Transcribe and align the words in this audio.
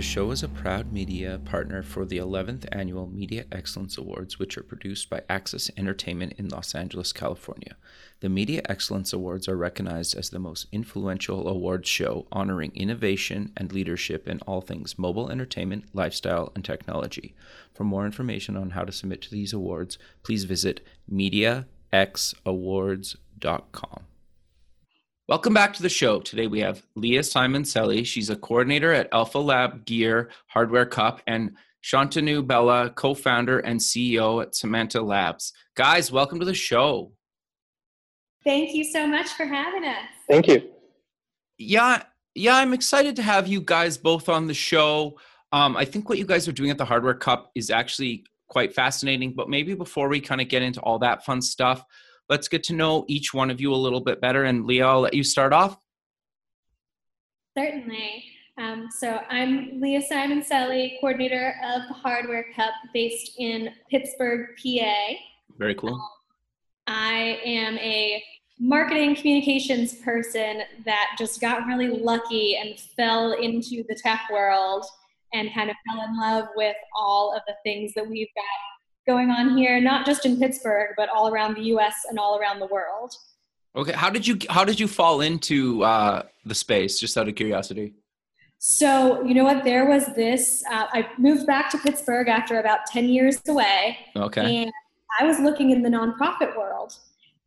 The 0.00 0.06
show 0.06 0.30
is 0.30 0.42
a 0.42 0.48
proud 0.48 0.94
media 0.94 1.38
partner 1.44 1.82
for 1.82 2.06
the 2.06 2.16
11th 2.16 2.66
Annual 2.72 3.08
Media 3.08 3.44
Excellence 3.52 3.98
Awards, 3.98 4.38
which 4.38 4.56
are 4.56 4.62
produced 4.62 5.10
by 5.10 5.20
Access 5.28 5.70
Entertainment 5.76 6.32
in 6.38 6.48
Los 6.48 6.74
Angeles, 6.74 7.12
California. 7.12 7.76
The 8.20 8.30
Media 8.30 8.62
Excellence 8.66 9.12
Awards 9.12 9.46
are 9.46 9.58
recognized 9.58 10.16
as 10.16 10.30
the 10.30 10.38
most 10.38 10.68
influential 10.72 11.46
awards 11.46 11.86
show 11.86 12.26
honoring 12.32 12.72
innovation 12.74 13.52
and 13.58 13.74
leadership 13.74 14.26
in 14.26 14.40
all 14.46 14.62
things 14.62 14.98
mobile 14.98 15.30
entertainment, 15.30 15.84
lifestyle, 15.92 16.50
and 16.54 16.64
technology. 16.64 17.34
For 17.74 17.84
more 17.84 18.06
information 18.06 18.56
on 18.56 18.70
how 18.70 18.84
to 18.84 18.92
submit 18.92 19.20
to 19.20 19.30
these 19.30 19.52
awards, 19.52 19.98
please 20.22 20.44
visit 20.44 20.80
mediaxawards.com. 21.12 24.00
Welcome 25.30 25.54
back 25.54 25.72
to 25.74 25.82
the 25.82 25.88
show. 25.88 26.18
Today 26.18 26.48
we 26.48 26.58
have 26.58 26.82
Leah 26.96 27.20
Simoncelli. 27.20 28.04
She's 28.04 28.30
a 28.30 28.36
coordinator 28.36 28.92
at 28.92 29.08
Alpha 29.12 29.38
Lab 29.38 29.84
Gear 29.84 30.28
Hardware 30.48 30.86
Cup 30.86 31.22
and 31.28 31.56
Shantanu 31.84 32.44
Bala, 32.44 32.90
co-founder 32.90 33.60
and 33.60 33.78
CEO 33.78 34.42
at 34.42 34.56
Somatic 34.56 35.02
Labs. 35.02 35.52
Guys, 35.76 36.10
welcome 36.10 36.40
to 36.40 36.44
the 36.44 36.52
show. 36.52 37.12
Thank 38.42 38.74
you 38.74 38.82
so 38.82 39.06
much 39.06 39.28
for 39.28 39.44
having 39.44 39.84
us. 39.84 40.08
Thank 40.28 40.48
you. 40.48 40.68
Yeah, 41.58 42.02
yeah, 42.34 42.56
I'm 42.56 42.72
excited 42.72 43.14
to 43.14 43.22
have 43.22 43.46
you 43.46 43.60
guys 43.60 43.96
both 43.96 44.28
on 44.28 44.48
the 44.48 44.54
show. 44.54 45.16
Um, 45.52 45.76
I 45.76 45.84
think 45.84 46.08
what 46.08 46.18
you 46.18 46.26
guys 46.26 46.48
are 46.48 46.52
doing 46.52 46.70
at 46.70 46.78
the 46.78 46.84
Hardware 46.84 47.14
Cup 47.14 47.52
is 47.54 47.70
actually 47.70 48.24
quite 48.48 48.74
fascinating. 48.74 49.34
But 49.34 49.48
maybe 49.48 49.74
before 49.74 50.08
we 50.08 50.20
kind 50.20 50.40
of 50.40 50.48
get 50.48 50.62
into 50.62 50.80
all 50.80 50.98
that 50.98 51.24
fun 51.24 51.40
stuff, 51.40 51.84
let's 52.30 52.46
get 52.46 52.62
to 52.62 52.72
know 52.72 53.04
each 53.08 53.34
one 53.34 53.50
of 53.50 53.60
you 53.60 53.74
a 53.74 53.76
little 53.76 54.00
bit 54.00 54.20
better. 54.20 54.44
And 54.44 54.64
Leah, 54.64 54.86
I'll 54.86 55.00
let 55.00 55.14
you 55.14 55.24
start 55.24 55.52
off. 55.52 55.76
Certainly. 57.58 58.24
Um, 58.56 58.88
so 58.96 59.20
I'm 59.28 59.80
Leah 59.80 60.02
Simoncelli, 60.02 61.00
coordinator 61.00 61.56
of 61.64 61.82
the 61.88 61.94
Hardware 61.94 62.46
Cup 62.54 62.72
based 62.94 63.32
in 63.38 63.70
Pittsburgh, 63.90 64.48
PA. 64.62 64.94
Very 65.58 65.74
cool. 65.74 65.94
Um, 65.94 66.00
I 66.86 67.40
am 67.44 67.76
a 67.78 68.22
marketing 68.60 69.16
communications 69.16 69.94
person 69.96 70.62
that 70.84 71.16
just 71.18 71.40
got 71.40 71.66
really 71.66 71.88
lucky 71.88 72.56
and 72.56 72.78
fell 72.78 73.32
into 73.32 73.82
the 73.88 73.94
tech 73.94 74.28
world 74.30 74.84
and 75.32 75.52
kind 75.54 75.70
of 75.70 75.76
fell 75.88 76.04
in 76.04 76.16
love 76.18 76.48
with 76.54 76.76
all 76.96 77.34
of 77.34 77.42
the 77.46 77.54
things 77.64 77.92
that 77.94 78.06
we've 78.06 78.28
got 78.36 78.44
going 79.10 79.30
on 79.30 79.56
here, 79.56 79.80
not 79.80 80.06
just 80.06 80.24
in 80.24 80.38
Pittsburgh, 80.38 80.90
but 80.96 81.08
all 81.08 81.26
around 81.32 81.54
the 81.54 81.66
U.S. 81.74 81.94
and 82.08 82.18
all 82.18 82.38
around 82.38 82.60
the 82.60 82.66
world. 82.66 83.14
Okay, 83.74 83.92
how 83.92 84.10
did 84.10 84.26
you 84.26 84.36
how 84.48 84.64
did 84.64 84.78
you 84.80 84.88
fall 84.88 85.20
into 85.20 85.82
uh, 85.84 86.22
the 86.44 86.54
space? 86.54 86.98
Just 86.98 87.16
out 87.18 87.28
of 87.28 87.34
curiosity. 87.34 87.94
So 88.58 89.22
you 89.24 89.34
know 89.34 89.44
what? 89.44 89.64
There 89.64 89.86
was 89.88 90.06
this. 90.14 90.62
Uh, 90.70 90.86
I 90.92 91.08
moved 91.18 91.46
back 91.46 91.70
to 91.70 91.78
Pittsburgh 91.78 92.28
after 92.28 92.60
about 92.60 92.80
ten 92.86 93.08
years 93.08 93.40
away. 93.48 93.98
Okay. 94.16 94.62
And 94.62 94.72
I 95.20 95.24
was 95.24 95.38
looking 95.40 95.70
in 95.70 95.82
the 95.82 95.88
nonprofit 95.88 96.56
world, 96.56 96.92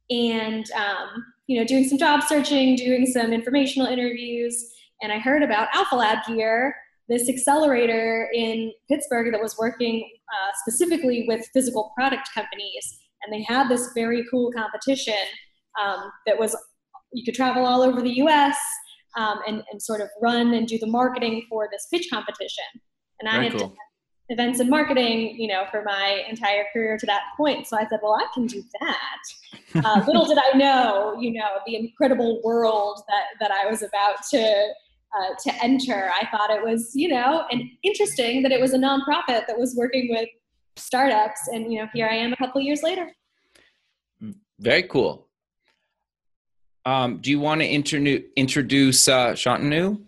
and 0.09 0.65
um, 0.71 1.25
you 1.47 1.59
know, 1.59 1.65
doing 1.65 1.87
some 1.87 1.97
job 1.97 2.23
searching, 2.23 2.75
doing 2.75 3.05
some 3.05 3.33
informational 3.33 3.87
interviews, 3.87 4.55
and 5.01 5.11
I 5.11 5.19
heard 5.19 5.43
about 5.43 5.67
Alpha 5.73 5.95
Lab 5.95 6.19
Gear, 6.27 6.75
this 7.09 7.29
accelerator 7.29 8.29
in 8.33 8.71
Pittsburgh 8.89 9.31
that 9.31 9.41
was 9.41 9.57
working 9.57 10.09
uh, 10.29 10.51
specifically 10.61 11.25
with 11.27 11.45
physical 11.53 11.91
product 11.95 12.29
companies. 12.33 12.99
And 13.23 13.33
they 13.33 13.43
had 13.43 13.69
this 13.69 13.89
very 13.93 14.25
cool 14.29 14.51
competition 14.51 15.13
um, 15.81 16.11
that 16.25 16.37
was, 16.37 16.55
you 17.11 17.23
could 17.25 17.35
travel 17.35 17.65
all 17.65 17.81
over 17.81 18.01
the 18.01 18.17
US 18.21 18.57
um, 19.17 19.39
and, 19.47 19.63
and 19.71 19.81
sort 19.81 20.01
of 20.01 20.09
run 20.21 20.53
and 20.53 20.67
do 20.67 20.77
the 20.77 20.87
marketing 20.87 21.45
for 21.49 21.67
this 21.71 21.87
pitch 21.91 22.07
competition. 22.11 22.63
And 23.19 23.29
I 23.29 23.33
very 23.33 23.49
had 23.49 23.59
cool. 23.59 23.75
events 24.29 24.59
and 24.59 24.69
marketing, 24.69 25.39
you 25.39 25.47
know, 25.47 25.65
for 25.71 25.83
my 25.83 26.23
entire 26.29 26.65
career 26.73 26.97
to 26.97 27.05
that 27.05 27.21
point. 27.37 27.67
So 27.67 27.77
I 27.77 27.87
said, 27.87 27.99
well, 28.01 28.15
I 28.15 28.27
can 28.33 28.47
do 28.47 28.63
that. 28.81 29.85
Uh, 29.85 30.03
little 30.07 30.25
did 30.25 30.37
I 30.37 30.57
know, 30.57 31.15
you 31.19 31.33
know, 31.33 31.57
the 31.65 31.75
incredible 31.75 32.41
world 32.43 33.01
that, 33.07 33.25
that 33.39 33.51
I 33.51 33.69
was 33.69 33.83
about 33.83 34.23
to 34.31 34.73
uh, 35.17 35.33
to 35.43 35.63
enter. 35.63 36.11
I 36.13 36.27
thought 36.29 36.49
it 36.49 36.63
was, 36.63 36.91
you 36.95 37.09
know, 37.09 37.45
and 37.51 37.63
interesting 37.83 38.41
that 38.43 38.51
it 38.51 38.59
was 38.59 38.73
a 38.73 38.77
nonprofit 38.77 39.47
that 39.47 39.57
was 39.57 39.75
working 39.75 40.09
with 40.09 40.29
startups, 40.75 41.47
and 41.51 41.71
you 41.71 41.79
know, 41.79 41.87
here 41.93 42.07
I 42.07 42.15
am 42.15 42.33
a 42.33 42.37
couple 42.37 42.61
years 42.61 42.83
later. 42.83 43.11
Very 44.59 44.83
cool. 44.83 45.27
Um, 46.85 47.19
do 47.19 47.29
you 47.29 47.39
want 47.39 47.61
to 47.61 47.67
introduce 47.67 48.23
introduce 48.35 49.07
uh, 49.07 49.31
Shantanu? 49.33 50.01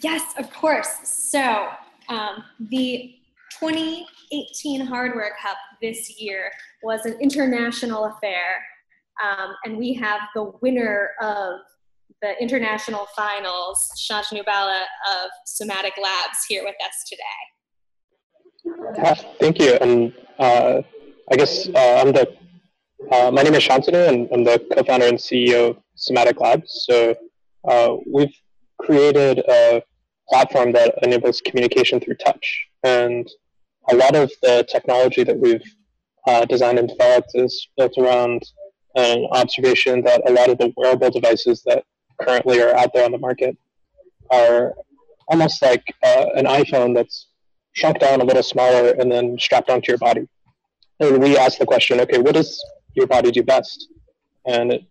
Yes, 0.00 0.22
of 0.38 0.52
course. 0.52 0.88
So 1.04 1.68
um, 2.08 2.44
the 2.58 3.14
2018 3.60 4.86
Hardware 4.86 5.36
Cup 5.40 5.56
this 5.80 6.20
year 6.20 6.50
was 6.82 7.06
an 7.06 7.16
international 7.20 8.06
affair, 8.06 8.62
um, 9.22 9.54
and 9.64 9.78
we 9.78 9.94
have 9.94 10.20
the 10.34 10.52
winner 10.60 11.10
of 11.20 11.60
the 12.24 12.42
international 12.42 13.06
finals, 13.14 13.86
Shantanu 13.98 14.42
Bala 14.46 14.86
of 15.14 15.30
Somatic 15.44 15.92
Labs, 16.02 16.38
here 16.48 16.64
with 16.64 16.74
us 16.86 17.04
today. 17.06 17.22
Uh, 19.06 19.14
thank 19.38 19.58
you. 19.58 19.74
And 19.74 20.14
uh, 20.38 20.80
I 21.30 21.36
guess 21.36 21.68
uh, 21.68 22.00
I'm 22.00 22.12
the, 22.12 22.34
uh, 23.12 23.30
my 23.30 23.42
name 23.42 23.52
is 23.52 23.62
Shantanu, 23.62 24.08
and 24.08 24.26
I'm 24.32 24.42
the 24.42 24.58
co 24.72 24.82
founder 24.84 25.06
and 25.06 25.18
CEO 25.18 25.70
of 25.70 25.76
Somatic 25.96 26.40
Labs. 26.40 26.86
So 26.88 27.14
uh, 27.68 27.96
we've 28.10 28.34
created 28.80 29.40
a 29.46 29.82
platform 30.30 30.72
that 30.72 30.94
enables 31.02 31.42
communication 31.42 32.00
through 32.00 32.16
touch. 32.16 32.66
And 32.84 33.30
a 33.90 33.96
lot 33.96 34.16
of 34.16 34.32
the 34.42 34.66
technology 34.66 35.24
that 35.24 35.38
we've 35.38 35.74
uh, 36.26 36.46
designed 36.46 36.78
and 36.78 36.88
developed 36.88 37.32
is 37.34 37.68
built 37.76 37.98
around 37.98 38.42
an 38.96 39.26
observation 39.32 40.02
that 40.04 40.26
a 40.26 40.32
lot 40.32 40.48
of 40.48 40.56
the 40.56 40.72
wearable 40.78 41.10
devices 41.10 41.62
that 41.66 41.84
currently 42.20 42.60
are 42.60 42.74
out 42.74 42.92
there 42.92 43.04
on 43.04 43.12
the 43.12 43.18
market 43.18 43.56
are 44.30 44.74
almost 45.28 45.62
like 45.62 45.94
uh, 46.02 46.26
an 46.34 46.46
iPhone 46.46 46.94
that's 46.94 47.26
shrunk 47.72 47.98
down 47.98 48.20
a 48.20 48.24
little 48.24 48.42
smaller 48.42 48.90
and 48.98 49.10
then 49.10 49.38
strapped 49.38 49.70
onto 49.70 49.90
your 49.90 49.98
body. 49.98 50.28
And 51.00 51.20
we 51.22 51.36
ask 51.36 51.58
the 51.58 51.66
question, 51.66 52.00
okay, 52.00 52.18
what 52.18 52.34
does 52.34 52.62
your 52.94 53.06
body 53.06 53.30
do 53.30 53.42
best? 53.42 53.88
And 54.46 54.72
it 54.72 54.82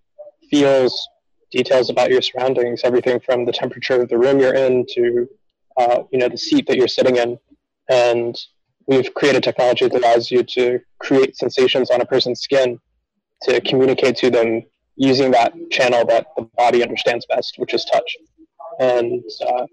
feels 0.50 1.07
details 1.51 1.89
about 1.89 2.09
your 2.09 2.22
surroundings, 2.22 2.81
everything 2.84 3.19
from 3.19 3.45
the 3.45 3.51
temperature 3.51 4.01
of 4.01 4.09
the 4.09 4.17
room 4.17 4.40
you're 4.40 4.55
in 4.55 4.85
to 4.95 5.28
uh, 5.78 6.03
you 6.11 6.19
know 6.19 6.29
the 6.29 6.38
seat 6.38 6.67
that 6.67 6.78
you're 6.78 6.88
sitting 6.88 7.17
in. 7.17 7.40
And 7.90 8.38
we've 8.88 9.13
created 9.13 9.44
technology 9.44 9.88
that 9.88 9.97
allows 9.97 10.29
you 10.29 10.44
to 10.44 10.79
create 11.00 11.38
sensations 11.38 11.90
on 11.90 12.01
a 12.01 12.05
person's 12.05 12.41
skin 12.41 12.79
to 13.44 13.61
communicate 13.61 14.17
to 14.17 14.29
them 14.29 14.63
using 14.96 15.31
that 15.31 15.54
channel 15.72 16.06
that 16.06 16.28
the 16.38 16.44
body 16.58 16.84
understands 16.84 17.26
best, 17.26 17.56
which 17.58 17.74
is 17.74 17.86
touch. 17.86 18.17
And 18.79 19.23
uh, 19.46 19.66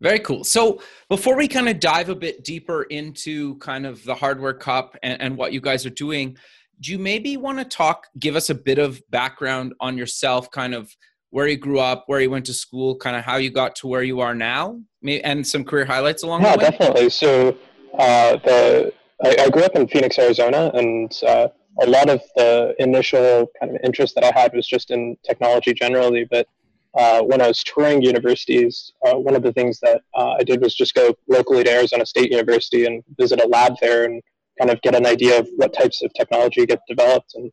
very 0.00 0.18
cool. 0.18 0.44
So 0.44 0.80
before 1.08 1.36
we 1.36 1.46
kind 1.46 1.68
of 1.68 1.78
dive 1.78 2.08
a 2.08 2.14
bit 2.14 2.44
deeper 2.44 2.82
into 2.84 3.56
kind 3.58 3.86
of 3.86 4.02
the 4.04 4.14
hardware 4.14 4.54
cup 4.54 4.96
and, 5.02 5.20
and 5.22 5.36
what 5.36 5.52
you 5.52 5.60
guys 5.60 5.86
are 5.86 5.90
doing, 5.90 6.36
do 6.80 6.90
you 6.90 6.98
maybe 6.98 7.36
want 7.36 7.58
to 7.58 7.64
talk, 7.64 8.08
give 8.18 8.34
us 8.34 8.50
a 8.50 8.54
bit 8.54 8.78
of 8.78 9.00
background 9.10 9.74
on 9.80 9.96
yourself, 9.96 10.50
kind 10.50 10.74
of 10.74 10.94
where 11.30 11.46
you 11.46 11.56
grew 11.56 11.78
up, 11.78 12.04
where 12.06 12.20
you 12.20 12.30
went 12.30 12.44
to 12.46 12.52
school, 12.52 12.96
kind 12.96 13.16
of 13.16 13.24
how 13.24 13.36
you 13.36 13.50
got 13.50 13.76
to 13.76 13.86
where 13.86 14.02
you 14.02 14.20
are 14.20 14.34
now, 14.34 14.80
and 15.06 15.46
some 15.46 15.64
career 15.64 15.84
highlights 15.84 16.24
along 16.24 16.42
yeah, 16.42 16.52
the 16.52 16.58
way? 16.58 16.64
Yeah, 16.64 16.70
definitely. 16.70 17.10
So 17.10 17.56
uh, 17.98 18.36
the 18.36 18.92
I, 19.24 19.36
I, 19.44 19.50
grew 19.50 19.62
up 19.62 19.76
in 19.76 19.86
Phoenix, 19.86 20.18
Arizona, 20.18 20.70
and 20.74 21.12
uh, 21.26 21.48
a 21.80 21.86
lot 21.86 22.08
of 22.10 22.20
the 22.36 22.74
initial 22.78 23.50
kind 23.58 23.74
of 23.74 23.80
interest 23.82 24.14
that 24.14 24.24
I 24.24 24.38
had 24.38 24.52
was 24.54 24.66
just 24.66 24.90
in 24.90 25.16
technology 25.24 25.72
generally. 25.72 26.26
But 26.30 26.46
uh, 26.94 27.22
when 27.22 27.40
I 27.40 27.48
was 27.48 27.62
touring 27.62 28.02
universities, 28.02 28.92
uh, 29.06 29.14
one 29.14 29.34
of 29.34 29.42
the 29.42 29.52
things 29.52 29.80
that 29.80 30.02
uh, 30.14 30.34
I 30.38 30.42
did 30.42 30.60
was 30.60 30.74
just 30.74 30.94
go 30.94 31.14
locally 31.28 31.64
to 31.64 31.70
Arizona 31.70 32.04
State 32.04 32.30
University 32.30 32.84
and 32.84 33.02
visit 33.18 33.42
a 33.42 33.48
lab 33.48 33.76
there 33.80 34.04
and 34.04 34.22
kind 34.58 34.70
of 34.70 34.80
get 34.82 34.94
an 34.94 35.06
idea 35.06 35.38
of 35.38 35.48
what 35.56 35.72
types 35.72 36.02
of 36.02 36.12
technology 36.14 36.66
get 36.66 36.80
developed. 36.86 37.34
And 37.34 37.50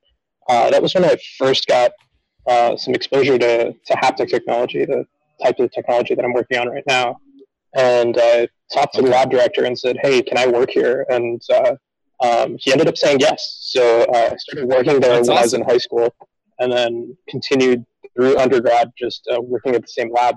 uh, 0.50 0.69
that 0.71 0.81
was 0.81 0.94
when 0.94 1.06
I 1.06 1.18
first 1.38 1.68
got 1.68 1.92
uh, 2.48 2.75
some 2.75 2.94
exposure 2.94 3.38
to, 3.38 3.71
to 3.71 3.94
haptic 3.94 4.30
technology, 4.30 4.83
the 4.83 5.06
type 5.42 5.60
of 5.60 5.71
technology 5.71 6.16
that 6.16 6.25
I'm 6.25 6.33
working 6.33 6.57
on 6.57 6.68
right 6.68 6.83
now. 6.88 7.18
And 7.75 8.18
I 8.19 8.50
talked 8.74 8.95
to 8.95 9.01
the 9.01 9.10
lab 9.10 9.30
director 9.30 9.63
and 9.63 9.77
said, 9.77 9.98
"Hey, 10.01 10.21
can 10.24 10.38
I 10.38 10.48
work 10.48 10.71
here?" 10.71 11.06
And 11.10 11.42
uh, 11.54 11.75
um, 12.21 12.57
he 12.60 12.71
ended 12.71 12.88
up 12.88 12.98
saying 12.98 13.19
yes. 13.19 13.60
So 13.62 14.04
uh, 14.04 14.30
I 14.31 14.36
started 14.38 14.68
working 14.68 15.00
there 15.00 15.16
That's 15.16 15.30
when 15.30 15.38
awesome. 15.38 15.38
I 15.38 15.42
was 15.42 15.54
in 15.54 15.62
high 15.63 15.77
school, 15.77 16.13
and 16.60 16.71
then 16.71 17.18
continued 17.30 17.86
through 18.16 18.38
undergrad, 18.38 18.92
just 18.98 19.27
uh, 19.31 19.39
working 19.42 19.75
at 19.75 19.81
the 19.81 19.88
same 19.88 20.12
lab. 20.12 20.36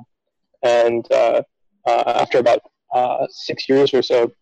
And 0.63 1.11
uh, 1.11 1.43
uh, 1.87 2.03
after 2.07 2.39
about 2.39 2.61
uh, 2.95 3.27
six 3.31 3.69
years 3.69 3.93
or 3.93 4.03
so, 4.03 4.33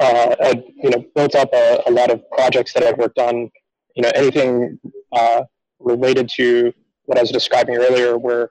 I 0.00 0.62
you 0.82 0.90
know 0.90 1.04
built 1.14 1.34
up 1.34 1.48
a, 1.54 1.82
a, 1.86 1.90
lot 1.90 2.10
of 2.10 2.20
projects 2.30 2.74
that 2.74 2.82
I've 2.82 2.98
worked 2.98 3.18
on. 3.18 3.50
You 3.96 4.02
know 4.02 4.12
anything 4.14 4.78
related 5.80 6.28
to 6.36 6.72
what 7.06 7.16
I 7.16 7.22
was 7.22 7.30
describing 7.30 7.76
earlier, 7.76 8.18
where 8.18 8.50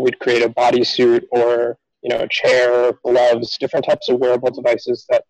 we'd 0.00 0.18
create 0.18 0.42
a 0.42 0.48
bodysuit 0.48 1.22
or 1.30 1.78
you 2.02 2.10
know 2.10 2.22
a 2.22 2.28
chair, 2.28 2.92
gloves, 3.04 3.56
different 3.58 3.86
types 3.86 4.08
of 4.08 4.18
wearable 4.18 4.50
devices 4.50 5.06
that 5.10 5.22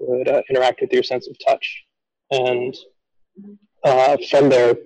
would 0.00 0.28
uh, 0.28 0.42
interact 0.48 0.80
with 0.80 0.92
your 0.92 1.02
sense 1.02 1.28
of 1.28 1.36
touch. 1.44 1.84
And 2.30 2.74
uh, 3.84 4.16
from 4.28 4.48
there, 4.48 4.76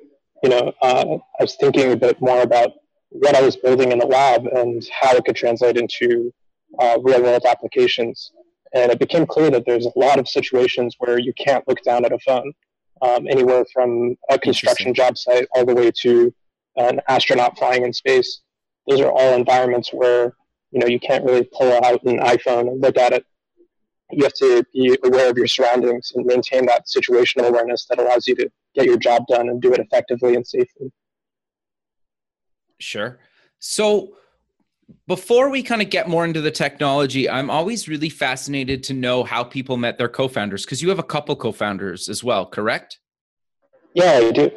you 0.43 0.49
know, 0.51 0.73
uh, 0.83 1.19
I 1.39 1.43
was 1.43 1.57
thinking 1.57 1.93
a 1.93 1.97
bit 1.97 2.21
more 2.21 2.43
about 2.43 2.73
what 3.09 3.37
I 3.37 3.43
was 3.43 3.57
building 3.57 3.93
in 3.93 3.99
the 3.99 4.07
lab 4.07 4.47
and 4.47 4.87
how 5.01 5.15
it 5.15 5.25
could 5.25 5.37
translate 5.37 5.77
into 5.77 6.33
uh, 6.79 6.99
real 7.03 7.23
world 7.23 7.45
applications. 7.49 8.33
And 8.75 8.91
it 8.91 8.99
became 8.99 9.27
clear 9.27 9.51
that 9.51 9.65
there's 9.67 9.87
a 9.87 9.99
lot 9.99 10.19
of 10.19 10.29
situations 10.29 10.97
where 10.99 11.19
you 11.19 11.33
can't 11.35 11.67
look 11.69 11.83
down 11.83 12.05
at 12.05 12.13
a 12.13 12.19
phone, 12.19 12.53
um, 13.03 13.29
anywhere 13.29 13.65
from 13.73 14.17
a 14.31 14.39
construction 14.39 14.93
job 14.93 15.17
site 15.17 15.47
all 15.55 15.65
the 15.65 15.75
way 15.75 15.93
to 16.03 16.35
an 16.77 17.01
astronaut 17.09 17.57
flying 17.57 17.85
in 17.85 17.93
space. 17.93 18.41
Those 18.89 19.01
are 19.01 19.13
all 19.13 19.35
environments 19.35 19.93
where 19.93 20.35
you 20.73 20.81
know 20.81 20.87
you 20.87 20.99
can't 20.99 21.25
really 21.25 21.45
pull 21.45 21.73
out 21.73 22.03
an 22.03 22.19
iPhone 22.19 22.69
and 22.69 22.81
look 22.81 22.99
at 22.99 23.13
it 23.13 23.25
you 24.17 24.25
have 24.25 24.35
to 24.35 24.65
be 24.73 24.97
aware 25.05 25.31
of 25.31 25.37
your 25.37 25.47
surroundings 25.47 26.13
and 26.15 26.25
maintain 26.27 26.67
that 26.67 26.85
situational 26.87 27.49
awareness 27.49 27.87
that 27.89 27.99
allows 27.99 28.27
you 28.27 28.35
to 28.37 28.51
get 28.75 28.87
your 28.87 28.99
job 28.99 29.27
done 29.27 29.49
and 29.49 29.61
do 29.61 29.73
it 29.73 29.81
effectively 29.81 30.35
and 30.35 30.47
safely. 30.47 30.93
Sure. 32.81 33.19
So, 33.59 34.17
before 35.07 35.49
we 35.49 35.63
kind 35.63 35.81
of 35.81 35.89
get 35.89 36.09
more 36.09 36.25
into 36.25 36.43
the 36.43 36.51
technology, 36.51 37.29
I'm 37.29 37.49
always 37.49 37.89
really 37.89 38.11
fascinated 38.11 38.83
to 38.85 38.95
know 38.95 39.25
how 39.25 39.43
people 39.43 39.77
met 39.77 39.97
their 39.97 40.09
co 40.09 40.29
founders 40.29 40.65
because 40.65 40.83
you 40.83 40.91
have 40.91 40.99
a 40.99 41.05
couple 41.05 41.35
co 41.37 41.53
founders 41.53 42.09
as 42.09 42.23
well, 42.23 42.47
correct? 42.47 42.99
Yeah, 43.95 44.21
I 44.23 44.31
do. 44.31 44.51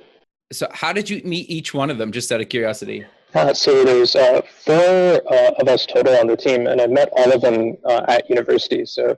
So, 0.51 0.67
how 0.71 0.93
did 0.93 1.09
you 1.09 1.21
meet 1.23 1.49
each 1.49 1.73
one 1.73 1.89
of 1.89 1.97
them, 1.97 2.11
just 2.11 2.31
out 2.31 2.41
of 2.41 2.49
curiosity? 2.49 3.05
Uh, 3.33 3.53
so 3.53 3.83
there's 3.83 4.15
uh, 4.15 4.41
four 4.63 5.21
uh, 5.31 5.51
of 5.59 5.67
us 5.67 5.85
total 5.85 6.15
on 6.15 6.27
the 6.27 6.37
team, 6.37 6.67
and 6.67 6.81
I 6.81 6.87
met 6.87 7.09
all 7.11 7.31
of 7.31 7.41
them 7.41 7.75
uh, 7.85 8.05
at 8.07 8.29
university. 8.29 8.85
So 8.85 9.17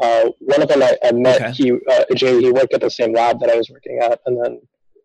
uh, 0.00 0.30
one 0.40 0.62
of 0.62 0.68
them 0.68 0.82
I, 0.82 0.96
I 1.04 1.12
met, 1.12 1.40
okay. 1.40 1.52
he, 1.52 1.72
uh, 1.72 2.04
Jay, 2.14 2.40
he 2.40 2.50
worked 2.50 2.74
at 2.74 2.80
the 2.80 2.90
same 2.90 3.12
lab 3.12 3.40
that 3.40 3.50
I 3.50 3.56
was 3.56 3.70
working 3.70 4.00
at. 4.02 4.20
And 4.26 4.42
then 4.42 4.60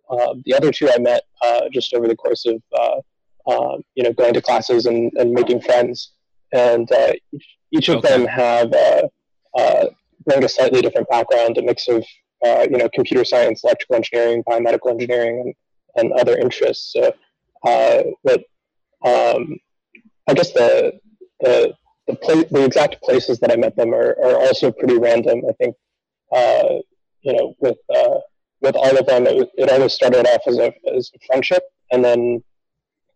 uh, 0.10 0.36
the 0.46 0.54
other 0.56 0.72
two 0.72 0.90
I 0.90 0.98
met 0.98 1.24
uh, 1.42 1.62
just 1.72 1.94
over 1.94 2.08
the 2.08 2.16
course 2.16 2.46
of, 2.46 2.62
uh, 2.78 3.52
um, 3.52 3.84
you 3.96 4.04
know, 4.04 4.14
going 4.14 4.34
to 4.34 4.42
classes 4.42 4.86
and, 4.86 5.12
and 5.18 5.32
making 5.32 5.62
friends. 5.62 6.14
And 6.54 6.92
uh, 6.92 7.14
each, 7.32 7.58
each, 7.72 7.90
of 7.90 7.98
okay. 7.98 8.10
them 8.10 8.26
have 8.26 8.72
bring 10.26 10.44
a 10.44 10.50
slightly 10.50 10.82
different 10.82 11.08
background, 11.10 11.58
a 11.58 11.62
mix 11.62 11.88
of, 11.88 12.04
you 12.44 12.78
know, 12.78 12.90
computer 12.94 13.24
science, 13.24 13.64
electrical 13.64 13.96
engineering, 13.96 14.44
biomedical 14.44 14.90
engineering, 14.90 15.54
and, 15.96 16.12
and 16.12 16.20
other 16.20 16.38
interests. 16.38 16.94
So, 16.94 17.14
but 18.24 18.44
um, 19.06 19.58
I 20.28 20.34
guess 20.34 20.52
the, 20.52 21.00
the 21.42 21.74
the, 22.10 22.16
pla- 22.16 22.44
the 22.50 22.66
exact 22.66 23.02
places 23.04 23.40
that 23.40 23.52
I 23.52 23.56
met 23.56 23.76
them 23.76 23.94
are, 23.94 24.18
are 24.24 24.38
also 24.40 24.72
pretty 24.72 24.98
random. 24.98 25.44
I 25.48 25.54
think, 25.54 25.76
uh, 26.32 26.80
you 27.22 27.34
know, 27.34 27.56
with 27.60 27.78
uh, 27.96 28.20
with 28.62 28.76
all 28.76 28.98
of 28.98 29.06
them, 29.06 29.28
it, 29.28 29.50
it 29.58 29.70
always 29.70 29.94
started 29.94 30.28
off 30.28 30.42
as 30.48 30.58
a, 30.58 30.74
as 30.94 31.12
a 31.16 31.20
friendship, 31.28 31.64
and 31.92 32.04
then 32.04 32.44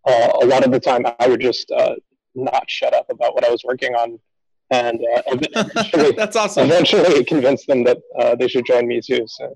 uh, 0.08 0.30
a 0.42 0.46
lot 0.46 0.64
of 0.64 0.72
the 0.72 0.80
time 0.80 1.06
I 1.20 1.28
would 1.28 1.42
just 1.42 1.70
uh, 1.72 1.96
not 2.36 2.70
shut 2.70 2.94
up 2.94 3.08
about 3.10 3.34
what 3.34 3.44
I 3.44 3.50
was 3.50 3.64
working 3.64 3.96
on, 3.96 4.20
and 4.70 5.00
uh, 5.00 5.22
eventually, 5.28 6.12
that's 6.18 6.36
awesome. 6.36 6.66
Eventually, 6.68 7.24
convince 7.26 7.66
them 7.66 7.84
that 7.86 7.98
uh, 8.20 8.36
they 8.36 8.48
should 8.48 8.66
join 8.66 8.88
me 8.88 9.02
too. 9.02 9.26
So. 9.28 9.54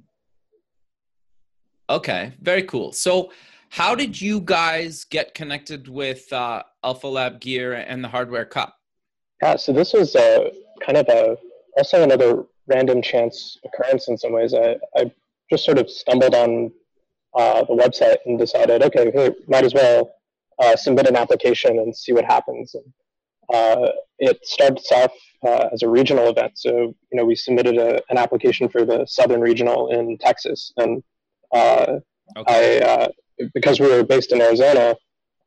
Okay, 1.90 2.34
very 2.42 2.64
cool. 2.64 2.92
So, 2.92 3.32
how 3.70 3.94
did 3.94 4.20
you 4.20 4.42
guys 4.42 5.04
get 5.06 5.36
connected 5.36 5.88
with 5.88 6.34
Alpha 6.34 7.08
Lab 7.08 7.40
Gear 7.40 7.74
and 7.74 8.04
the 8.04 8.10
Hardware 8.10 8.46
Cup? 8.46 8.77
Yeah, 9.42 9.56
so 9.56 9.72
this 9.72 9.94
was 9.94 10.16
a, 10.16 10.52
kind 10.82 10.98
of 10.98 11.08
a 11.10 11.38
also 11.78 12.04
another 12.04 12.44
random 12.68 13.02
chance 13.02 13.58
occurrence 13.64 14.08
in 14.08 14.18
some 14.18 14.34
ways. 14.34 14.54
I, 14.54 14.78
I 14.96 15.12
just 15.50 15.64
sort 15.64 15.78
of 15.78 15.90
stumbled 15.90 16.36
on 16.36 16.72
uh, 17.36 17.64
the 17.66 17.76
website 17.76 18.18
and 18.26 18.38
decided, 18.38 18.84
okay, 18.84 19.12
hey, 19.14 19.32
might 19.48 19.64
as 19.64 19.74
well 19.74 20.12
uh, 20.60 20.76
submit 20.76 21.08
an 21.08 21.16
application 21.16 21.80
and 21.80 21.96
see 21.96 22.14
what 22.14 22.26
happens. 22.26 22.76
And 22.76 22.94
uh, 23.54 23.92
it 24.20 24.40
starts 24.46 24.92
off 24.92 25.12
uh, 25.46 25.70
as 25.72 25.84
a 25.84 25.88
regional 25.88 26.30
event. 26.30 26.54
So, 26.56 26.72
you 26.72 26.96
know, 27.14 27.26
we 27.26 27.36
submitted 27.36 27.78
a, 27.78 28.02
an 28.10 28.18
application 28.18 28.68
for 28.68 28.86
the 28.86 29.06
Southern 29.06 29.42
Regional 29.42 29.90
in 29.92 30.18
Texas. 30.18 30.74
And 30.78 31.04
uh, 31.54 32.00
okay. 32.36 32.82
I, 32.82 32.86
uh, 32.86 33.08
because 33.54 33.80
we 33.80 33.88
were 33.88 34.04
based 34.04 34.32
in 34.32 34.42
Arizona 34.42 34.96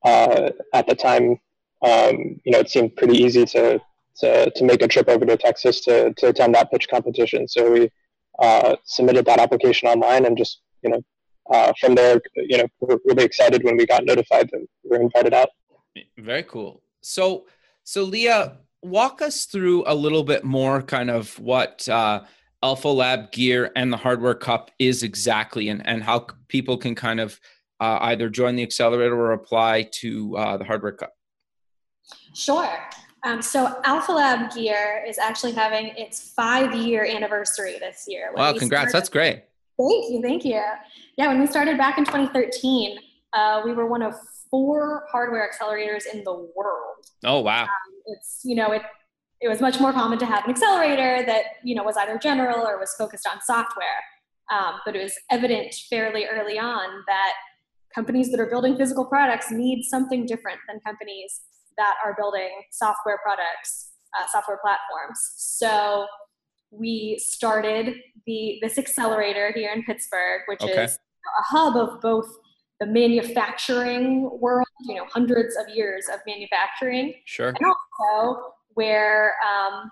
at 0.04 0.87
the 0.87 0.94
time, 0.94 1.40
um, 1.82 2.40
you 2.44 2.52
know, 2.52 2.58
it 2.58 2.70
seemed 2.70 2.96
pretty 2.96 3.16
easy 3.16 3.44
to, 3.46 3.80
to, 4.16 4.50
to 4.50 4.64
make 4.64 4.82
a 4.82 4.88
trip 4.88 5.08
over 5.08 5.24
to 5.24 5.36
Texas 5.36 5.80
to, 5.82 6.12
to 6.14 6.28
attend 6.28 6.54
that 6.54 6.70
pitch 6.70 6.88
competition. 6.88 7.48
So 7.48 7.70
we 7.70 7.90
uh, 8.38 8.76
submitted 8.84 9.24
that 9.26 9.40
application 9.40 9.88
online 9.88 10.26
and 10.26 10.36
just, 10.36 10.60
you 10.82 10.90
know, 10.90 11.02
uh, 11.50 11.72
from 11.80 11.94
there, 11.94 12.20
you 12.36 12.58
know, 12.58 12.66
we 12.80 12.94
are 12.94 12.98
really 13.04 13.24
excited 13.24 13.64
when 13.64 13.76
we 13.76 13.86
got 13.86 14.04
notified 14.04 14.48
that 14.52 14.60
we 14.84 14.90
were 14.90 15.00
invited 15.02 15.34
out. 15.34 15.48
Very 16.16 16.44
cool. 16.44 16.82
So, 17.00 17.46
so 17.82 18.04
Leah, 18.04 18.58
walk 18.82 19.20
us 19.20 19.46
through 19.46 19.84
a 19.86 19.94
little 19.94 20.22
bit 20.22 20.44
more 20.44 20.80
kind 20.82 21.10
of 21.10 21.38
what 21.38 21.88
uh, 21.88 22.22
Alpha 22.62 22.88
Lab 22.88 23.32
Gear 23.32 23.72
and 23.74 23.92
the 23.92 23.96
Hardware 23.96 24.34
Cup 24.34 24.70
is 24.78 25.02
exactly 25.02 25.68
and, 25.68 25.86
and 25.86 26.02
how 26.02 26.26
people 26.48 26.76
can 26.76 26.94
kind 26.94 27.20
of 27.20 27.40
uh, 27.80 27.98
either 28.02 28.28
join 28.28 28.56
the 28.56 28.62
accelerator 28.62 29.18
or 29.18 29.32
apply 29.32 29.88
to 29.92 30.36
uh, 30.36 30.56
the 30.56 30.64
Hardware 30.64 30.92
Cup. 30.92 31.14
Sure. 32.34 32.78
Um, 33.22 33.42
so 33.42 33.80
Alpha 33.84 34.12
Lab 34.12 34.52
Gear 34.54 35.04
is 35.06 35.18
actually 35.18 35.52
having 35.52 35.88
its 35.96 36.32
five 36.32 36.75
year 36.75 37.04
anniversary 37.04 37.76
this 37.78 38.04
year. 38.08 38.32
Wow, 38.34 38.52
congrats. 38.52 38.90
Started, 38.90 38.92
That's 38.94 39.08
great. 39.08 39.44
Thank 39.78 40.10
you. 40.10 40.22
Thank 40.22 40.44
you. 40.44 40.62
Yeah, 41.16 41.28
when 41.28 41.40
we 41.40 41.46
started 41.46 41.76
back 41.76 41.99
in 41.99 42.04
2013, 42.04 42.99
uh, 43.32 43.62
we 43.64 43.72
were 43.72 43.87
one 43.87 44.02
of 44.02 44.14
four 44.50 45.04
hardware 45.10 45.49
accelerators 45.49 46.04
in 46.12 46.25
the 46.25 46.32
world. 46.56 47.06
Oh, 47.25 47.40
wow. 47.40 47.64
Um, 47.64 47.68
it's, 48.06 48.40
you 48.44 48.56
know, 48.56 48.72
it, 48.72 48.82
it 49.40 49.49
was 49.49 49.60
much 49.60 49.80
more 49.80 49.92
common 49.92 50.18
to 50.18 50.26
have 50.26 50.44
an 50.44 50.50
accelerator 50.50 51.25
that, 51.25 51.44
you 51.62 51.75
know, 51.75 51.82
was 51.82 51.96
either 51.96 52.18
general 52.18 52.66
or 52.66 52.78
was 52.78 52.94
focused 52.99 53.28
on 53.30 53.40
software. 53.40 53.87
Um, 54.50 54.80
but 54.84 54.96
it 54.96 55.02
was 55.02 55.14
evident 55.30 55.75
fairly 55.88 56.26
early 56.26 56.58
on 56.58 57.04
that 57.06 57.32
companies 57.94 58.30
that 58.30 58.40
are 58.40 58.46
building 58.46 58.76
physical 58.76 59.04
products 59.04 59.50
need 59.50 59.84
something 59.84 60.26
different 60.26 60.58
than 60.68 60.80
companies 60.80 61.40
that 61.80 61.94
are 62.04 62.14
building 62.18 62.50
software 62.70 63.18
products, 63.25 63.92
uh, 64.18 64.26
software 64.30 64.58
platforms. 64.62 65.18
So 65.37 66.06
we 66.70 67.18
started 67.18 67.96
the 68.26 68.58
this 68.62 68.78
accelerator 68.78 69.52
here 69.54 69.72
in 69.72 69.82
Pittsburgh, 69.82 70.42
which 70.46 70.62
okay. 70.62 70.84
is 70.84 70.99
a 71.40 71.42
hub 71.44 71.76
of 71.76 72.00
both 72.00 72.28
the 72.80 72.87
manufacturing 72.87 74.30
world, 74.40 74.66
you 74.88 74.94
know, 74.96 75.06
hundreds 75.12 75.56
of 75.56 75.75
years 75.75 76.06
of 76.12 76.20
manufacturing, 76.26 77.14
sure, 77.25 77.49
and 77.49 77.58
also 77.66 78.54
where 78.75 79.34
um, 79.50 79.90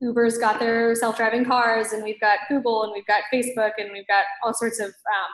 Uber's 0.00 0.38
got 0.38 0.58
their 0.58 0.94
self-driving 0.94 1.44
cars, 1.44 1.92
and 1.92 2.02
we've 2.02 2.20
got 2.20 2.38
Google, 2.48 2.84
and 2.84 2.92
we've 2.92 3.06
got 3.06 3.22
Facebook, 3.32 3.72
and 3.78 3.90
we've 3.92 4.06
got 4.06 4.24
all 4.44 4.54
sorts 4.54 4.80
of 4.80 4.86
um, 4.88 5.32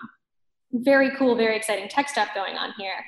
very 0.85 1.11
cool, 1.17 1.35
very 1.37 1.57
exciting 1.57 1.89
tech 1.89 2.09
stuff 2.09 2.29
going 2.35 2.57
on 2.57 2.73
here. 2.79 3.05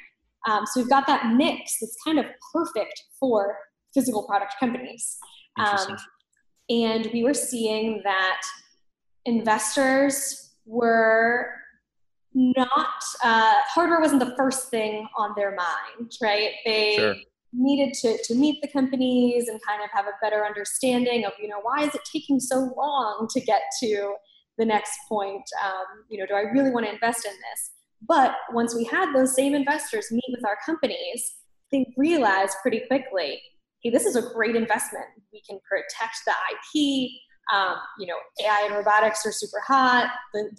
Um, 0.48 0.64
so 0.66 0.80
we've 0.80 0.90
got 0.90 1.06
that 1.06 1.34
mix 1.34 1.76
that's 1.80 1.96
kind 2.04 2.18
of 2.18 2.26
perfect 2.52 3.02
for 3.18 3.56
physical 3.94 4.26
product 4.26 4.54
companies. 4.58 5.18
Um, 5.58 5.96
and 6.68 7.10
we 7.12 7.24
were 7.24 7.34
seeing 7.34 8.00
that 8.04 8.40
investors 9.24 10.54
were 10.64 11.52
not, 12.32 13.02
uh, 13.24 13.54
hardware 13.66 14.00
wasn't 14.00 14.20
the 14.20 14.34
first 14.36 14.70
thing 14.70 15.06
on 15.18 15.32
their 15.36 15.50
mind, 15.50 16.12
right? 16.22 16.52
They 16.64 16.94
sure. 16.96 17.16
needed 17.52 17.94
to, 17.94 18.18
to 18.22 18.34
meet 18.34 18.62
the 18.62 18.68
companies 18.68 19.48
and 19.48 19.60
kind 19.66 19.82
of 19.82 19.90
have 19.92 20.06
a 20.06 20.12
better 20.22 20.46
understanding 20.46 21.24
of, 21.24 21.32
you 21.40 21.48
know, 21.48 21.60
why 21.60 21.82
is 21.82 21.94
it 21.94 22.02
taking 22.10 22.38
so 22.38 22.72
long 22.76 23.26
to 23.30 23.40
get 23.40 23.62
to 23.82 24.14
the 24.58 24.64
next 24.64 24.96
point? 25.08 25.42
Um, 25.64 26.04
you 26.08 26.18
know, 26.18 26.26
do 26.26 26.34
I 26.34 26.42
really 26.52 26.70
want 26.70 26.86
to 26.86 26.92
invest 26.92 27.26
in 27.26 27.32
this? 27.32 27.70
But 28.06 28.34
once 28.52 28.74
we 28.74 28.84
had 28.84 29.12
those 29.12 29.34
same 29.34 29.54
investors 29.54 30.06
meet 30.10 30.24
with 30.28 30.44
our 30.44 30.56
companies, 30.64 31.34
they 31.70 31.86
realized 31.96 32.56
pretty 32.62 32.82
quickly 32.86 33.40
hey, 33.82 33.90
this 33.90 34.04
is 34.04 34.16
a 34.16 34.22
great 34.34 34.56
investment. 34.56 35.06
We 35.32 35.42
can 35.48 35.58
protect 35.68 36.16
the 36.26 36.32
IP. 36.32 37.10
Um, 37.52 37.76
you 37.98 38.06
know, 38.06 38.16
AI 38.44 38.66
and 38.66 38.74
robotics 38.74 39.24
are 39.26 39.32
super 39.32 39.60
hot. 39.66 40.10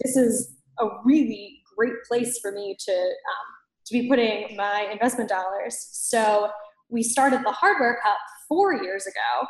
This 0.02 0.16
is 0.16 0.56
a 0.80 0.88
really 1.04 1.60
great 1.76 2.02
place 2.06 2.38
for 2.40 2.52
me 2.52 2.76
to 2.78 2.92
um, 2.92 3.46
to 3.86 3.92
be 3.92 4.08
putting 4.08 4.56
my 4.56 4.88
investment 4.92 5.28
dollars. 5.28 5.76
So 5.90 6.50
we 6.88 7.02
started 7.02 7.40
the 7.44 7.52
Hardware 7.52 7.98
Cup 8.02 8.18
four 8.48 8.74
years 8.82 9.06
ago 9.06 9.46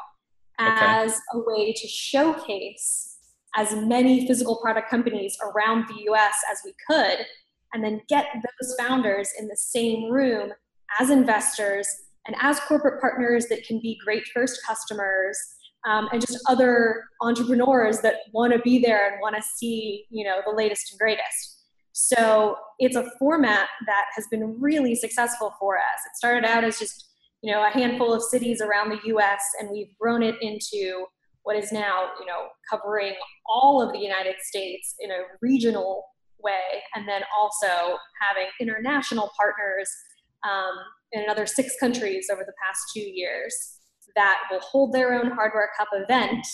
as 0.58 1.12
okay. 1.12 1.20
a 1.34 1.38
way 1.38 1.72
to 1.72 1.88
showcase 1.88 3.16
as 3.56 3.74
many 3.74 4.26
physical 4.26 4.58
product 4.62 4.88
companies 4.88 5.36
around 5.42 5.86
the 5.88 6.10
US 6.12 6.34
as 6.50 6.58
we 6.64 6.74
could, 6.88 7.26
and 7.72 7.82
then 7.82 8.00
get 8.08 8.26
those 8.34 8.74
founders 8.78 9.30
in 9.38 9.48
the 9.48 9.56
same 9.56 10.10
room 10.10 10.52
as 11.00 11.10
investors 11.10 11.88
and 12.26 12.36
as 12.40 12.60
corporate 12.60 13.00
partners 13.00 13.46
that 13.48 13.64
can 13.64 13.80
be 13.80 13.98
great 14.04 14.24
first 14.34 14.60
customers 14.66 15.38
um, 15.86 16.08
and 16.12 16.20
just 16.20 16.38
other 16.48 17.04
entrepreneurs 17.20 18.00
that 18.00 18.16
want 18.32 18.52
to 18.52 18.58
be 18.60 18.78
there 18.78 19.10
and 19.10 19.20
want 19.20 19.34
to 19.34 19.42
see 19.42 20.04
you 20.10 20.24
know 20.24 20.40
the 20.46 20.52
latest 20.52 20.92
and 20.92 20.98
greatest. 20.98 21.58
So 21.94 22.56
it's 22.78 22.96
a 22.96 23.10
format 23.18 23.68
that 23.86 24.04
has 24.14 24.26
been 24.30 24.56
really 24.60 24.94
successful 24.94 25.54
for 25.60 25.76
us. 25.76 26.00
It 26.06 26.16
started 26.16 26.44
out 26.48 26.64
as 26.64 26.78
just 26.78 27.12
you 27.42 27.52
know 27.52 27.66
a 27.66 27.70
handful 27.70 28.14
of 28.14 28.22
cities 28.22 28.62
around 28.62 28.90
the 28.90 29.12
us 29.12 29.42
and 29.60 29.70
we've 29.70 29.96
grown 30.00 30.22
it 30.22 30.36
into 30.40 31.06
what 31.42 31.56
is 31.56 31.72
now 31.72 32.10
you 32.20 32.26
know 32.26 32.46
covering 32.70 33.14
all 33.46 33.82
of 33.82 33.92
the 33.92 33.98
united 33.98 34.36
states 34.40 34.94
in 35.00 35.10
a 35.10 35.18
regional 35.40 36.04
way. 36.42 36.82
And 36.94 37.08
then 37.08 37.22
also 37.36 37.98
having 38.20 38.48
international 38.60 39.30
partners 39.38 39.90
um, 40.44 40.74
in 41.12 41.22
another 41.22 41.46
six 41.46 41.74
countries 41.78 42.28
over 42.32 42.42
the 42.44 42.52
past 42.64 42.80
two 42.94 43.00
years 43.00 43.78
that 44.16 44.38
will 44.50 44.60
hold 44.60 44.92
their 44.92 45.14
own 45.14 45.30
hardware 45.30 45.70
cup 45.76 45.88
event 45.92 46.46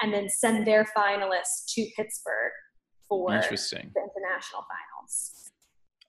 and 0.00 0.12
then 0.12 0.28
send 0.28 0.66
their 0.66 0.86
finalists 0.96 1.66
to 1.74 1.86
pittsburgh 1.96 2.52
for 3.08 3.32
interesting. 3.32 3.90
the 3.94 4.00
international 4.00 4.64
finals. 4.68 5.50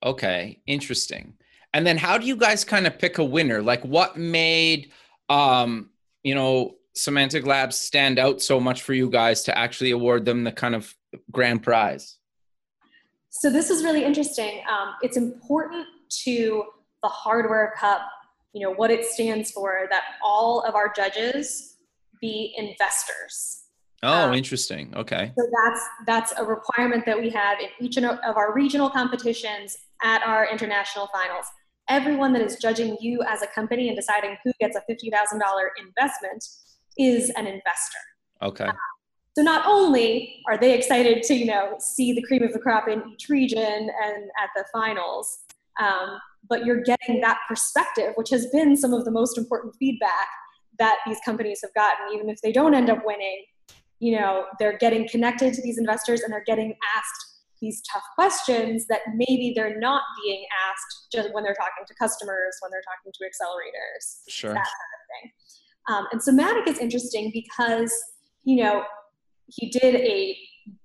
Okay 0.04 0.62
interesting. 0.68 1.34
And 1.74 1.88
then 1.88 1.98
how 1.98 2.18
do 2.18 2.25
you 2.25 2.36
guys 2.36 2.63
kind 2.63 2.88
of 2.88 3.00
pick 3.00 3.18
a 3.18 3.24
winner? 3.24 3.62
Like 3.62 3.84
what 3.84 4.18
made 4.18 4.92
um 5.30 5.90
you 6.24 6.36
know 6.36 6.75
somatic 6.96 7.46
labs 7.46 7.78
stand 7.78 8.20
out 8.20 8.42
so 8.42 8.60
much 8.60 8.82
for 8.82 8.94
you 8.94 9.10
guys 9.10 9.44
to 9.44 9.58
actually 9.58 9.92
award 9.92 10.25
them 10.25 10.44
the 10.44 10.52
kind 10.52 10.75
of 10.75 10.94
grand 11.32 11.63
prize 11.63 12.18
so 13.34 13.50
this 13.50 13.70
is 13.70 13.84
really 13.84 14.04
interesting. 14.06 14.62
Um, 14.70 14.94
it's 15.02 15.18
important 15.18 15.86
to 16.24 16.63
the 17.02 17.10
hardware 17.10 17.74
cup 17.78 18.02
you 18.54 18.62
know 18.62 18.74
what 18.74 18.92
it 18.92 19.06
stands 19.06 19.52
for 19.52 19.88
that 19.90 20.04
all 20.24 20.62
of 20.62 20.75
our 20.75 20.94
judges 20.96 21.78
be 22.22 22.54
investors. 22.58 23.63
Oh 24.04 24.28
um, 24.28 24.34
interesting. 24.34 24.94
Okay. 24.96 25.32
so 25.38 25.46
that's 25.63 25.82
that's 26.06 26.34
a 26.38 26.44
requirement 26.44 27.06
that 27.06 27.20
we 27.20 27.30
have 27.32 27.58
in 27.60 27.70
each 27.80 27.98
of 27.98 28.06
our 28.24 28.54
regional 28.54 28.90
competitions 28.90 29.78
at 30.04 30.22
our 30.24 30.48
international 30.50 31.10
finals. 31.12 31.46
Everyone 31.90 32.32
that 32.34 32.42
is 32.42 32.58
judging 32.62 32.96
you 33.02 33.22
as 33.28 33.42
a 33.42 33.48
company 33.48 33.90
and 33.90 33.98
deciding 33.98 34.38
who 34.44 34.54
gets 34.60 34.78
a 34.78 34.82
$50000 34.90 35.42
investment 35.80 36.46
is 36.98 37.30
an 37.32 37.46
investor. 37.46 38.00
Okay. 38.42 38.66
Uh, 38.66 38.74
so 39.36 39.42
not 39.42 39.66
only 39.66 40.42
are 40.48 40.58
they 40.58 40.74
excited 40.74 41.24
to 41.24 41.34
you 41.34 41.46
know 41.46 41.75
see 41.80 42.13
the 42.13 42.22
cream 42.24 42.44
of 42.44 42.54
the 42.54 42.60
crop 42.60 42.88
in 42.88 43.04
each 43.12 43.30
region 43.30 43.90
and 44.04 44.24
at 44.42 44.50
the 44.56 44.63
finals 44.72 45.40
um, 45.82 46.20
but 46.50 46.66
you're 46.66 46.82
getting 46.82 47.22
that 47.22 47.40
perspective, 47.48 48.13
which 48.16 48.30
has 48.30 48.48
been 48.48 48.75
some 48.75 48.94
of 48.94 49.06
the 49.06 49.12
most 49.12 49.38
important 49.38 49.75
feedback 49.80 50.28
that 50.80 50.98
these 51.06 51.18
companies 51.24 51.60
have 51.62 51.74
gotten, 51.74 52.13
even 52.13 52.30
if 52.30 52.42
they 52.42 52.52
don't 52.52 52.74
end 52.74 52.90
up 52.90 53.00
winning. 53.06 53.44
You 54.00 54.20
know, 54.20 54.46
they're 54.60 54.78
getting 54.78 55.08
connected 55.08 55.54
to 55.54 55.62
these 55.62 55.78
investors 55.78 56.22
and 56.22 56.34
they're 56.34 56.44
getting 56.46 56.75
asked 56.98 57.30
these 57.62 57.82
tough 57.92 58.04
questions 58.16 58.86
that 58.88 59.00
maybe 59.16 59.54
they're 59.56 59.80
not 59.80 60.02
being 60.24 60.46
asked 60.70 61.08
just 61.13 61.34
when 61.34 61.44
they're 61.44 61.54
talking 61.54 61.86
to 61.88 61.94
customers, 61.96 62.58
when 62.60 62.70
they're 62.72 62.82
talking 62.82 63.13
to 63.13 63.24
accelerators, 63.24 64.18
sure. 64.28 64.54
that 64.54 64.56
kind 64.56 64.66
of 64.66 65.02
thing. 65.22 65.32
Um, 65.90 66.08
and 66.12 66.22
Somatic 66.22 66.68
is 66.68 66.80
interesting 66.80 67.32
because, 67.34 67.94
you 68.44 68.62
know, 68.62 68.84
he 69.56 69.70
did 69.70 69.96
a 69.96 70.38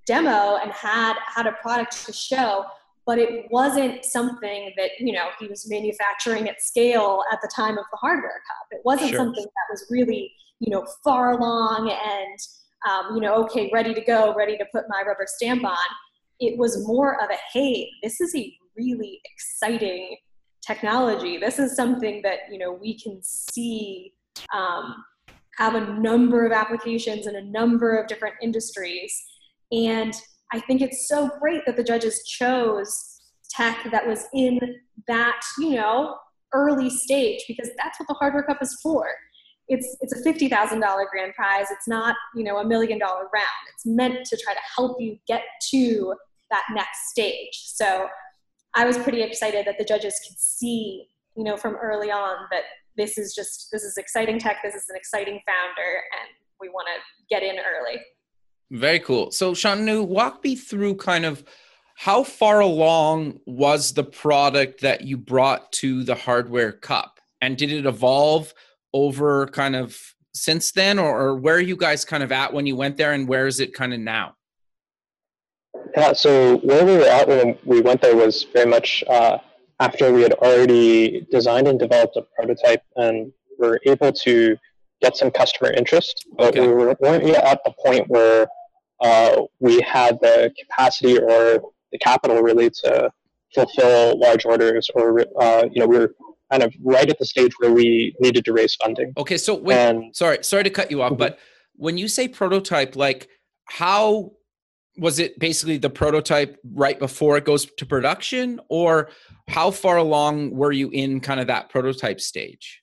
demo 0.06 0.56
and 0.56 0.70
had 0.72 1.14
had 1.26 1.46
a 1.46 1.52
product 1.52 2.04
to 2.06 2.12
show, 2.12 2.64
but 3.06 3.18
it 3.18 3.46
wasn't 3.50 4.04
something 4.04 4.72
that 4.76 4.90
you 4.98 5.12
know 5.12 5.28
he 5.38 5.46
was 5.46 5.68
manufacturing 5.68 6.48
at 6.48 6.60
scale 6.60 7.22
at 7.32 7.38
the 7.42 7.50
time 7.54 7.78
of 7.78 7.84
the 7.90 7.96
hardware 7.96 8.30
cup. 8.30 8.66
It 8.70 8.80
wasn't 8.84 9.10
sure. 9.10 9.18
something 9.18 9.44
that 9.44 9.66
was 9.70 9.86
really 9.90 10.32
you 10.60 10.70
know 10.70 10.86
far 11.04 11.32
along 11.32 11.90
and 11.90 12.38
um, 12.88 13.14
you 13.14 13.20
know 13.20 13.34
okay 13.44 13.70
ready 13.72 13.94
to 13.94 14.00
go 14.00 14.34
ready 14.34 14.56
to 14.58 14.64
put 14.72 14.84
my 14.88 15.02
rubber 15.06 15.26
stamp 15.26 15.64
on. 15.64 15.76
It 16.40 16.56
was 16.58 16.86
more 16.86 17.22
of 17.22 17.30
a 17.30 17.36
hey 17.52 17.88
this 18.02 18.20
is 18.20 18.34
a 18.34 18.54
really 18.76 19.20
exciting 19.24 20.16
technology. 20.66 21.38
This 21.38 21.58
is 21.58 21.74
something 21.74 22.22
that 22.22 22.40
you 22.50 22.58
know 22.58 22.72
we 22.72 22.98
can 22.98 23.20
see 23.22 24.12
um, 24.54 24.94
have 25.58 25.74
a 25.74 25.92
number 26.00 26.46
of 26.46 26.52
applications 26.52 27.26
in 27.26 27.36
a 27.36 27.42
number 27.42 27.96
of 27.98 28.06
different 28.06 28.36
industries 28.40 29.12
and 29.72 30.14
I 30.52 30.60
think 30.60 30.80
it's 30.80 31.08
so 31.08 31.30
great 31.40 31.62
that 31.66 31.76
the 31.76 31.84
judges 31.84 32.22
chose 32.24 33.20
tech 33.50 33.90
that 33.90 34.06
was 34.06 34.24
in 34.34 34.58
that, 35.06 35.40
you 35.58 35.76
know, 35.76 36.16
early 36.54 36.88
stage 36.88 37.44
because 37.46 37.68
that's 37.76 37.98
what 38.00 38.08
the 38.08 38.14
Hardware 38.14 38.42
Cup 38.42 38.62
is 38.62 38.78
for. 38.82 39.08
It's 39.68 39.98
it's 40.00 40.14
a 40.14 40.22
fifty 40.22 40.48
thousand 40.48 40.80
dollar 40.80 41.06
grand 41.10 41.34
prize. 41.34 41.66
It's 41.70 41.86
not 41.86 42.16
you 42.34 42.42
know 42.42 42.56
a 42.58 42.66
million 42.66 42.98
dollar 42.98 43.24
round. 43.34 43.64
It's 43.74 43.84
meant 43.84 44.24
to 44.24 44.38
try 44.42 44.54
to 44.54 44.60
help 44.74 44.98
you 44.98 45.18
get 45.26 45.42
to 45.72 46.14
that 46.50 46.62
next 46.72 47.10
stage. 47.10 47.50
So 47.52 48.08
I 48.74 48.86
was 48.86 48.96
pretty 48.96 49.20
excited 49.20 49.66
that 49.66 49.76
the 49.76 49.84
judges 49.84 50.18
could 50.26 50.38
see 50.38 51.08
you 51.36 51.44
know 51.44 51.58
from 51.58 51.76
early 51.76 52.10
on 52.10 52.46
that 52.50 52.62
this 52.98 53.16
is 53.16 53.34
just 53.34 53.68
this 53.72 53.82
is 53.82 53.96
exciting 53.96 54.38
tech. 54.38 54.58
This 54.62 54.74
is 54.74 54.84
an 54.90 54.96
exciting 54.96 55.40
founder, 55.46 56.02
and 56.20 56.28
we 56.60 56.68
want 56.68 56.88
to 56.88 57.34
get 57.34 57.42
in 57.42 57.56
early. 57.58 58.00
Very 58.70 58.98
cool. 58.98 59.30
So, 59.30 59.52
Shantanu, 59.52 60.06
walk 60.06 60.44
me 60.44 60.56
through 60.56 60.96
kind 60.96 61.24
of 61.24 61.42
how 61.96 62.22
far 62.22 62.60
along 62.60 63.40
was 63.46 63.92
the 63.92 64.04
product 64.04 64.82
that 64.82 65.02
you 65.02 65.16
brought 65.16 65.72
to 65.72 66.04
the 66.04 66.14
hardware 66.14 66.72
cup, 66.72 67.20
and 67.40 67.56
did 67.56 67.72
it 67.72 67.86
evolve 67.86 68.52
over 68.92 69.46
kind 69.46 69.74
of 69.74 69.98
since 70.34 70.72
then, 70.72 70.98
or, 70.98 71.20
or 71.20 71.36
where 71.36 71.56
are 71.56 71.60
you 71.60 71.76
guys 71.76 72.04
kind 72.04 72.22
of 72.22 72.30
at 72.32 72.52
when 72.52 72.66
you 72.66 72.76
went 72.76 72.96
there, 72.96 73.12
and 73.12 73.26
where 73.26 73.46
is 73.46 73.60
it 73.60 73.72
kind 73.72 73.94
of 73.94 74.00
now? 74.00 74.34
Yeah, 75.96 76.12
so 76.12 76.58
where 76.58 76.84
we 76.84 76.96
were 76.96 77.04
at 77.04 77.28
when 77.28 77.56
we 77.64 77.80
went 77.80 78.02
there 78.02 78.16
was 78.16 78.44
very 78.52 78.66
much 78.66 79.02
uh, 79.08 79.38
after 79.80 80.12
we 80.12 80.22
had 80.22 80.32
already 80.34 81.26
designed 81.30 81.68
and 81.68 81.78
developed 81.78 82.16
a 82.16 82.22
prototype 82.36 82.82
and 82.96 83.32
were 83.58 83.80
able 83.86 84.12
to 84.12 84.56
get 85.00 85.16
some 85.16 85.30
customer 85.30 85.72
interest, 85.72 86.26
but 86.36 86.56
okay. 86.56 86.66
we 86.66 86.72
weren't 86.72 87.24
yet 87.24 87.44
at 87.44 87.60
the 87.64 87.72
point 87.84 88.08
where 88.08 88.48
uh, 89.00 89.42
we 89.60 89.80
had 89.80 90.18
the 90.20 90.52
capacity 90.58 91.18
or 91.18 91.62
the 91.92 91.98
capital 91.98 92.40
really 92.42 92.70
to 92.70 93.10
fulfill 93.54 94.18
large 94.18 94.44
orders 94.44 94.90
or 94.94 95.20
uh, 95.40 95.64
you 95.70 95.80
know 95.80 95.86
we 95.86 95.98
were 95.98 96.14
kind 96.50 96.62
of 96.62 96.74
right 96.82 97.08
at 97.08 97.18
the 97.18 97.24
stage 97.24 97.52
where 97.58 97.72
we 97.72 98.14
needed 98.20 98.44
to 98.44 98.52
raise 98.52 98.74
funding 98.74 99.12
okay 99.16 99.38
so 99.38 99.54
wait 99.54 99.76
and, 99.76 100.14
sorry 100.14 100.38
sorry 100.42 100.64
to 100.64 100.70
cut 100.70 100.90
you 100.90 101.00
off 101.00 101.12
mm-hmm. 101.12 101.18
but 101.18 101.38
when 101.74 101.96
you 101.96 102.08
say 102.08 102.28
prototype 102.28 102.94
like 102.94 103.28
how 103.64 104.30
was 104.98 105.18
it 105.18 105.38
basically 105.38 105.78
the 105.78 105.90
prototype 105.90 106.58
right 106.74 106.98
before 106.98 107.36
it 107.36 107.44
goes 107.44 107.66
to 107.66 107.86
production 107.86 108.60
or 108.68 109.10
how 109.48 109.70
far 109.70 109.96
along 109.96 110.50
were 110.50 110.72
you 110.72 110.90
in 110.90 111.20
kind 111.20 111.40
of 111.40 111.46
that 111.46 111.68
prototype 111.70 112.20
stage 112.20 112.82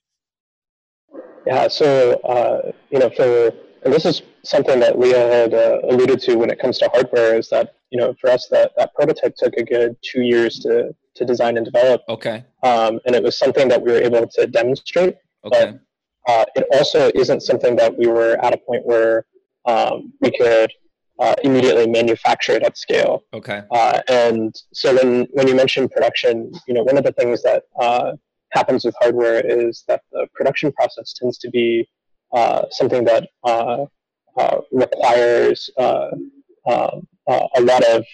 yeah 1.46 1.68
so 1.68 2.14
uh, 2.24 2.72
you 2.90 2.98
know 2.98 3.10
for 3.10 3.52
and 3.84 3.94
this 3.94 4.04
is 4.04 4.22
something 4.42 4.80
that 4.80 4.98
Leah 4.98 5.28
had 5.28 5.54
uh, 5.54 5.78
alluded 5.88 6.20
to 6.22 6.34
when 6.34 6.50
it 6.50 6.58
comes 6.58 6.78
to 6.78 6.88
hardware 6.92 7.38
is 7.38 7.48
that 7.50 7.76
you 7.90 7.98
know 7.98 8.14
for 8.20 8.30
us 8.30 8.48
that 8.48 8.72
that 8.76 8.92
prototype 8.94 9.36
took 9.36 9.54
a 9.56 9.62
good 9.62 9.96
two 10.02 10.22
years 10.22 10.58
to 10.60 10.94
to 11.14 11.24
design 11.24 11.56
and 11.56 11.64
develop. 11.64 12.02
Okay. 12.08 12.44
Um, 12.62 13.00
and 13.06 13.14
it 13.14 13.22
was 13.22 13.38
something 13.38 13.68
that 13.68 13.80
we 13.80 13.92
were 13.92 14.00
able 14.00 14.26
to 14.26 14.46
demonstrate. 14.46 15.16
Okay. 15.44 15.78
But 16.26 16.32
uh, 16.32 16.44
it 16.56 16.64
also 16.72 17.10
isn't 17.14 17.42
something 17.42 17.76
that 17.76 17.96
we 17.96 18.06
were 18.06 18.36
at 18.44 18.52
a 18.52 18.58
point 18.58 18.84
where 18.84 19.24
um, 19.64 20.12
we 20.20 20.30
could 20.36 20.72
uh, 21.18 21.34
immediately 21.42 21.86
manufacture 21.86 22.52
it 22.52 22.62
at 22.62 22.76
scale. 22.76 23.24
Okay. 23.32 23.62
Uh, 23.70 24.00
and 24.08 24.54
so 24.72 24.94
when 24.94 25.26
when 25.32 25.48
you 25.48 25.54
mention 25.54 25.88
production, 25.88 26.52
you 26.66 26.74
know 26.74 26.82
one 26.82 26.98
of 26.98 27.04
the 27.04 27.12
things 27.12 27.42
that 27.42 27.64
uh, 27.80 28.12
happens 28.52 28.84
with 28.84 28.94
hardware 29.00 29.40
is 29.44 29.84
that 29.88 30.02
the 30.12 30.26
production 30.34 30.72
process 30.72 31.12
tends 31.12 31.38
to 31.38 31.50
be 31.50 31.88
uh, 32.34 32.62
something 32.70 33.04
that 33.04 33.28
uh, 33.44 33.84
uh, 34.36 34.58
requires 34.72 35.70
um, 35.78 36.30
a 37.56 37.60
lot 37.60 37.82
of 37.84 38.04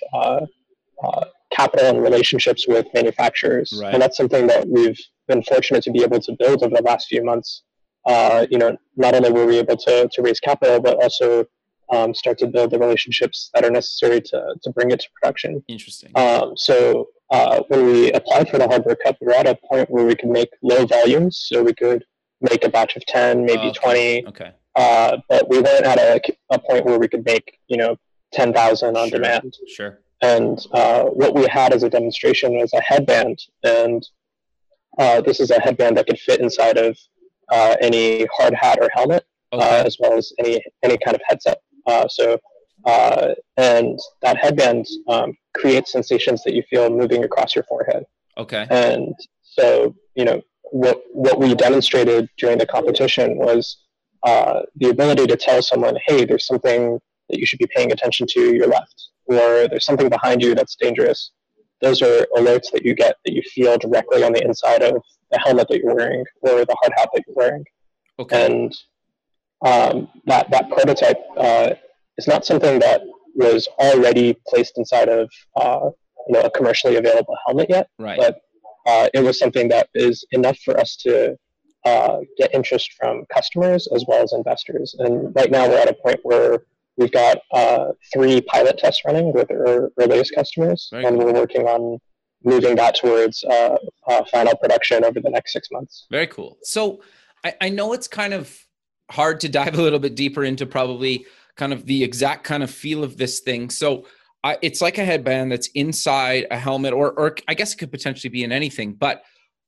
capital 1.50 1.86
and 1.86 2.02
relationships 2.02 2.66
with 2.66 2.86
manufacturers. 2.94 3.72
Right. 3.82 3.92
And 3.92 4.00
that's 4.02 4.16
something 4.16 4.46
that 4.46 4.66
we've 4.68 4.98
been 5.28 5.42
fortunate 5.42 5.82
to 5.84 5.90
be 5.90 6.02
able 6.02 6.20
to 6.20 6.32
build 6.38 6.62
over 6.62 6.74
the 6.74 6.82
last 6.82 7.08
few 7.08 7.24
months. 7.24 7.62
uh, 8.06 8.46
you 8.50 8.58
know, 8.58 8.76
not 8.96 9.14
only 9.14 9.30
were 9.30 9.46
we 9.46 9.58
able 9.58 9.76
to, 9.76 10.08
to 10.12 10.22
raise 10.22 10.40
capital, 10.40 10.80
but 10.80 11.02
also 11.02 11.44
um, 11.92 12.14
start 12.14 12.38
to 12.38 12.46
build 12.46 12.70
the 12.70 12.78
relationships 12.78 13.50
that 13.54 13.64
are 13.64 13.70
necessary 13.70 14.20
to, 14.20 14.54
to 14.62 14.70
bring 14.70 14.90
it 14.90 15.00
to 15.00 15.06
production. 15.20 15.62
Interesting. 15.68 16.10
Um, 16.16 16.54
so 16.56 17.08
uh, 17.30 17.60
when 17.68 17.86
we 17.86 18.12
applied 18.12 18.48
for 18.48 18.58
the 18.58 18.66
hardware 18.66 18.96
cup, 18.96 19.16
we 19.20 19.26
were 19.28 19.34
at 19.34 19.46
a 19.46 19.54
point 19.70 19.90
where 19.90 20.04
we 20.06 20.14
could 20.16 20.30
make 20.30 20.50
low 20.62 20.86
volumes. 20.86 21.38
So 21.48 21.62
we 21.62 21.74
could 21.74 22.04
make 22.40 22.64
a 22.64 22.68
batch 22.68 22.96
of 22.96 23.04
10, 23.06 23.44
maybe 23.44 23.60
Oh, 23.64 23.68
okay. 23.68 24.22
20, 24.22 24.26
Okay. 24.28 24.50
uh, 24.74 25.18
but 25.28 25.48
we 25.48 25.60
weren't 25.60 25.84
at 25.86 25.98
a, 25.98 26.20
a 26.50 26.58
point 26.58 26.84
where 26.86 26.98
we 26.98 27.08
could 27.08 27.24
make, 27.24 27.58
you 27.68 27.76
know, 27.76 27.96
10,000 28.32 28.96
on 28.96 29.08
Sure. 29.10 29.18
demand. 29.18 29.56
Sure. 29.68 30.00
And 30.22 30.58
uh, 30.72 31.04
what 31.04 31.34
we 31.34 31.46
had 31.48 31.72
as 31.72 31.82
a 31.82 31.90
demonstration 31.90 32.52
was 32.56 32.72
a 32.72 32.80
headband. 32.80 33.38
And 33.64 34.06
uh, 34.98 35.20
this 35.20 35.40
is 35.40 35.50
a 35.50 35.60
headband 35.60 35.96
that 35.98 36.06
could 36.06 36.18
fit 36.18 36.40
inside 36.40 36.78
of 36.78 36.96
uh, 37.50 37.76
any 37.80 38.26
hard 38.36 38.54
hat 38.54 38.78
or 38.80 38.88
helmet, 38.94 39.24
Okay. 39.52 39.62
uh, 39.62 39.82
as 39.84 39.96
well 40.00 40.14
as 40.14 40.32
any, 40.38 40.62
any 40.82 40.96
kind 40.96 41.14
of 41.14 41.20
headset. 41.26 41.61
Uh, 41.86 42.06
so, 42.08 42.38
uh, 42.84 43.28
and 43.56 43.98
that 44.22 44.36
headband 44.36 44.86
um, 45.08 45.36
creates 45.54 45.92
sensations 45.92 46.42
that 46.44 46.54
you 46.54 46.62
feel 46.68 46.90
moving 46.90 47.24
across 47.24 47.54
your 47.54 47.64
forehead. 47.64 48.04
okay. 48.36 48.66
And 48.70 49.14
so, 49.42 49.94
you 50.14 50.24
know, 50.24 50.40
what, 50.70 51.02
what 51.12 51.38
we 51.38 51.54
demonstrated 51.54 52.28
during 52.38 52.58
the 52.58 52.66
competition 52.66 53.36
was 53.36 53.76
uh, 54.22 54.62
the 54.76 54.88
ability 54.88 55.26
to 55.26 55.36
tell 55.36 55.62
someone, 55.62 55.96
hey, 56.06 56.24
there's 56.24 56.46
something 56.46 56.98
that 57.28 57.38
you 57.38 57.46
should 57.46 57.58
be 57.58 57.68
paying 57.74 57.92
attention 57.92 58.26
to 58.28 58.54
your 58.54 58.68
left, 58.68 59.10
or 59.26 59.68
there's 59.68 59.84
something 59.84 60.08
behind 60.08 60.42
you 60.42 60.54
that's 60.54 60.76
dangerous. 60.76 61.32
Those 61.80 62.00
are 62.02 62.26
alerts 62.36 62.70
that 62.72 62.84
you 62.84 62.94
get 62.94 63.16
that 63.24 63.32
you 63.32 63.42
feel 63.42 63.76
directly 63.76 64.22
on 64.22 64.32
the 64.32 64.44
inside 64.44 64.82
of 64.82 65.02
the 65.30 65.38
helmet 65.38 65.68
that 65.68 65.78
you're 65.78 65.94
wearing 65.94 66.24
or 66.42 66.64
the 66.64 66.76
hard 66.80 66.92
hat 66.96 67.08
that 67.12 67.24
you're 67.26 67.36
wearing. 67.36 67.64
Okay. 68.18 68.46
And 68.46 68.72
um, 69.64 70.08
that, 70.26 70.50
that 70.50 70.70
prototype 70.70 71.18
uh, 71.36 71.70
is 72.18 72.26
not 72.26 72.44
something 72.44 72.78
that 72.80 73.02
was 73.34 73.68
already 73.78 74.36
placed 74.48 74.76
inside 74.76 75.08
of 75.08 75.30
uh, 75.56 75.90
you 76.28 76.34
know, 76.34 76.40
a 76.40 76.50
commercially 76.50 76.96
available 76.96 77.36
helmet 77.46 77.68
yet 77.70 77.88
right. 77.98 78.18
but 78.18 78.40
uh, 78.86 79.08
it 79.14 79.20
was 79.20 79.38
something 79.38 79.68
that 79.68 79.88
is 79.94 80.24
enough 80.32 80.58
for 80.58 80.78
us 80.78 80.96
to 80.96 81.36
uh, 81.84 82.18
get 82.38 82.54
interest 82.54 82.92
from 82.98 83.24
customers 83.32 83.88
as 83.94 84.04
well 84.06 84.22
as 84.22 84.32
investors. 84.32 84.94
And 84.98 85.34
right 85.34 85.50
now 85.50 85.68
we're 85.68 85.78
at 85.78 85.88
a 85.88 85.94
point 85.94 86.20
where 86.22 86.60
we've 86.96 87.12
got 87.12 87.38
uh, 87.52 87.86
three 88.12 88.40
pilot 88.42 88.78
tests 88.78 89.02
running 89.04 89.32
with 89.32 89.50
our 89.50 89.90
earliest 89.98 90.34
customers, 90.34 90.88
Very 90.90 91.04
and 91.04 91.18
we're 91.18 91.32
working 91.32 91.66
on 91.66 91.98
moving 92.44 92.74
that 92.76 92.96
towards 92.96 93.44
uh, 93.44 93.76
uh, 94.08 94.22
final 94.30 94.56
production 94.56 95.04
over 95.04 95.20
the 95.20 95.30
next 95.30 95.52
six 95.52 95.68
months. 95.70 96.06
Very 96.10 96.26
cool. 96.26 96.58
So 96.62 97.02
I, 97.44 97.54
I 97.60 97.68
know 97.68 97.92
it's 97.92 98.08
kind 98.08 98.34
of 98.34 98.56
hard 99.12 99.40
to 99.40 99.48
dive 99.48 99.78
a 99.78 99.82
little 99.82 99.98
bit 99.98 100.14
deeper 100.16 100.44
into 100.44 100.66
probably 100.66 101.26
kind 101.56 101.72
of 101.72 101.86
the 101.86 102.02
exact 102.02 102.44
kind 102.44 102.62
of 102.62 102.70
feel 102.70 103.04
of 103.04 103.16
this 103.16 103.40
thing. 103.40 103.70
So 103.70 104.06
I, 104.42 104.58
it's 104.62 104.80
like 104.80 104.98
a 104.98 105.04
headband 105.04 105.52
that's 105.52 105.68
inside 105.74 106.46
a 106.50 106.58
helmet, 106.58 106.92
or 106.92 107.12
or 107.12 107.36
I 107.46 107.54
guess 107.54 107.74
it 107.74 107.76
could 107.76 107.92
potentially 107.92 108.30
be 108.30 108.42
in 108.42 108.52
anything. 108.52 108.94
But 108.94 109.22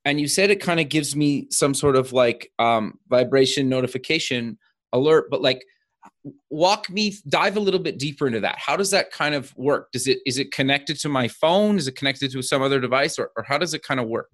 and 0.05 0.21
you 0.21 0.29
said 0.29 0.51
it 0.51 0.61
kind 0.61 0.81
of 0.81 0.89
gives 0.89 1.15
me 1.15 1.47
some 1.51 1.75
sort 1.75 1.97
of 1.97 2.13
like 2.13 2.51
um, 2.59 2.99
vibration 3.09 3.69
notification 3.69 4.59
alert, 4.93 5.27
but 5.31 5.43
like 5.43 5.65
walk 6.51 6.91
me 6.91 7.15
dive 7.29 7.57
a 7.57 7.61
little 7.61 7.81
bit 7.81 7.99
deeper 7.99 8.27
into 8.27 8.41
that 8.41 8.57
how 8.59 8.77
does 8.77 8.91
that 8.91 9.11
kind 9.11 9.35
of 9.35 9.55
work 9.57 9.91
does 9.93 10.07
it 10.07 10.19
is 10.27 10.39
it 10.39 10.53
connected 10.53 10.99
to 10.99 11.09
my 11.09 11.29
phone 11.29 11.77
is 11.77 11.89
it 11.89 11.97
connected 11.97 12.31
to 12.31 12.43
some 12.43 12.63
other 12.63 12.79
device 12.79 13.19
or, 13.19 13.31
or 13.37 13.43
how 13.43 13.57
does 13.57 13.75
it 13.75 13.83
kind 13.83 13.99
of 13.99 14.07
work 14.07 14.31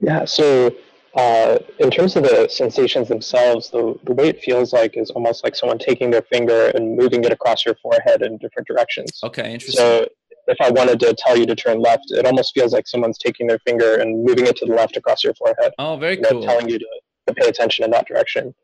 Yeah, 0.00 0.24
so 0.24 0.74
uh, 1.16 1.58
in 1.78 1.90
terms 1.90 2.14
of 2.14 2.22
the 2.22 2.46
sensations 2.48 3.08
themselves, 3.08 3.70
the, 3.70 3.98
the 4.04 4.12
way 4.12 4.28
it 4.28 4.40
feels 4.42 4.72
like 4.72 4.96
is 4.96 5.10
almost 5.10 5.42
like 5.42 5.56
someone 5.56 5.78
taking 5.78 6.10
their 6.10 6.22
finger 6.22 6.70
and 6.74 6.96
moving 6.96 7.24
it 7.24 7.32
across 7.32 7.64
your 7.64 7.74
forehead 7.76 8.22
in 8.22 8.36
different 8.38 8.68
directions. 8.68 9.20
okay 9.24 9.54
interesting 9.54 9.78
So 9.78 10.08
if 10.48 10.58
I 10.60 10.70
wanted 10.70 11.00
to 11.00 11.14
tell 11.14 11.36
you 11.36 11.46
to 11.46 11.56
turn 11.56 11.80
left, 11.80 12.04
it 12.10 12.24
almost 12.26 12.54
feels 12.54 12.72
like 12.72 12.86
someone's 12.86 13.18
taking 13.18 13.46
their 13.46 13.58
finger 13.60 13.96
and 13.96 14.24
moving 14.24 14.46
it 14.46 14.56
to 14.56 14.66
the 14.66 14.74
left 14.74 14.96
across 14.96 15.24
your 15.24 15.34
forehead, 15.34 15.72
oh 15.78 15.96
very 15.96 16.18
cool 16.18 16.42
telling 16.42 16.68
you 16.68 16.78
to, 16.78 16.86
to 17.26 17.34
pay 17.34 17.48
attention 17.48 17.84
in 17.84 17.90
that 17.90 18.06
direction. 18.06 18.54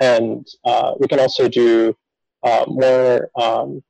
And 0.00 0.46
uh, 0.64 0.94
we 0.98 1.06
can 1.06 1.20
also 1.20 1.48
do 1.48 1.94
uh, 2.42 2.64
more 2.66 3.28
um, 3.36 3.82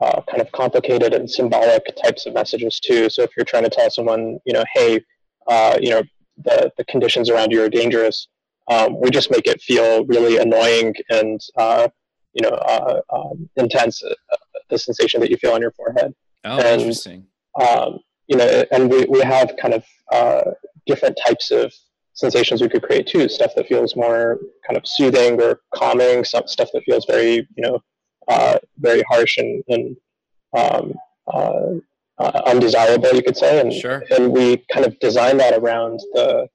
uh, 0.00 0.22
kind 0.22 0.40
of 0.40 0.50
complicated 0.52 1.12
and 1.12 1.30
symbolic 1.30 1.84
types 2.02 2.24
of 2.24 2.32
messages 2.32 2.80
too. 2.80 3.10
So 3.10 3.22
if 3.22 3.30
you're 3.36 3.44
trying 3.44 3.64
to 3.64 3.70
tell 3.70 3.90
someone, 3.90 4.38
you 4.46 4.54
know, 4.54 4.64
hey, 4.74 5.04
uh, 5.46 5.78
you 5.80 5.90
know, 5.90 6.02
the, 6.44 6.70
the 6.76 6.84
conditions 6.84 7.30
around 7.30 7.52
you 7.52 7.62
are 7.62 7.68
dangerous, 7.68 8.28
um, 8.68 9.00
we 9.00 9.10
just 9.10 9.30
make 9.30 9.46
it 9.46 9.60
feel 9.62 10.04
really 10.06 10.36
annoying 10.36 10.94
and, 11.10 11.40
uh, 11.56 11.88
you 12.32 12.42
know, 12.42 12.54
uh, 12.56 13.00
um, 13.12 13.48
intense, 13.56 14.02
uh, 14.02 14.36
the 14.70 14.78
sensation 14.78 15.20
that 15.20 15.30
you 15.30 15.36
feel 15.38 15.52
on 15.52 15.60
your 15.60 15.72
forehead 15.72 16.14
oh 16.44 16.58
and- 16.58 16.80
interesting 16.80 17.26
um, 17.60 17.98
you 18.26 18.36
know, 18.36 18.64
and 18.70 18.90
we, 18.90 19.04
we 19.06 19.20
have 19.20 19.54
kind 19.60 19.74
of 19.74 19.84
uh, 20.12 20.50
different 20.86 21.18
types 21.26 21.50
of 21.50 21.72
sensations 22.12 22.60
we 22.60 22.68
could 22.68 22.82
create 22.82 23.06
too. 23.06 23.28
Stuff 23.28 23.52
that 23.56 23.66
feels 23.68 23.96
more 23.96 24.38
kind 24.66 24.76
of 24.76 24.86
soothing 24.86 25.40
or 25.40 25.60
calming. 25.74 26.24
Some 26.24 26.46
stuff 26.46 26.68
that 26.74 26.84
feels 26.84 27.06
very, 27.06 27.48
you 27.56 27.62
know, 27.62 27.80
uh, 28.28 28.58
very 28.78 29.02
harsh 29.08 29.38
and, 29.38 29.64
and 29.68 29.96
um, 30.56 30.94
uh, 32.18 32.42
undesirable, 32.46 33.14
you 33.14 33.22
could 33.22 33.36
say. 33.36 33.60
And 33.60 33.72
Sure. 33.72 34.02
and 34.10 34.32
we 34.32 34.58
kind 34.72 34.86
of 34.86 34.98
design 34.98 35.36
that 35.38 35.54
around 35.54 36.00
the 36.14 36.48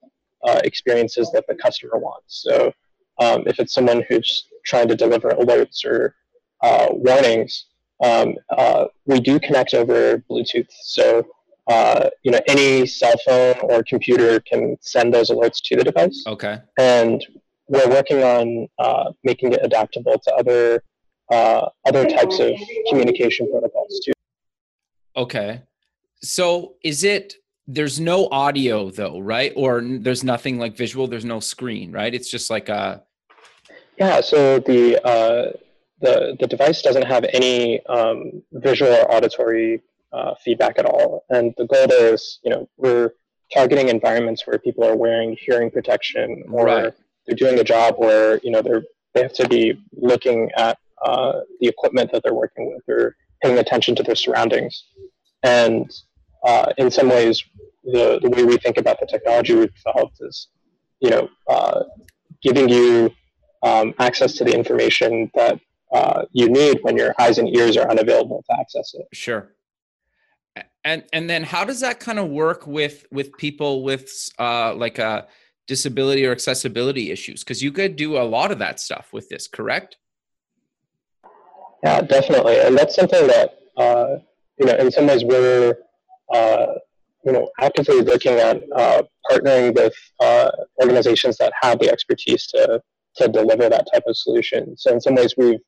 uh, 0.43 0.61
experiences 0.63 1.31
that 1.33 1.45
the 1.47 1.55
customer 1.55 1.97
wants. 1.97 2.43
So 2.43 2.73
um, 3.19 3.43
if 3.47 3.59
it's 3.59 3.73
someone 3.73 4.03
who's 4.09 4.47
trying 4.65 4.87
to 4.89 4.95
deliver 4.95 5.29
alerts 5.29 5.85
or 5.85 6.15
uh, 6.61 6.87
warnings, 6.91 7.65
um, 8.03 8.35
uh, 8.57 8.85
we 9.05 9.19
do 9.19 9.39
connect 9.39 9.73
over 9.73 10.17
Bluetooth. 10.29 10.67
So 10.81 11.25
uh, 11.67 12.09
you 12.23 12.31
know 12.31 12.39
any 12.47 12.85
cell 12.85 13.13
phone 13.25 13.55
or 13.63 13.83
computer 13.83 14.39
can 14.41 14.77
send 14.81 15.13
those 15.13 15.29
alerts 15.29 15.61
to 15.63 15.77
the 15.77 15.83
device, 15.83 16.21
okay 16.27 16.57
and 16.77 17.25
we're 17.67 17.89
working 17.89 18.21
on 18.23 18.67
uh, 18.79 19.11
making 19.23 19.53
it 19.53 19.59
adaptable 19.63 20.19
to 20.19 20.33
other 20.35 20.83
uh, 21.31 21.67
other 21.85 22.05
types 22.05 22.39
of 22.39 22.51
communication 22.89 23.49
protocols 23.49 24.01
too. 24.05 24.12
Okay. 25.15 25.61
So 26.21 26.75
is 26.83 27.03
it 27.03 27.35
there's 27.67 27.99
no 27.99 28.27
audio 28.31 28.89
though, 28.89 29.19
right? 29.19 29.53
Or 29.55 29.81
there's 29.81 30.23
nothing 30.23 30.57
like 30.59 30.75
visual, 30.75 31.07
there's 31.07 31.25
no 31.25 31.39
screen, 31.39 31.91
right? 31.91 32.13
It's 32.13 32.29
just 32.29 32.49
like 32.49 32.69
a 32.69 33.03
Yeah, 33.97 34.21
so 34.21 34.59
the 34.59 34.99
uh, 35.05 35.51
the 36.01 36.35
the 36.39 36.47
device 36.47 36.81
doesn't 36.81 37.05
have 37.05 37.25
any 37.31 37.85
um, 37.85 38.41
visual 38.51 38.91
or 38.91 39.11
auditory 39.11 39.81
uh, 40.11 40.33
feedback 40.43 40.77
at 40.79 40.85
all, 40.85 41.25
and 41.29 41.53
the 41.57 41.65
goal 41.65 41.87
there 41.87 42.13
is, 42.13 42.39
you 42.43 42.51
know, 42.51 42.67
we're 42.77 43.11
targeting 43.53 43.89
environments 43.89 44.45
where 44.47 44.57
people 44.57 44.83
are 44.83 44.95
wearing 44.95 45.37
hearing 45.39 45.69
protection, 45.71 46.43
or 46.51 46.65
Right. 46.65 46.93
they're 47.25 47.35
doing 47.35 47.59
a 47.59 47.63
job 47.63 47.95
where 47.97 48.39
you 48.43 48.51
know 48.51 48.61
they're 48.61 48.83
they 49.13 49.21
have 49.21 49.33
to 49.33 49.47
be 49.47 49.79
looking 49.93 50.49
at 50.57 50.77
uh, 51.05 51.41
the 51.59 51.67
equipment 51.67 52.11
that 52.11 52.23
they're 52.23 52.33
working 52.33 52.73
with, 52.73 52.83
or 52.89 53.15
paying 53.43 53.59
attention 53.59 53.95
to 53.95 54.03
their 54.03 54.15
surroundings, 54.15 54.85
and 55.43 55.91
uh, 56.43 56.71
in 56.77 56.89
some 56.89 57.09
ways, 57.09 57.43
the 57.83 58.19
the 58.21 58.29
way 58.29 58.43
we 58.43 58.57
think 58.57 58.77
about 58.77 58.99
the 58.99 59.05
technology 59.05 59.53
we've 59.53 59.73
developed 59.75 60.17
is, 60.21 60.47
you 60.99 61.09
know, 61.09 61.29
uh, 61.49 61.83
giving 62.41 62.69
you 62.69 63.11
um, 63.63 63.93
access 63.99 64.33
to 64.33 64.43
the 64.43 64.53
information 64.53 65.31
that 65.35 65.59
uh, 65.93 66.23
you 66.31 66.49
need 66.49 66.79
when 66.81 66.97
your 66.97 67.13
eyes 67.19 67.37
and 67.37 67.47
ears 67.55 67.77
are 67.77 67.89
unavailable 67.89 68.43
to 68.49 68.59
access 68.59 68.93
it. 68.93 69.05
sure. 69.13 69.53
And 70.85 71.03
and 71.13 71.29
then 71.29 71.43
how 71.43 71.63
does 71.63 71.79
that 71.79 71.99
kind 71.99 72.19
of 72.19 72.29
work 72.29 72.67
with 72.67 73.05
with 73.11 73.37
people 73.37 73.83
with 73.83 74.11
uh 74.37 74.73
like 74.75 74.99
a 74.99 75.27
disability 75.65 76.25
or 76.25 76.31
accessibility 76.31 77.09
issues? 77.09 77.43
Because 77.43 77.63
you 77.63 77.71
could 77.71 77.95
do 77.95 78.17
a 78.17 78.23
lot 78.23 78.51
of 78.51 78.59
that 78.59 78.79
stuff 78.79 79.13
with 79.13 79.29
this, 79.29 79.47
correct? 79.47 79.97
Yeah, 81.83 82.01
definitely, 82.01 82.59
and 82.59 82.77
that's 82.77 82.95
something 82.95 83.27
that 83.27 83.59
uh, 83.77 84.17
you 84.57 84.65
know, 84.65 84.75
in 84.75 84.91
some 84.91 85.07
ways, 85.07 85.23
we're 85.23 85.75
uh, 86.33 86.67
you 87.25 87.31
know 87.31 87.49
actively 87.59 88.01
looking 88.01 88.33
at 88.33 88.61
uh, 88.75 89.03
partnering 89.29 89.75
with 89.75 89.93
uh, 90.19 90.51
organizations 90.81 91.37
that 91.37 91.53
have 91.61 91.79
the 91.79 91.89
expertise 91.89 92.47
to 92.47 92.81
to 93.17 93.27
deliver 93.27 93.69
that 93.69 93.87
type 93.93 94.03
of 94.07 94.17
solution. 94.17 94.75
So 94.77 94.91
in 94.91 95.01
some 95.01 95.15
ways, 95.15 95.35
we've 95.37 95.59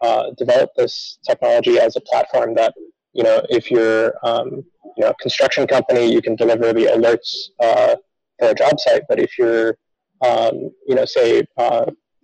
uh, 0.00 0.30
developed 0.36 0.76
this 0.76 1.18
technology 1.26 1.78
as 1.78 1.96
a 1.96 2.00
platform 2.00 2.54
that 2.54 2.74
you 3.12 3.22
know, 3.22 3.44
if 3.50 3.70
you're 3.70 4.14
um, 4.24 4.64
you 4.96 5.04
know 5.04 5.10
a 5.10 5.14
construction 5.14 5.66
company, 5.66 6.12
you 6.12 6.22
can 6.22 6.36
deliver 6.36 6.72
the 6.72 6.86
alerts 6.86 7.50
uh, 7.60 7.96
for 8.38 8.50
a 8.50 8.54
job 8.54 8.80
site. 8.80 9.02
But 9.08 9.20
if 9.20 9.38
you're 9.38 9.76
um, 10.22 10.70
you 10.86 10.94
know, 10.94 11.04
say 11.04 11.44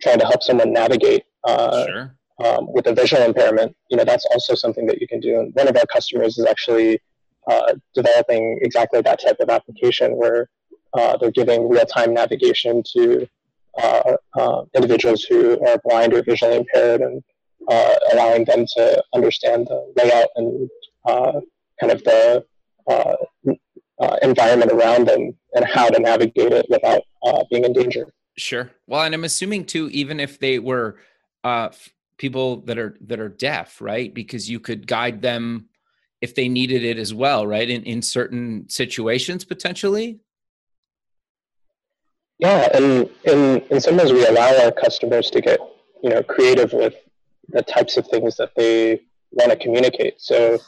trying 0.01 0.19
to 0.19 0.25
help 0.25 0.41
someone 0.41 0.73
navigate 0.73 1.23
sure. 1.47 2.15
Um, 2.43 2.71
with 2.71 2.87
a 2.87 2.93
visual 2.93 3.23
impairment, 3.23 3.75
you 3.89 3.97
know, 3.97 4.03
that's 4.03 4.25
also 4.31 4.55
something 4.55 4.85
that 4.87 5.01
you 5.01 5.07
can 5.07 5.19
do. 5.19 5.39
And 5.39 5.53
one 5.53 5.67
of 5.67 5.75
our 5.75 5.85
customers 5.85 6.37
is 6.37 6.45
actually 6.45 6.99
uh, 7.49 7.73
developing 7.93 8.59
exactly 8.61 9.01
that 9.01 9.21
type 9.21 9.37
of 9.39 9.49
application 9.49 10.15
where 10.15 10.49
uh, 10.93 11.17
they're 11.17 11.31
giving 11.31 11.69
real-time 11.69 12.13
navigation 12.13 12.83
to 12.93 13.27
uh, 13.81 14.15
uh, 14.37 14.63
individuals 14.75 15.23
who 15.23 15.59
are 15.65 15.79
blind 15.83 16.13
or 16.13 16.23
visually 16.23 16.57
impaired 16.57 17.01
and 17.01 17.23
uh, 17.69 17.95
allowing 18.13 18.45
them 18.45 18.65
to 18.65 19.03
understand 19.13 19.67
the 19.67 19.93
layout 19.97 20.27
and 20.35 20.69
uh, 21.07 21.39
kind 21.79 21.91
of 21.91 22.03
the 22.03 22.43
uh, 22.89 23.15
uh, 23.99 24.17
environment 24.21 24.71
around 24.71 25.07
them 25.07 25.31
and 25.53 25.65
how 25.65 25.87
to 25.89 25.99
navigate 25.99 26.51
it 26.51 26.65
without 26.69 27.01
being 27.49 27.65
in 27.65 27.73
danger. 27.73 28.07
Sure. 28.37 28.71
Well, 28.87 29.03
and 29.03 29.13
I'm 29.13 29.23
assuming 29.23 29.65
too, 29.65 29.89
even 29.91 30.19
if 30.19 30.39
they 30.39 30.59
were 30.59 30.97
people 32.19 32.57
that 32.61 32.77
are 32.77 32.95
that 33.07 33.19
are 33.19 33.29
deaf, 33.29 33.81
right? 33.81 34.13
Because 34.13 34.49
you 34.49 34.59
could 34.59 34.85
guide 34.85 35.23
them 35.23 35.69
if 36.21 36.35
they 36.35 36.47
needed 36.47 36.83
it 36.83 36.99
as 36.99 37.13
well, 37.13 37.47
right? 37.47 37.67
In 37.67 37.83
in 37.83 38.03
certain 38.03 38.69
situations 38.69 39.43
potentially. 39.43 40.19
Yeah, 42.37 42.69
and 42.75 43.09
in 43.23 43.61
in 43.71 43.81
some 43.81 43.97
ways 43.97 44.13
we 44.13 44.25
allow 44.27 44.55
our 44.63 44.71
customers 44.71 45.31
to 45.31 45.41
get 45.41 45.59
you 46.03 46.11
know 46.11 46.21
creative 46.21 46.73
with 46.73 46.95
the 47.47 47.63
types 47.63 47.97
of 47.97 48.05
things 48.07 48.37
that 48.37 48.51
they 48.55 49.01
want 49.31 49.51
to 49.51 49.57
communicate. 49.57 50.21
So 50.21 50.59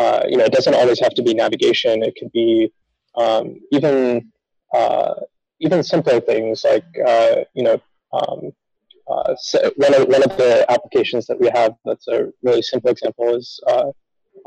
uh, 0.00 0.22
you 0.28 0.36
know, 0.38 0.44
it 0.44 0.52
doesn't 0.52 0.74
always 0.74 0.98
have 1.00 1.14
to 1.14 1.22
be 1.22 1.34
navigation. 1.34 2.02
It 2.02 2.14
could 2.18 2.32
be 2.32 2.72
um, 3.16 3.60
even 3.70 4.30
uh, 4.74 5.14
even 5.60 5.82
simpler 5.82 6.20
things 6.20 6.64
like 6.64 6.84
uh, 7.06 7.36
you 7.54 7.64
know 7.64 7.80
um, 8.12 8.52
uh, 9.10 9.34
so 9.38 9.72
one 9.76 9.94
of 9.94 10.08
one 10.08 10.22
of 10.22 10.36
the 10.36 10.64
applications 10.70 11.26
that 11.26 11.40
we 11.40 11.50
have 11.54 11.74
that's 11.84 12.06
a 12.08 12.28
really 12.42 12.62
simple 12.62 12.90
example 12.90 13.34
is 13.34 13.60
uh, 13.66 13.90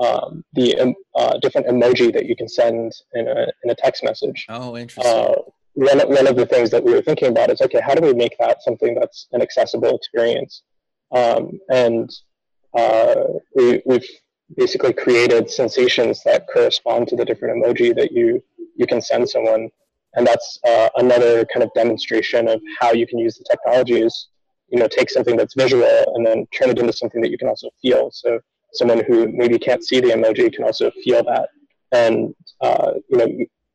um, 0.03 0.43
the 0.53 0.95
uh, 1.15 1.37
different 1.39 1.67
emoji 1.67 2.13
that 2.13 2.25
you 2.25 2.35
can 2.35 2.47
send 2.47 2.91
in 3.13 3.27
a 3.27 3.47
in 3.63 3.69
a 3.69 3.75
text 3.75 4.03
message. 4.03 4.45
Oh, 4.49 4.77
interesting. 4.77 5.35
one, 5.73 5.99
one 5.99 6.27
of 6.27 6.35
the 6.35 6.45
things 6.45 6.69
that 6.71 6.83
we 6.83 6.93
were 6.93 7.01
thinking 7.01 7.29
about 7.29 7.49
is 7.49 7.61
okay, 7.61 7.81
how 7.81 7.93
do 7.93 8.01
we 8.01 8.13
make 8.13 8.37
that 8.39 8.63
something 8.63 8.95
that's 8.95 9.27
an 9.33 9.41
accessible 9.41 9.95
experience? 9.95 10.63
Um, 11.11 11.59
and 11.69 12.09
we, 13.55 13.81
we've 13.85 14.07
basically 14.55 14.93
created 14.93 15.49
sensations 15.49 16.21
that 16.23 16.47
correspond 16.51 17.07
to 17.09 17.15
the 17.15 17.25
different 17.25 17.63
emoji 17.63 17.95
that 17.95 18.11
you 18.11 18.43
you 18.75 18.87
can 18.87 19.01
send 19.01 19.29
someone 19.29 19.69
and 20.15 20.27
that's 20.27 20.59
uh, 20.67 20.89
another 20.97 21.45
kind 21.45 21.63
of 21.63 21.71
demonstration 21.73 22.47
of 22.47 22.61
how 22.79 22.91
you 22.91 23.07
can 23.07 23.17
use 23.19 23.35
the 23.35 23.45
technology 23.49 23.99
is 23.99 24.29
you 24.69 24.79
know 24.79 24.87
take 24.87 25.09
something 25.09 25.37
that's 25.37 25.53
visual 25.53 26.13
and 26.15 26.25
then 26.25 26.45
turn 26.57 26.69
it 26.69 26.79
into 26.79 26.93
something 26.93 27.21
that 27.21 27.31
you 27.31 27.37
can 27.37 27.47
also 27.47 27.69
feel. 27.81 28.09
So 28.11 28.39
someone 28.73 29.03
who 29.05 29.31
maybe 29.31 29.59
can't 29.59 29.83
see 29.83 29.99
the 29.99 30.09
emoji 30.09 30.51
can 30.53 30.63
also 30.63 30.91
feel 31.03 31.23
that. 31.23 31.49
And 31.91 32.33
uh, 32.61 32.93
you 33.09 33.17
know 33.17 33.27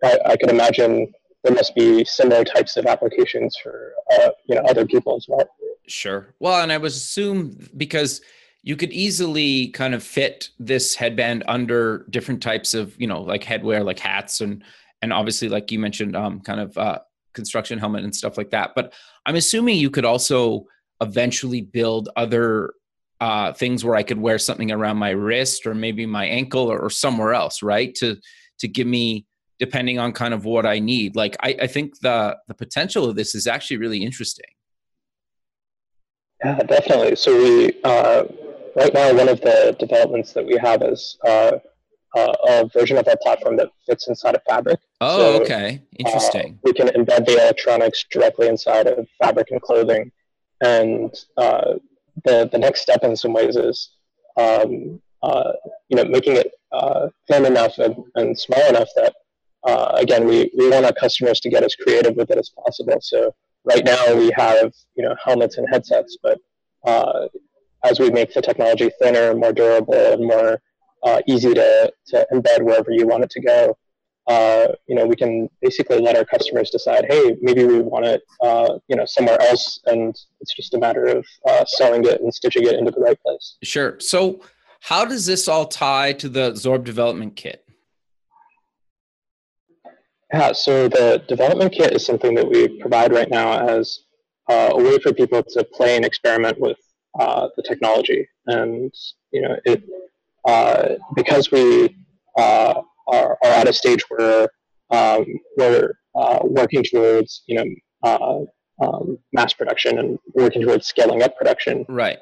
I, 0.02 0.18
I 0.26 0.36
could 0.36 0.50
imagine 0.50 1.12
there 1.44 1.54
must 1.54 1.74
be 1.74 2.04
similar 2.04 2.44
types 2.44 2.76
of 2.76 2.86
applications 2.86 3.56
for 3.62 3.92
uh, 4.12 4.30
you 4.46 4.54
know 4.54 4.62
other 4.62 4.84
people 4.86 5.16
as 5.16 5.26
well. 5.28 5.48
Sure. 5.86 6.34
Well 6.38 6.62
and 6.62 6.72
i 6.72 6.76
would 6.78 6.90
assume 6.90 7.56
because 7.76 8.20
you 8.62 8.76
could 8.76 8.92
easily 8.92 9.68
kind 9.68 9.94
of 9.94 10.02
fit 10.02 10.50
this 10.58 10.94
headband 10.94 11.44
under 11.46 12.04
different 12.10 12.42
types 12.42 12.74
of 12.74 12.98
you 13.00 13.06
know 13.06 13.22
like 13.22 13.42
headwear 13.42 13.84
like 13.84 13.98
hats 13.98 14.40
and 14.40 14.62
and 15.00 15.12
obviously 15.12 15.48
like 15.48 15.70
you 15.70 15.78
mentioned 15.78 16.14
um 16.16 16.40
kind 16.40 16.60
of 16.60 16.76
uh 16.76 16.98
construction 17.32 17.78
helmet 17.78 18.04
and 18.04 18.14
stuff 18.14 18.36
like 18.36 18.50
that. 18.50 18.72
But 18.74 18.92
i'm 19.26 19.36
assuming 19.36 19.78
you 19.78 19.90
could 19.90 20.04
also 20.04 20.66
eventually 21.00 21.62
build 21.62 22.08
other 22.16 22.72
uh 23.20 23.52
things 23.52 23.84
where 23.84 23.96
i 23.96 24.02
could 24.02 24.20
wear 24.20 24.38
something 24.38 24.70
around 24.70 24.96
my 24.96 25.10
wrist 25.10 25.66
or 25.66 25.74
maybe 25.74 26.06
my 26.06 26.24
ankle 26.26 26.70
or, 26.70 26.78
or 26.78 26.90
somewhere 26.90 27.34
else 27.34 27.62
right? 27.62 27.94
To 27.96 28.16
to 28.58 28.68
give 28.68 28.86
me 28.86 29.26
depending 29.58 29.98
on 29.98 30.12
kind 30.12 30.34
of 30.34 30.44
what 30.44 30.66
i 30.66 30.78
need. 30.78 31.16
Like 31.16 31.36
i 31.42 31.56
i 31.62 31.66
think 31.66 31.98
the 32.00 32.36
the 32.48 32.54
potential 32.54 33.04
of 33.08 33.16
this 33.16 33.34
is 33.34 33.46
actually 33.46 33.78
really 33.78 34.02
interesting. 34.02 34.52
Yeah 36.44 36.58
definitely. 36.60 37.16
So 37.16 37.36
we 37.36 37.72
uh 37.82 38.24
right 38.78 38.94
now, 38.94 39.14
one 39.14 39.28
of 39.28 39.40
the 39.40 39.76
developments 39.78 40.32
that 40.32 40.46
we 40.46 40.56
have 40.58 40.82
is 40.82 41.18
uh, 41.26 41.52
uh, 42.16 42.32
a 42.48 42.68
version 42.68 42.96
of 42.96 43.06
our 43.08 43.16
platform 43.22 43.56
that 43.56 43.70
fits 43.86 44.08
inside 44.08 44.34
of 44.34 44.42
Fabric. 44.48 44.80
Oh, 45.00 45.18
so, 45.18 45.42
okay, 45.42 45.82
interesting. 45.98 46.54
Uh, 46.54 46.58
we 46.64 46.72
can 46.72 46.88
embed 46.88 47.26
the 47.26 47.32
electronics 47.32 48.04
directly 48.10 48.48
inside 48.48 48.86
of 48.86 49.06
fabric 49.22 49.48
and 49.50 49.60
clothing, 49.60 50.10
and 50.62 51.14
uh, 51.36 51.74
the 52.24 52.48
the 52.50 52.58
next 52.58 52.80
step 52.82 53.02
in 53.02 53.16
some 53.16 53.32
ways 53.32 53.56
is, 53.56 53.90
um, 54.36 55.00
uh, 55.22 55.52
you 55.88 55.96
know, 55.96 56.04
making 56.04 56.36
it 56.36 56.52
uh, 56.72 57.08
thin 57.28 57.46
enough 57.46 57.78
and, 57.78 57.96
and 58.16 58.38
small 58.38 58.66
enough 58.68 58.88
that, 58.96 59.14
again, 59.94 60.26
we 60.26 60.50
we 60.56 60.68
want 60.70 60.86
our 60.86 60.92
customers 60.92 61.40
to 61.40 61.50
get 61.50 61.64
as 61.64 61.74
creative 61.74 62.16
with 62.16 62.30
it 62.30 62.38
as 62.38 62.50
possible. 62.50 62.98
So 63.00 63.34
right 63.64 63.84
now 63.84 64.14
we 64.14 64.30
have 64.36 64.72
you 64.94 65.04
know 65.04 65.14
helmets 65.22 65.58
and 65.58 65.68
headsets, 65.70 66.16
but 66.22 66.38
uh, 66.84 67.28
as 67.84 68.00
we 68.00 68.10
make 68.10 68.34
the 68.34 68.42
technology 68.42 68.90
thinner 69.00 69.30
and 69.30 69.40
more 69.40 69.52
durable 69.52 69.94
and 69.94 70.26
more 70.26 70.60
uh, 71.04 71.20
easy 71.26 71.54
to, 71.54 71.92
to 72.08 72.26
embed 72.32 72.62
wherever 72.62 72.90
you 72.90 73.06
want 73.06 73.24
it 73.24 73.30
to 73.30 73.40
go, 73.40 73.76
uh, 74.28 74.68
you 74.86 74.94
know, 74.94 75.06
we 75.06 75.16
can 75.16 75.48
basically 75.62 75.98
let 76.00 76.16
our 76.16 76.24
customers 76.24 76.68
decide, 76.70 77.06
hey, 77.08 77.36
maybe 77.40 77.64
we 77.64 77.80
want 77.80 78.04
it, 78.04 78.22
uh, 78.42 78.78
you 78.86 78.94
know, 78.94 79.06
somewhere 79.06 79.40
else, 79.40 79.80
and 79.86 80.14
it's 80.40 80.54
just 80.54 80.74
a 80.74 80.78
matter 80.78 81.06
of 81.06 81.26
uh, 81.48 81.64
sewing 81.66 82.04
it 82.04 82.20
and 82.20 82.32
stitching 82.32 82.64
it 82.64 82.74
into 82.74 82.90
the 82.90 83.00
right 83.00 83.20
place. 83.22 83.56
Sure. 83.62 83.98
So, 84.00 84.42
how 84.80 85.04
does 85.04 85.24
this 85.24 85.48
all 85.48 85.66
tie 85.66 86.12
to 86.14 86.28
the 86.28 86.52
Zorb 86.52 86.84
development 86.84 87.36
kit? 87.36 87.64
Yeah, 90.32 90.52
so 90.52 90.88
the 90.88 91.24
development 91.26 91.72
kit 91.72 91.94
is 91.94 92.04
something 92.04 92.34
that 92.34 92.46
we 92.46 92.68
provide 92.80 93.12
right 93.12 93.30
now 93.30 93.66
as 93.66 94.00
uh, 94.50 94.70
a 94.72 94.76
way 94.76 94.98
for 94.98 95.12
people 95.14 95.42
to 95.42 95.64
play 95.64 95.96
and 95.96 96.04
experiment 96.04 96.60
with 96.60 96.76
uh, 97.18 97.48
the 97.56 97.62
technology. 97.62 98.28
And 98.46 98.92
you 99.32 99.40
know, 99.40 99.56
it 99.64 99.82
uh, 100.46 100.96
because 101.16 101.50
we 101.50 101.96
uh, 102.36 102.82
are, 103.08 103.38
are 103.42 103.50
at 103.50 103.68
a 103.68 103.72
stage 103.72 104.02
where 104.08 104.48
um, 104.90 105.26
we're 105.56 105.92
uh, 106.14 106.38
working 106.42 106.82
towards 106.82 107.42
you 107.46 107.56
know 107.56 107.64
uh, 108.02 108.84
um, 108.84 109.18
mass 109.32 109.52
production 109.52 109.98
and 109.98 110.18
working 110.34 110.62
towards 110.62 110.86
scaling 110.86 111.22
up 111.22 111.36
production. 111.36 111.84
Right. 111.88 112.18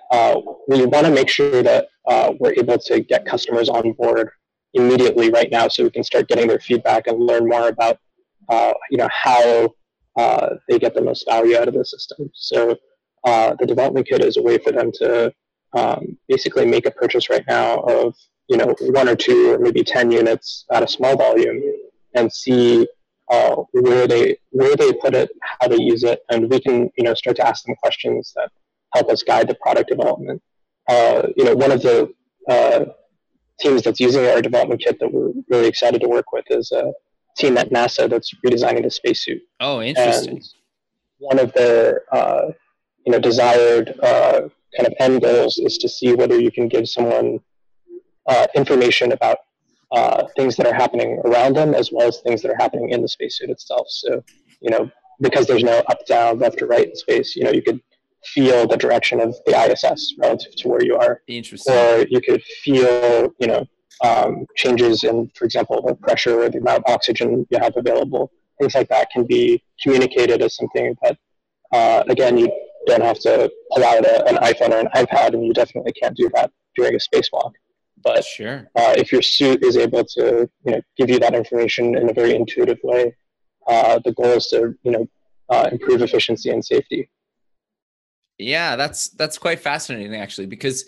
we 0.68 0.84
want 0.86 1.06
to 1.06 1.12
make 1.12 1.28
sure 1.28 1.62
that 1.62 1.88
we're 2.40 2.54
able 2.54 2.78
to 2.78 3.00
get 3.00 3.26
customers 3.26 3.68
on 3.68 3.92
board 3.92 4.30
immediately 4.74 5.30
right 5.30 5.50
now, 5.50 5.68
so 5.68 5.84
we 5.84 5.90
can 5.90 6.04
start 6.04 6.28
getting 6.28 6.48
their 6.48 6.60
feedback 6.60 7.06
and 7.06 7.18
learn 7.18 7.48
more 7.48 7.68
about 7.68 7.98
you 8.90 8.98
know 8.98 9.08
how 9.12 9.74
they 10.68 10.78
get 10.78 10.94
the 10.94 11.02
most 11.02 11.26
value 11.28 11.56
out 11.56 11.68
of 11.68 11.74
the 11.74 11.84
system. 11.84 12.30
So 12.34 12.76
uh, 13.26 13.56
the 13.58 13.66
development 13.66 14.06
kit 14.06 14.24
is 14.24 14.36
a 14.36 14.42
way 14.42 14.56
for 14.56 14.72
them 14.72 14.92
to 14.92 15.32
um, 15.74 16.16
basically 16.28 16.64
make 16.64 16.86
a 16.86 16.90
purchase 16.92 17.28
right 17.28 17.44
now 17.48 17.80
of 17.80 18.14
you 18.48 18.56
know 18.56 18.74
one 18.80 19.08
or 19.08 19.16
two 19.16 19.52
or 19.52 19.58
maybe 19.58 19.82
ten 19.82 20.10
units 20.10 20.64
at 20.72 20.82
a 20.82 20.88
small 20.88 21.16
volume 21.16 21.62
and 22.14 22.32
see 22.32 22.86
uh, 23.30 23.56
where 23.72 24.06
they 24.06 24.36
where 24.50 24.76
they 24.76 24.92
put 24.94 25.14
it, 25.14 25.30
how 25.42 25.68
they 25.68 25.80
use 25.80 26.04
it, 26.04 26.20
and 26.30 26.50
we 26.50 26.60
can 26.60 26.90
you 26.96 27.04
know 27.04 27.14
start 27.14 27.36
to 27.36 27.46
ask 27.46 27.64
them 27.64 27.74
questions 27.82 28.32
that 28.36 28.50
help 28.94 29.10
us 29.10 29.22
guide 29.22 29.48
the 29.48 29.54
product 29.56 29.88
development. 29.88 30.42
Uh, 30.88 31.26
you 31.36 31.44
know, 31.44 31.54
one 31.54 31.72
of 31.72 31.82
the 31.82 32.12
uh, 32.48 32.84
teams 33.58 33.82
that's 33.82 34.00
using 34.00 34.24
our 34.26 34.40
development 34.40 34.80
kit 34.80 34.98
that 35.00 35.12
we're 35.12 35.32
really 35.50 35.66
excited 35.68 36.00
to 36.00 36.08
work 36.08 36.32
with 36.32 36.44
is 36.50 36.70
a 36.72 36.92
team 37.36 37.58
at 37.58 37.70
NASA 37.70 38.08
that's 38.08 38.32
redesigning 38.44 38.82
the 38.82 38.90
spacesuit. 38.90 39.42
Oh, 39.60 39.82
interesting. 39.82 40.36
And 40.36 40.44
one 41.18 41.38
of 41.38 41.52
their 41.52 42.02
uh, 42.12 42.52
you 43.04 43.12
know 43.12 43.18
desired 43.18 43.98
uh, 44.02 44.42
kind 44.76 44.86
of 44.86 44.94
end 45.00 45.22
goals 45.22 45.58
is 45.58 45.78
to 45.78 45.88
see 45.88 46.14
whether 46.14 46.38
you 46.38 46.50
can 46.50 46.68
give 46.68 46.88
someone 46.88 47.40
uh, 48.28 48.46
information 48.54 49.12
about 49.12 49.38
uh, 49.92 50.26
things 50.36 50.56
that 50.56 50.66
are 50.66 50.74
happening 50.74 51.20
around 51.24 51.54
them 51.54 51.74
as 51.74 51.90
well 51.92 52.08
as 52.08 52.20
things 52.20 52.42
that 52.42 52.50
are 52.50 52.56
happening 52.58 52.90
in 52.90 53.02
the 53.02 53.08
spacesuit 53.08 53.50
itself. 53.50 53.86
So 53.88 54.22
you 54.60 54.70
know 54.70 54.90
because 55.20 55.46
there's 55.46 55.64
no 55.64 55.78
up 55.88 56.04
down 56.06 56.38
left 56.38 56.60
or 56.60 56.66
right 56.66 56.88
in 56.88 56.96
space, 56.96 57.36
you 57.36 57.44
know 57.44 57.50
you 57.50 57.62
could 57.62 57.80
feel 58.24 58.66
the 58.66 58.76
direction 58.76 59.20
of 59.20 59.36
the 59.46 59.52
ISS 59.52 60.14
relative 60.18 60.54
to 60.56 60.68
where 60.68 60.84
you 60.84 60.96
are. 60.96 61.22
Interesting. 61.28 61.72
Or 61.74 62.06
you 62.08 62.20
could 62.20 62.42
feel 62.42 63.32
you 63.38 63.46
know 63.46 63.66
um, 64.02 64.46
changes 64.56 65.04
in, 65.04 65.30
for 65.34 65.44
example, 65.44 65.82
the 65.82 65.94
pressure 65.94 66.42
or 66.42 66.50
the 66.50 66.58
amount 66.58 66.84
of 66.86 66.92
oxygen 66.92 67.46
you 67.50 67.58
have 67.58 67.74
available. 67.76 68.30
Things 68.60 68.74
like 68.74 68.88
that 68.88 69.10
can 69.10 69.24
be 69.24 69.62
communicated 69.82 70.42
as 70.42 70.56
something 70.56 70.96
that, 71.02 71.18
uh, 71.72 72.04
again, 72.08 72.36
you 72.38 72.50
don't 72.86 73.02
have 73.02 73.18
to 73.20 73.50
pull 73.72 73.84
out 73.84 74.04
a, 74.04 74.26
an 74.26 74.36
iPhone 74.36 74.70
or 74.70 74.78
an 74.78 74.88
iPad, 74.94 75.34
and 75.34 75.44
you 75.44 75.52
definitely 75.52 75.92
can't 75.92 76.16
do 76.16 76.30
that 76.34 76.50
during 76.74 76.94
a 76.94 76.98
spacewalk. 76.98 77.52
But 78.06 78.24
sure. 78.24 78.70
uh, 78.76 78.94
if 78.96 79.10
your 79.10 79.20
suit 79.20 79.64
is 79.64 79.76
able 79.76 80.04
to, 80.04 80.48
you 80.64 80.72
know, 80.72 80.80
give 80.96 81.10
you 81.10 81.18
that 81.18 81.34
information 81.34 81.96
in 81.96 82.08
a 82.08 82.12
very 82.12 82.36
intuitive 82.36 82.78
way, 82.84 83.16
uh, 83.66 83.98
the 84.04 84.12
goal 84.12 84.26
is 84.26 84.46
to, 84.48 84.74
you 84.84 84.92
know, 84.92 85.08
uh, 85.48 85.68
improve 85.72 86.02
efficiency 86.02 86.50
and 86.50 86.64
safety. 86.64 87.10
Yeah, 88.38 88.76
that's 88.76 89.08
that's 89.10 89.38
quite 89.38 89.58
fascinating 89.58 90.14
actually, 90.14 90.46
because 90.46 90.84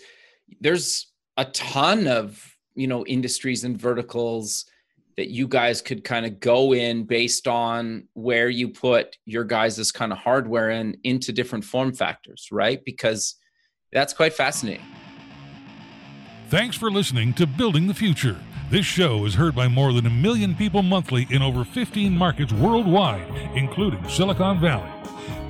there's 0.61 1.11
a 1.35 1.43
ton 1.45 2.07
of 2.07 2.55
you 2.75 2.87
know 2.87 3.05
industries 3.05 3.65
and 3.65 3.77
verticals 3.77 4.65
that 5.17 5.29
you 5.29 5.45
guys 5.45 5.81
could 5.81 6.05
kind 6.05 6.25
of 6.25 6.39
go 6.39 6.73
in 6.73 7.03
based 7.03 7.49
on 7.49 8.07
where 8.13 8.49
you 8.49 8.69
put 8.69 9.17
your 9.25 9.43
guys' 9.43 9.91
kind 9.91 10.13
of 10.13 10.19
hardware 10.19 10.69
in 10.69 10.95
into 11.03 11.33
different 11.33 11.65
form 11.65 11.91
factors, 11.91 12.47
right? 12.49 12.79
Because 12.85 13.35
that's 13.91 14.13
quite 14.13 14.33
fascinating. 14.33 14.85
Thanks 16.49 16.75
for 16.75 16.89
listening 16.89 17.33
to 17.33 17.45
Building 17.45 17.85
the 17.85 17.93
Future. 17.93 18.35
This 18.71 18.83
show 18.83 19.23
is 19.25 19.35
heard 19.35 19.53
by 19.53 19.67
more 19.67 19.93
than 19.93 20.07
a 20.07 20.09
million 20.09 20.55
people 20.55 20.81
monthly 20.81 21.27
in 21.29 21.43
over 21.43 21.63
15 21.63 22.17
markets 22.17 22.51
worldwide, 22.51 23.27
including 23.53 24.03
Silicon 24.09 24.59
Valley. 24.59 24.89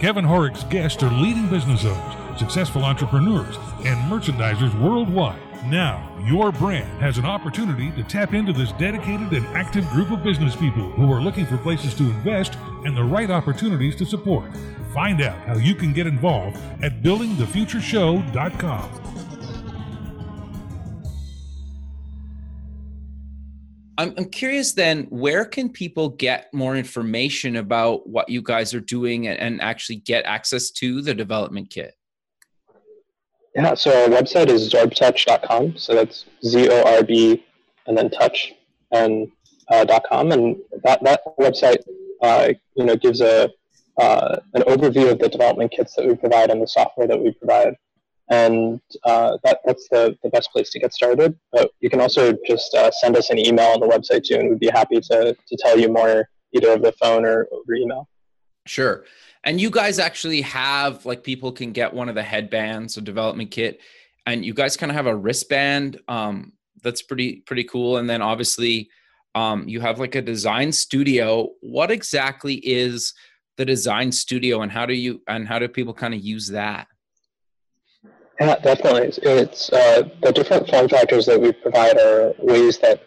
Kevin 0.01 0.25
Horek's 0.25 0.65
guests 0.65 1.01
are 1.01 1.09
leading 1.09 1.47
business 1.47 1.85
owners, 1.85 2.37
successful 2.37 2.83
entrepreneurs, 2.83 3.55
and 3.85 3.97
merchandisers 4.11 4.77
worldwide. 4.81 5.39
Now, 5.67 6.05
your 6.25 6.51
brand 6.51 6.99
has 6.99 7.17
an 7.17 7.23
opportunity 7.23 7.91
to 7.91 8.03
tap 8.03 8.33
into 8.33 8.51
this 8.51 8.73
dedicated 8.73 9.31
and 9.31 9.47
active 9.55 9.87
group 9.91 10.11
of 10.11 10.21
business 10.21 10.53
people 10.53 10.91
who 10.91 11.09
are 11.13 11.21
looking 11.21 11.45
for 11.45 11.55
places 11.59 11.93
to 11.93 12.03
invest 12.03 12.57
and 12.83 12.97
the 12.97 13.05
right 13.05 13.31
opportunities 13.31 13.95
to 13.95 14.05
support. 14.05 14.51
Find 14.93 15.21
out 15.21 15.37
how 15.47 15.55
you 15.55 15.75
can 15.75 15.93
get 15.93 16.07
involved 16.07 16.57
at 16.83 17.01
buildingthefutureshow.com. 17.01 19.28
I'm, 23.99 24.13
I'm 24.17 24.29
curious 24.29 24.71
then, 24.71 25.07
where 25.09 25.43
can 25.43 25.69
people 25.69 26.07
get 26.07 26.53
more 26.53 26.77
information 26.77 27.57
about 27.57 28.07
what 28.07 28.29
you 28.29 28.41
guys 28.41 28.73
are 28.73 28.79
doing 28.79 29.27
and, 29.27 29.37
and 29.37 29.61
actually 29.61 29.97
get 29.97 30.23
access 30.23 30.71
to 30.71 31.01
the 31.01 31.13
development 31.13 31.69
kit? 31.69 31.95
Yeah, 33.53 33.73
so 33.73 34.03
our 34.03 34.07
website 34.07 34.47
is 34.47 34.71
zorbtouch.com. 34.71 35.75
So 35.75 35.95
that's 35.95 36.23
Z 36.45 36.69
O 36.69 36.81
R 36.83 37.03
B 37.03 37.43
and 37.87 37.97
then 37.97 38.09
touch 38.09 38.53
and 38.93 39.29
uh, 39.67 39.85
.com. 40.07 40.31
And 40.31 40.55
that, 40.85 41.03
that 41.03 41.19
website, 41.37 41.83
uh, 42.21 42.53
you 42.75 42.85
know, 42.85 42.95
gives 42.95 43.19
a, 43.19 43.49
uh, 43.97 44.37
an 44.53 44.61
overview 44.61 45.11
of 45.11 45.19
the 45.19 45.27
development 45.27 45.73
kits 45.73 45.95
that 45.95 46.07
we 46.07 46.15
provide 46.15 46.51
and 46.51 46.61
the 46.61 46.67
software 46.67 47.07
that 47.07 47.19
we 47.19 47.33
provide 47.33 47.75
and 48.29 48.79
uh, 49.05 49.37
that, 49.43 49.59
that's 49.65 49.87
the, 49.89 50.17
the 50.23 50.29
best 50.29 50.51
place 50.51 50.69
to 50.71 50.79
get 50.79 50.93
started. 50.93 51.37
But 51.51 51.71
you 51.79 51.89
can 51.89 51.99
also 51.99 52.37
just 52.47 52.73
uh, 52.75 52.91
send 52.91 53.17
us 53.17 53.29
an 53.29 53.39
email 53.39 53.71
on 53.71 53.79
the 53.79 53.87
website 53.87 54.23
too, 54.23 54.35
and 54.35 54.49
we'd 54.49 54.59
be 54.59 54.69
happy 54.69 54.99
to, 54.99 55.35
to 55.35 55.57
tell 55.59 55.79
you 55.79 55.89
more 55.89 56.29
either 56.53 56.69
over 56.69 56.83
the 56.83 56.91
phone 56.93 57.25
or 57.25 57.47
over 57.51 57.73
email. 57.73 58.07
Sure. 58.65 59.05
And 59.43 59.59
you 59.59 59.69
guys 59.69 59.99
actually 59.99 60.41
have 60.41 61.05
like 61.05 61.23
people 61.23 61.51
can 61.51 61.71
get 61.71 61.93
one 61.93 62.09
of 62.09 62.15
the 62.15 62.23
headbands, 62.23 62.97
a 62.97 63.01
development 63.01 63.51
kit, 63.51 63.79
and 64.25 64.45
you 64.45 64.53
guys 64.53 64.77
kind 64.77 64.91
of 64.91 64.95
have 64.95 65.07
a 65.07 65.15
wristband 65.15 65.99
um, 66.07 66.53
that's 66.83 67.01
pretty 67.01 67.37
pretty 67.47 67.63
cool. 67.63 67.97
And 67.97 68.09
then 68.09 68.21
obviously 68.21 68.89
um, 69.33 69.67
you 69.67 69.79
have 69.79 69.99
like 69.99 70.15
a 70.15 70.21
design 70.21 70.71
studio. 70.71 71.49
What 71.61 71.89
exactly 71.89 72.55
is 72.55 73.13
the 73.57 73.65
design 73.65 74.11
studio, 74.11 74.61
and 74.61 74.71
how 74.71 74.85
do 74.85 74.93
you 74.93 75.21
and 75.27 75.47
how 75.47 75.57
do 75.57 75.67
people 75.67 75.93
kind 75.93 76.13
of 76.13 76.21
use 76.21 76.47
that? 76.49 76.87
Yeah, 78.39 78.55
definitely. 78.59 79.11
It's 79.23 79.71
uh, 79.71 80.09
the 80.21 80.31
different 80.31 80.69
form 80.69 80.87
factors 80.87 81.25
that 81.25 81.39
we 81.41 81.51
provide 81.51 81.97
are 81.99 82.33
ways 82.39 82.79
that 82.79 83.01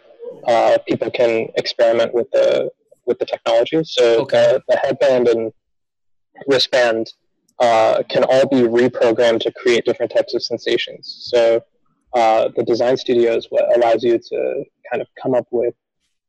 uh, 0.47 0.77
people 0.87 1.09
can 1.09 1.47
experiment 1.55 2.13
with 2.13 2.29
the 2.31 2.69
with 3.05 3.19
the 3.19 3.25
technology. 3.25 3.83
So 3.83 4.21
okay. 4.21 4.53
the, 4.53 4.63
the 4.69 4.77
headband 4.77 5.27
and 5.27 5.51
wristband 6.47 7.11
uh, 7.59 8.03
can 8.09 8.23
all 8.23 8.47
be 8.47 8.61
reprogrammed 8.61 9.41
to 9.41 9.51
create 9.51 9.85
different 9.85 10.11
types 10.11 10.33
of 10.33 10.43
sensations. 10.43 11.29
So 11.31 11.61
uh, 12.13 12.49
the 12.55 12.63
design 12.63 12.95
studio 12.97 13.35
is 13.35 13.47
what 13.49 13.75
allows 13.75 14.03
you 14.03 14.19
to 14.19 14.63
kind 14.89 15.01
of 15.01 15.07
come 15.21 15.33
up 15.33 15.47
with 15.51 15.73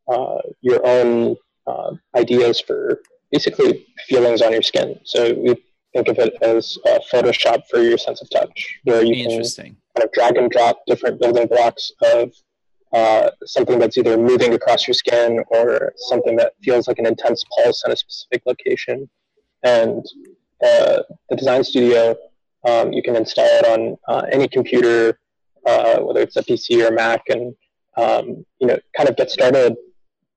uh, 0.09 0.39
your 0.63 0.85
own 0.85 1.37
uh, 1.67 1.93
ideas 2.17 2.61
for 2.61 3.01
basically 3.31 3.87
feelings 4.09 4.43
on 4.43 4.53
your 4.53 4.63
skin. 4.63 4.99
So 5.05 5.35
we 5.35 5.55
think 5.95 6.09
of 6.09 6.19
it 6.19 6.35
as 6.43 6.77
uh, 6.87 6.99
Photoshop 7.11 7.63
for 7.71 7.81
your 7.81 7.97
sense 7.97 8.21
of 8.21 8.29
touch, 8.31 8.79
where 8.85 9.05
you 9.05 9.27
can 9.27 9.43
kind 9.43 10.05
of 10.05 10.13
drag 10.13 10.37
and 10.37 10.51
drop 10.51 10.83
different 10.87 11.21
building 11.21 11.47
blocks 11.47 11.93
of 12.03 12.33
uh, 12.93 13.31
something 13.47 13.79
that's 13.79 13.97
either 13.97 14.17
moving 14.17 14.55
across 14.55 14.87
your 14.87 14.95
skin 14.95 15.43
or 15.49 15.93
something 15.97 16.37
that 16.37 16.53
feels 16.63 16.89
like 16.89 16.99
an 16.99 17.07
intense 17.07 17.45
pulse 17.57 17.83
in 17.87 17.93
a 17.93 17.97
specific 17.97 18.43
location. 18.45 19.09
And 19.63 20.05
uh, 20.65 21.03
the 21.31 21.37
design 21.37 21.65
studio, 21.65 22.17
um, 22.67 22.93
you 22.93 23.03
can 23.03 23.17
install 23.17 23.47
it 23.47 23.67
on 23.67 23.97
uh, 24.09 24.27
any 24.31 24.49
computer, 24.49 25.19
uh, 25.67 25.99
whether 26.01 26.21
it's 26.21 26.37
a 26.37 26.43
PC 26.43 26.87
or 26.87 26.93
Mac, 26.93 27.23
and 27.29 27.55
um, 27.97 28.45
you 28.59 28.67
know, 28.67 28.79
kind 28.97 29.09
of 29.09 29.17
get 29.17 29.31
started 29.31 29.77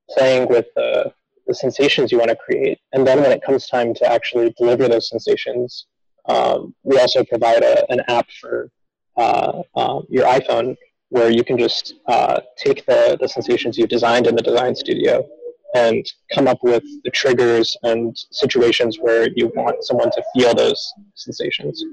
playing 0.09 0.47
with 0.47 0.67
the 0.75 1.11
the 1.47 1.55
sensations 1.55 2.11
you 2.11 2.19
want 2.19 2.29
to 2.29 2.35
create. 2.35 2.79
And 2.93 3.05
then 3.07 3.21
when 3.21 3.31
it 3.31 3.41
comes 3.41 3.67
time 3.67 3.93
to 3.95 4.11
actually 4.11 4.53
deliver 4.57 4.87
those 4.87 5.09
sensations, 5.09 5.87
um, 6.27 6.75
we 6.83 6.99
also 6.99 7.23
provide 7.23 7.63
a, 7.63 7.89
an 7.91 8.01
app 8.07 8.29
for 8.39 8.69
uh, 9.17 9.61
um, 9.75 10.03
your 10.09 10.25
iPhone 10.25 10.75
where 11.09 11.31
you 11.31 11.43
can 11.43 11.57
just 11.57 11.95
uh, 12.07 12.41
take 12.57 12.85
the, 12.85 13.17
the 13.21 13.27
sensations 13.27 13.77
you've 13.77 13.89
designed 13.89 14.27
in 14.27 14.35
the 14.35 14.41
design 14.41 14.75
studio 14.75 15.25
and 15.73 16.05
come 16.33 16.47
up 16.47 16.59
with 16.63 16.83
the 17.03 17.11
triggers 17.11 17.75
and 17.83 18.15
situations 18.31 18.97
where 18.99 19.29
you 19.35 19.51
want 19.55 19.83
someone 19.83 20.11
to 20.11 20.23
feel 20.33 20.53
those 20.53 20.93
sensations. 21.15 21.83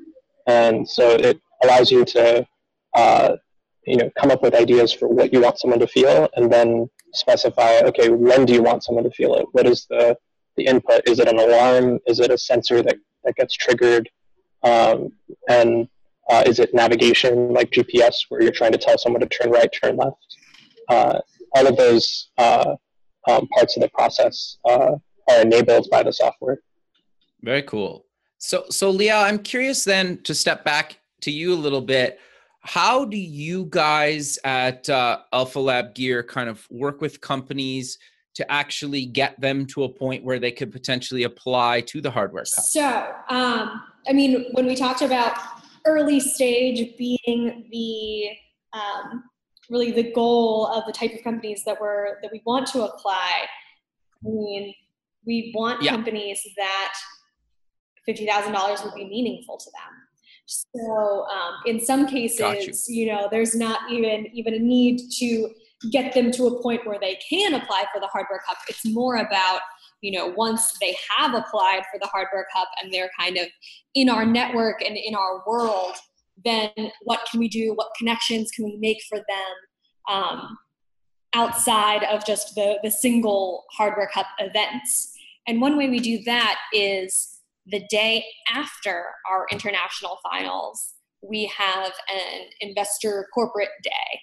And 0.47 0.89
so 0.89 1.11
it 1.11 1.41
allows 1.63 1.91
you 1.91 2.05
to, 2.05 2.47
uh, 2.95 3.37
you 3.87 3.97
know, 3.97 4.11
come 4.19 4.31
up 4.31 4.43
with 4.43 4.55
ideas 4.55 4.93
for 4.93 5.09
what 5.09 5.33
you 5.33 5.41
want 5.41 5.59
someone 5.59 5.81
to 5.81 5.87
feel, 5.87 6.29
and 6.37 6.53
then 6.53 6.89
specify, 7.17 7.81
okay, 7.85 8.09
when 8.09 8.45
do 8.45 8.53
you 8.53 8.63
want 8.63 8.85
someone 8.85 9.05
to 9.05 9.11
feel 9.11 9.35
it? 9.35 9.47
What 9.53 9.67
is 9.67 9.87
the, 9.89 10.17
the 10.57 10.67
input? 10.67 11.03
Is 11.07 11.19
it 11.19 11.29
an 11.29 11.39
alarm? 11.39 11.99
Is 12.07 12.21
it 12.21 12.31
a 12.31 12.39
sensor 12.39 12.83
that, 12.83 12.97
that 13.25 13.37
gets 13.37 13.55
triggered? 13.55 14.09
Um, 14.63 15.13
and 15.49 15.89
uh, 16.31 16.43
is 16.47 16.59
it 16.59 16.75
navigation 16.75 17.53
like 17.53 17.71
GPS 17.71 18.15
where 18.29 18.43
you're 18.43 18.53
trying 18.53 18.73
to 18.73 18.79
tell 18.79 18.99
someone 18.99 19.21
to 19.21 19.27
turn 19.27 19.51
right, 19.51 19.71
turn 19.83 19.97
left? 19.97 20.37
Uh, 20.89 21.19
all 21.55 21.67
of 21.67 21.77
those 21.77 22.31
uh, 22.39 22.75
um, 23.29 23.47
parts 23.49 23.77
of 23.77 23.83
the 23.83 23.89
process 23.91 24.59
uh, 24.65 24.93
are 25.31 25.41
enabled 25.41 25.89
by 25.91 26.03
the 26.03 26.13
software. 26.13 26.61
Very 27.43 27.63
cool. 27.63 28.07
So, 28.39 28.65
so 28.71 28.91
Leah, 28.91 29.17
I'm 29.17 29.39
curious 29.39 29.85
then 29.85 30.23
to 30.25 30.35
step 30.35 30.65
back 30.65 30.99
to 31.23 31.31
you 31.31 31.55
a 31.55 31.57
little 31.57 31.81
bit 31.81 32.19
how 32.65 33.05
do 33.05 33.19
you 33.19 33.67
guys 33.69 34.39
at 34.43 34.89
uh, 34.89 35.19
Alpha 35.35 35.61
Lab 35.61 35.95
Gear 35.95 36.23
kind 36.23 36.49
of 36.49 36.67
work 36.71 37.03
with 37.03 37.21
companies 37.21 37.99
to 38.37 38.51
actually 38.51 39.05
get 39.05 39.39
them 39.39 39.67
to 39.67 39.85
a 39.85 39.89
point 39.89 40.25
where 40.25 40.39
they 40.39 40.51
could 40.51 40.73
potentially 40.73 41.25
apply 41.25 41.83
to 41.83 42.01
the 42.01 42.11
hardware 42.11 42.45
cup? 42.45 42.65
So, 42.65 43.13
um, 43.29 43.83
I 44.09 44.15
mean, 44.15 44.47
when 44.53 44.65
we 44.65 44.75
talked 44.75 45.03
about 45.03 45.37
early 45.87 46.19
stage 46.19 46.97
being 46.97 47.69
the 47.71 48.31
um, 48.73 49.25
really 49.69 49.93
the 49.93 50.11
goal 50.13 50.67
of 50.69 50.85
the 50.87 50.93
type 50.93 51.13
of 51.13 51.23
companies 51.23 51.65
that 51.67 51.79
we're 51.79 52.19
that 52.23 52.33
we 52.33 52.41
want 52.47 52.67
to 52.69 52.85
apply, 52.85 53.47
I 54.25 54.29
mean, 54.29 54.75
we 55.27 55.53
want 55.55 55.83
yeah. 55.83 55.91
companies 55.91 56.41
that 56.57 56.95
fifty 58.07 58.27
thousand 58.27 58.55
dollars 58.55 58.83
would 58.83 58.95
be 58.95 59.05
meaningful 59.05 59.59
to 59.59 59.71
them 59.71 60.04
so 60.47 61.27
um, 61.33 61.55
in 61.67 61.81
some 61.85 62.07
cases, 62.07 62.89
you. 62.89 63.07
you 63.07 63.13
know, 63.13 63.29
there's 63.31 63.55
not 63.55 63.91
even 63.91 64.27
even 64.33 64.55
a 64.55 64.59
need 64.59 65.01
to 65.19 65.51
get 65.91 66.15
them 66.15 66.31
to 66.33 66.47
a 66.47 66.63
point 66.63 66.87
where 66.87 66.99
they 66.99 67.19
can 67.29 67.55
apply 67.55 67.85
for 67.93 68.01
the 68.01 68.07
hardware 68.07 68.41
cup. 68.47 68.57
It's 68.69 68.85
more 68.87 69.17
about 69.17 69.61
you 70.05 70.13
know 70.13 70.27
once 70.37 70.77
they 70.81 70.95
have 71.17 71.35
applied 71.35 71.83
for 71.91 71.99
the 71.99 72.07
hardware 72.07 72.47
cup 72.55 72.69
and 72.81 72.93
they're 72.93 73.11
kind 73.19 73.39
of 73.39 73.47
in 73.95 74.11
our 74.11 74.27
network 74.27 74.83
and 74.83 74.97
in 74.97 75.15
our 75.15 75.43
world 75.47 75.97
then 76.45 76.71
what 77.03 77.21
can 77.31 77.41
we 77.41 77.49
do 77.49 77.73
what 77.75 77.89
connections 77.97 78.51
can 78.51 78.67
we 78.67 78.77
make 78.77 78.99
for 79.09 79.17
them 79.17 80.15
um, 80.15 80.59
outside 81.35 82.05
of 82.05 82.25
just 82.27 82.55
the, 82.55 82.79
the 82.83 82.91
single 82.91 83.65
hardware 83.73 84.11
cup 84.13 84.27
events 84.39 85.13
and 85.49 85.61
one 85.61 85.79
way 85.79 85.89
we 85.89 86.01
do 86.01 86.23
that 86.25 86.59
is 86.73 87.34
the 87.67 87.85
day 87.91 88.25
after 88.53 89.07
our 89.31 89.47
international 89.51 90.19
finals, 90.23 90.95
we 91.23 91.51
have 91.57 91.93
an 92.13 92.43
investor 92.61 93.29
corporate 93.33 93.71
day. 93.83 94.21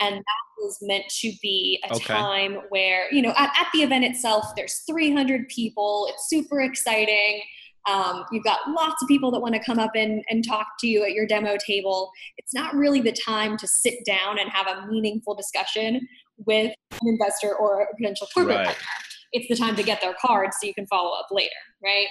And 0.00 0.16
that 0.16 0.66
is 0.66 0.78
meant 0.82 1.04
to 1.20 1.32
be 1.40 1.80
a 1.88 1.94
okay. 1.94 2.12
time 2.12 2.58
where, 2.70 3.12
you 3.14 3.22
know, 3.22 3.32
at, 3.36 3.50
at, 3.56 3.68
the 3.72 3.82
event 3.82 4.04
itself, 4.04 4.46
there's 4.56 4.82
300 4.88 5.48
people. 5.48 6.08
It's 6.10 6.28
super 6.28 6.60
exciting. 6.60 7.42
Um, 7.88 8.24
you've 8.32 8.44
got 8.44 8.58
lots 8.68 9.00
of 9.00 9.08
people 9.08 9.30
that 9.30 9.40
want 9.40 9.54
to 9.54 9.62
come 9.62 9.78
up 9.78 9.92
and, 9.94 10.24
and 10.28 10.44
talk 10.44 10.66
to 10.80 10.88
you 10.88 11.04
at 11.04 11.12
your 11.12 11.26
demo 11.26 11.56
table. 11.64 12.10
It's 12.36 12.52
not 12.52 12.74
really 12.74 13.00
the 13.00 13.12
time 13.12 13.56
to 13.58 13.68
sit 13.68 14.04
down 14.04 14.38
and 14.40 14.50
have 14.50 14.66
a 14.66 14.86
meaningful 14.88 15.36
discussion 15.36 16.00
with 16.46 16.74
an 16.90 17.08
investor 17.08 17.54
or 17.54 17.82
a 17.82 17.96
potential 17.96 18.26
corporate 18.34 18.56
right. 18.56 18.66
partner. 18.66 18.84
It's 19.32 19.48
the 19.48 19.56
time 19.56 19.76
to 19.76 19.82
get 19.82 20.00
their 20.00 20.14
cards 20.20 20.56
so 20.60 20.66
you 20.66 20.74
can 20.74 20.86
follow 20.86 21.12
up 21.16 21.26
later, 21.30 21.50
right? 21.82 22.06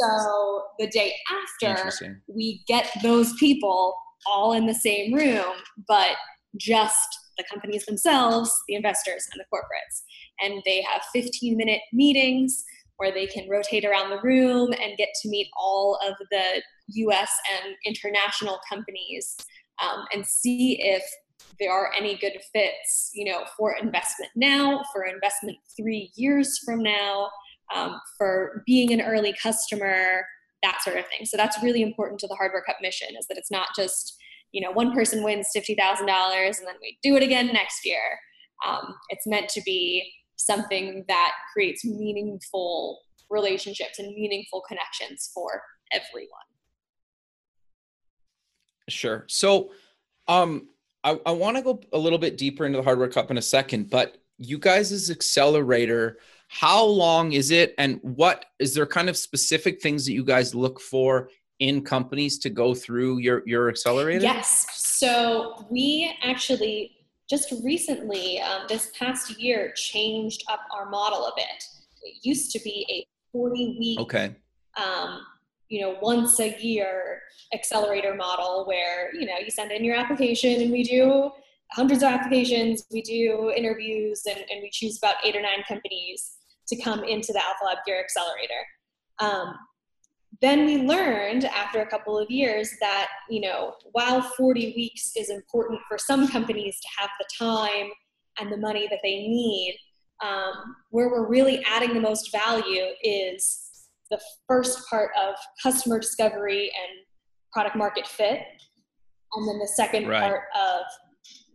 So 0.00 0.62
the 0.78 0.88
day 0.88 1.14
after, 1.30 1.90
we 2.26 2.62
get 2.66 2.90
those 3.02 3.32
people 3.34 3.94
all 4.26 4.52
in 4.52 4.66
the 4.66 4.74
same 4.74 5.14
room, 5.14 5.54
but 5.86 6.16
just 6.56 7.08
the 7.36 7.44
companies 7.50 7.86
themselves, 7.86 8.52
the 8.66 8.74
investors, 8.74 9.26
and 9.32 9.40
the 9.40 9.44
corporates. 9.54 10.02
and 10.40 10.62
they 10.64 10.82
have 10.82 11.02
15 11.12 11.56
minute 11.56 11.80
meetings 11.92 12.64
where 12.96 13.12
they 13.12 13.26
can 13.26 13.48
rotate 13.48 13.84
around 13.84 14.10
the 14.10 14.20
room 14.22 14.72
and 14.72 14.98
get 14.98 15.08
to 15.22 15.28
meet 15.28 15.48
all 15.56 15.98
of 16.06 16.14
the 16.30 16.62
US 17.04 17.30
and 17.52 17.74
international 17.84 18.58
companies 18.68 19.36
um, 19.80 20.04
and 20.12 20.26
see 20.26 20.82
if 20.82 21.02
there 21.60 21.72
are 21.72 21.92
any 21.96 22.16
good 22.16 22.36
fits, 22.52 23.10
you 23.14 23.30
know, 23.30 23.44
for 23.56 23.76
investment 23.76 24.32
now, 24.34 24.82
for 24.92 25.04
investment 25.04 25.56
three 25.76 26.10
years 26.16 26.58
from 26.64 26.82
now, 26.82 27.28
um, 27.74 28.00
for 28.16 28.62
being 28.66 28.92
an 28.92 29.00
early 29.00 29.34
customer, 29.40 30.24
that 30.62 30.82
sort 30.82 30.96
of 30.96 31.04
thing. 31.06 31.26
So 31.26 31.36
that's 31.36 31.62
really 31.62 31.82
important 31.82 32.20
to 32.20 32.26
the 32.26 32.34
Hardware 32.34 32.62
Cup 32.62 32.76
mission 32.82 33.08
is 33.18 33.26
that 33.28 33.38
it's 33.38 33.50
not 33.50 33.68
just, 33.76 34.16
you 34.52 34.60
know, 34.60 34.70
one 34.70 34.92
person 34.92 35.22
wins 35.22 35.48
$50,000 35.56 35.78
and 36.00 36.66
then 36.66 36.74
we 36.80 36.98
do 37.02 37.16
it 37.16 37.22
again 37.22 37.48
next 37.48 37.84
year. 37.84 38.18
Um, 38.66 38.94
it's 39.10 39.26
meant 39.26 39.48
to 39.50 39.62
be 39.64 40.12
something 40.36 41.04
that 41.08 41.32
creates 41.52 41.84
meaningful 41.84 43.00
relationships 43.30 43.98
and 43.98 44.14
meaningful 44.14 44.62
connections 44.66 45.30
for 45.34 45.62
everyone. 45.92 46.28
Sure. 48.88 49.24
So, 49.28 49.70
um, 50.28 50.68
I, 51.04 51.18
I 51.26 51.30
want 51.30 51.56
to 51.56 51.62
go 51.62 51.80
a 51.92 51.98
little 51.98 52.18
bit 52.18 52.36
deeper 52.36 52.66
into 52.66 52.78
the 52.78 52.82
Hardware 52.82 53.08
Cup 53.08 53.30
in 53.30 53.38
a 53.38 53.42
second, 53.42 53.90
but 53.90 54.18
you 54.38 54.58
guys' 54.58 55.10
accelerator, 55.10 56.18
how 56.48 56.84
long 56.84 57.32
is 57.32 57.50
it? 57.50 57.74
And 57.78 58.00
what 58.02 58.46
is 58.58 58.74
there 58.74 58.86
kind 58.86 59.08
of 59.08 59.16
specific 59.16 59.80
things 59.80 60.04
that 60.06 60.12
you 60.12 60.24
guys 60.24 60.54
look 60.54 60.80
for 60.80 61.30
in 61.58 61.82
companies 61.82 62.38
to 62.40 62.50
go 62.50 62.74
through 62.74 63.18
your, 63.18 63.42
your 63.46 63.68
accelerator? 63.68 64.22
Yes. 64.22 64.66
So 64.74 65.66
we 65.70 66.14
actually 66.22 66.96
just 67.28 67.52
recently, 67.62 68.40
um, 68.40 68.62
this 68.68 68.90
past 68.98 69.38
year, 69.38 69.72
changed 69.76 70.44
up 70.50 70.60
our 70.74 70.88
model 70.88 71.26
a 71.26 71.32
bit. 71.36 71.64
It 72.02 72.14
used 72.22 72.50
to 72.52 72.60
be 72.60 72.86
a 72.90 73.06
40 73.32 73.76
week 73.78 74.00
okay. 74.00 74.34
um, 74.82 75.20
you 75.68 75.80
know 75.80 75.96
once 76.00 76.40
a 76.40 76.56
year 76.60 77.20
accelerator 77.52 78.14
model 78.14 78.64
where 78.66 79.14
you 79.14 79.26
know 79.26 79.38
you 79.38 79.50
send 79.50 79.70
in 79.70 79.84
your 79.84 79.96
application 79.96 80.60
and 80.62 80.70
we 80.70 80.82
do 80.82 81.30
hundreds 81.72 82.02
of 82.02 82.10
applications 82.10 82.84
we 82.90 83.02
do 83.02 83.52
interviews 83.54 84.22
and, 84.26 84.38
and 84.50 84.62
we 84.62 84.70
choose 84.70 84.98
about 84.98 85.16
eight 85.24 85.36
or 85.36 85.42
nine 85.42 85.62
companies 85.66 86.37
to 86.68 86.80
come 86.82 87.04
into 87.04 87.32
the 87.32 87.44
alpha 87.44 87.64
lab 87.64 87.78
gear 87.86 88.00
accelerator 88.00 88.62
um, 89.20 89.54
then 90.40 90.66
we 90.66 90.76
learned 90.78 91.46
after 91.46 91.80
a 91.80 91.86
couple 91.86 92.16
of 92.18 92.30
years 92.30 92.70
that 92.80 93.08
you 93.28 93.40
know 93.40 93.74
while 93.92 94.22
40 94.22 94.74
weeks 94.76 95.12
is 95.16 95.30
important 95.30 95.80
for 95.88 95.98
some 95.98 96.28
companies 96.28 96.78
to 96.80 96.88
have 96.98 97.10
the 97.18 97.26
time 97.38 97.90
and 98.40 98.52
the 98.52 98.56
money 98.56 98.86
that 98.90 99.00
they 99.02 99.16
need 99.16 99.78
um, 100.24 100.76
where 100.90 101.08
we're 101.08 101.28
really 101.28 101.64
adding 101.64 101.94
the 101.94 102.00
most 102.00 102.32
value 102.32 102.86
is 103.02 103.68
the 104.10 104.20
first 104.46 104.88
part 104.88 105.10
of 105.20 105.34
customer 105.62 105.98
discovery 105.98 106.64
and 106.64 106.98
product 107.52 107.76
market 107.76 108.06
fit, 108.06 108.40
and 109.34 109.48
then 109.48 109.58
the 109.58 109.68
second 109.68 110.08
right. 110.08 110.20
part 110.20 110.42
of 110.54 110.82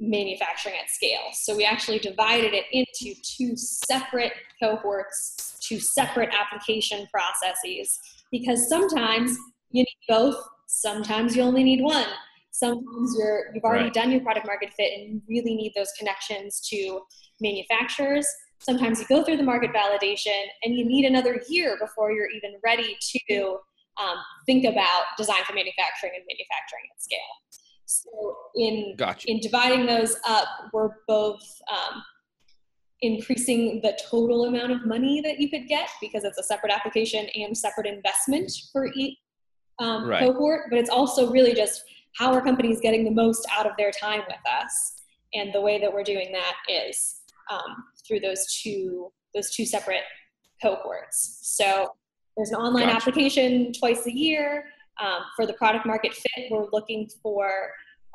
manufacturing 0.09 0.75
at 0.81 0.89
scale. 0.89 1.31
So 1.33 1.55
we 1.55 1.65
actually 1.65 1.99
divided 1.99 2.53
it 2.53 2.65
into 2.71 3.19
two 3.21 3.55
separate 3.55 4.33
cohorts, 4.61 5.57
two 5.61 5.79
separate 5.79 6.29
application 6.33 7.07
processes, 7.11 7.99
because 8.31 8.67
sometimes 8.69 9.37
you 9.71 9.83
need 9.83 9.97
both, 10.07 10.35
sometimes 10.67 11.35
you 11.35 11.41
only 11.43 11.63
need 11.63 11.81
one. 11.81 12.07
Sometimes 12.51 13.15
you're 13.17 13.51
you've 13.53 13.63
already 13.63 13.85
right. 13.85 13.93
done 13.93 14.11
your 14.11 14.21
product 14.21 14.45
market 14.45 14.71
fit 14.77 14.91
and 14.93 15.09
you 15.13 15.21
really 15.27 15.55
need 15.55 15.73
those 15.75 15.91
connections 15.97 16.61
to 16.69 17.01
manufacturers 17.41 18.27
sometimes 18.63 18.99
you 18.99 19.05
go 19.07 19.23
through 19.23 19.37
the 19.37 19.43
market 19.43 19.71
validation 19.73 20.41
and 20.63 20.75
you 20.75 20.85
need 20.85 21.05
another 21.05 21.41
year 21.49 21.77
before 21.79 22.11
you're 22.11 22.29
even 22.29 22.53
ready 22.63 22.97
to 23.01 23.57
um, 24.01 24.17
think 24.45 24.65
about 24.65 25.03
design 25.17 25.43
for 25.45 25.53
manufacturing 25.53 26.13
and 26.15 26.23
manufacturing 26.27 26.83
at 26.91 27.01
scale. 27.01 27.19
So 27.85 28.35
in 28.55 28.95
gotcha. 28.97 29.29
in 29.29 29.39
dividing 29.39 29.85
those 29.85 30.15
up, 30.27 30.47
we're 30.71 30.89
both 31.07 31.41
um, 31.71 32.03
increasing 33.01 33.81
the 33.81 33.97
total 34.09 34.45
amount 34.45 34.71
of 34.71 34.85
money 34.85 35.21
that 35.21 35.39
you 35.39 35.49
could 35.49 35.67
get 35.67 35.89
because 36.01 36.23
it's 36.23 36.37
a 36.37 36.43
separate 36.43 36.71
application 36.71 37.27
and 37.35 37.57
separate 37.57 37.87
investment 37.87 38.51
for 38.71 38.89
each 38.95 39.17
um, 39.79 40.07
right. 40.07 40.21
cohort. 40.21 40.67
But 40.69 40.79
it's 40.79 40.89
also 40.89 41.31
really 41.31 41.53
just 41.53 41.83
how 42.17 42.33
are 42.33 42.41
companies 42.41 42.79
getting 42.79 43.03
the 43.03 43.11
most 43.11 43.45
out 43.55 43.65
of 43.65 43.73
their 43.77 43.91
time 43.91 44.21
with 44.27 44.37
us, 44.61 44.93
and 45.33 45.53
the 45.53 45.61
way 45.61 45.79
that 45.79 45.91
we're 45.91 46.03
doing 46.03 46.31
that 46.31 46.55
is 46.69 47.21
um, 47.51 47.83
through 48.07 48.21
those 48.21 48.61
two 48.61 49.11
those 49.33 49.53
two 49.53 49.65
separate 49.65 50.03
cohorts. 50.61 51.39
So 51.41 51.89
there's 52.37 52.51
an 52.51 52.57
online 52.57 52.87
gotcha. 52.87 52.97
application 52.97 53.73
twice 53.73 54.05
a 54.05 54.13
year 54.15 54.65
um, 55.01 55.21
for 55.35 55.45
the 55.45 55.53
product 55.53 55.85
market 55.85 56.13
fit. 56.13 56.51
We're 56.51 56.67
looking 56.71 57.09
for 57.21 57.49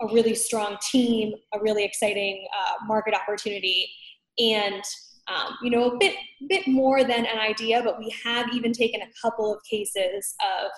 a 0.01 0.07
really 0.13 0.35
strong 0.35 0.77
team, 0.91 1.33
a 1.55 1.61
really 1.61 1.85
exciting 1.85 2.47
uh, 2.57 2.85
market 2.87 3.15
opportunity, 3.15 3.91
and 4.39 4.83
um, 5.29 5.57
you 5.63 5.71
know 5.71 5.91
a 5.91 5.99
bit 5.99 6.15
bit 6.49 6.67
more 6.67 7.03
than 7.03 7.27
an 7.27 7.39
idea. 7.39 7.83
But 7.83 7.99
we 7.99 8.15
have 8.25 8.47
even 8.55 8.73
taken 8.73 9.03
a 9.03 9.09
couple 9.23 9.53
of 9.53 9.61
cases 9.69 10.35
of 10.63 10.71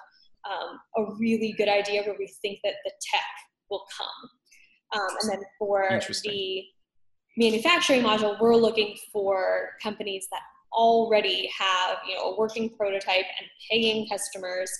um, 0.50 0.78
a 0.96 1.14
really 1.18 1.52
good 1.52 1.68
idea 1.68 2.02
where 2.02 2.16
we 2.18 2.32
think 2.40 2.60
that 2.64 2.74
the 2.84 2.92
tech 3.12 3.20
will 3.70 3.84
come. 3.96 5.00
Um, 5.00 5.16
and 5.20 5.30
then 5.30 5.42
for 5.58 6.00
the 6.24 6.64
manufacturing 7.36 8.02
module, 8.02 8.40
we're 8.40 8.56
looking 8.56 8.96
for 9.12 9.70
companies 9.82 10.26
that 10.32 10.40
already 10.72 11.50
have 11.58 11.98
you 12.08 12.14
know 12.14 12.32
a 12.32 12.38
working 12.38 12.70
prototype 12.70 13.26
and 13.38 13.48
paying 13.70 14.06
customers 14.08 14.70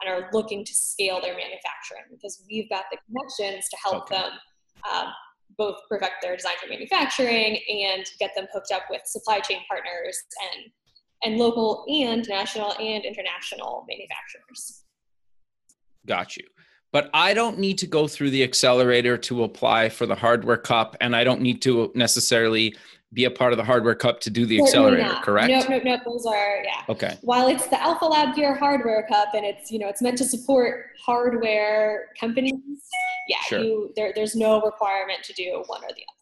and 0.00 0.10
are 0.10 0.28
looking 0.32 0.64
to 0.64 0.74
scale 0.74 1.20
their 1.20 1.34
manufacturing 1.34 2.04
because 2.10 2.42
we've 2.48 2.68
got 2.68 2.84
the 2.90 2.98
connections 3.06 3.68
to 3.68 3.76
help 3.82 4.10
okay. 4.10 4.16
them 4.16 4.30
um, 4.92 5.06
both 5.58 5.76
perfect 5.88 6.14
their 6.22 6.36
design 6.36 6.54
for 6.62 6.68
manufacturing 6.68 7.58
and 7.68 8.04
get 8.18 8.30
them 8.34 8.46
hooked 8.52 8.72
up 8.72 8.82
with 8.90 9.02
supply 9.04 9.40
chain 9.40 9.58
partners 9.68 10.18
and 10.54 10.72
and 11.22 11.36
local 11.36 11.84
and 11.86 12.26
national 12.30 12.72
and 12.78 13.04
international 13.04 13.84
manufacturers. 13.86 14.84
Got 16.06 16.38
you 16.38 16.44
but 16.92 17.10
I 17.14 17.34
don't 17.34 17.58
need 17.58 17.78
to 17.78 17.86
go 17.86 18.08
through 18.08 18.30
the 18.30 18.42
accelerator 18.42 19.16
to 19.18 19.44
apply 19.44 19.90
for 19.90 20.06
the 20.06 20.14
hardware 20.14 20.56
cup, 20.56 20.96
and 21.00 21.14
I 21.14 21.24
don't 21.24 21.40
need 21.40 21.62
to 21.62 21.92
necessarily 21.94 22.76
be 23.12 23.24
a 23.24 23.30
part 23.30 23.52
of 23.52 23.56
the 23.56 23.64
hardware 23.64 23.94
cup 23.94 24.20
to 24.20 24.30
do 24.30 24.46
the 24.46 24.62
accelerator, 24.62 25.02
not. 25.02 25.24
correct? 25.24 25.50
No, 25.50 25.76
no, 25.76 25.82
no. 25.82 25.98
Those 26.04 26.26
are 26.26 26.62
yeah. 26.62 26.82
Okay. 26.88 27.18
While 27.22 27.48
it's 27.48 27.66
the 27.66 27.80
Alpha 27.80 28.04
Lab 28.04 28.36
Gear 28.36 28.54
Hardware 28.54 29.04
Cup, 29.08 29.34
and 29.34 29.44
it's 29.44 29.70
you 29.70 29.78
know 29.78 29.88
it's 29.88 30.00
meant 30.00 30.18
to 30.18 30.24
support 30.24 30.86
hardware 31.04 32.08
companies. 32.18 32.54
Yeah, 33.28 33.40
sure. 33.42 33.60
you 33.60 33.92
there, 33.96 34.12
there's 34.14 34.36
no 34.36 34.60
requirement 34.62 35.22
to 35.24 35.32
do 35.32 35.62
one 35.66 35.82
or 35.82 35.88
the 35.88 36.04
other. 36.08 36.20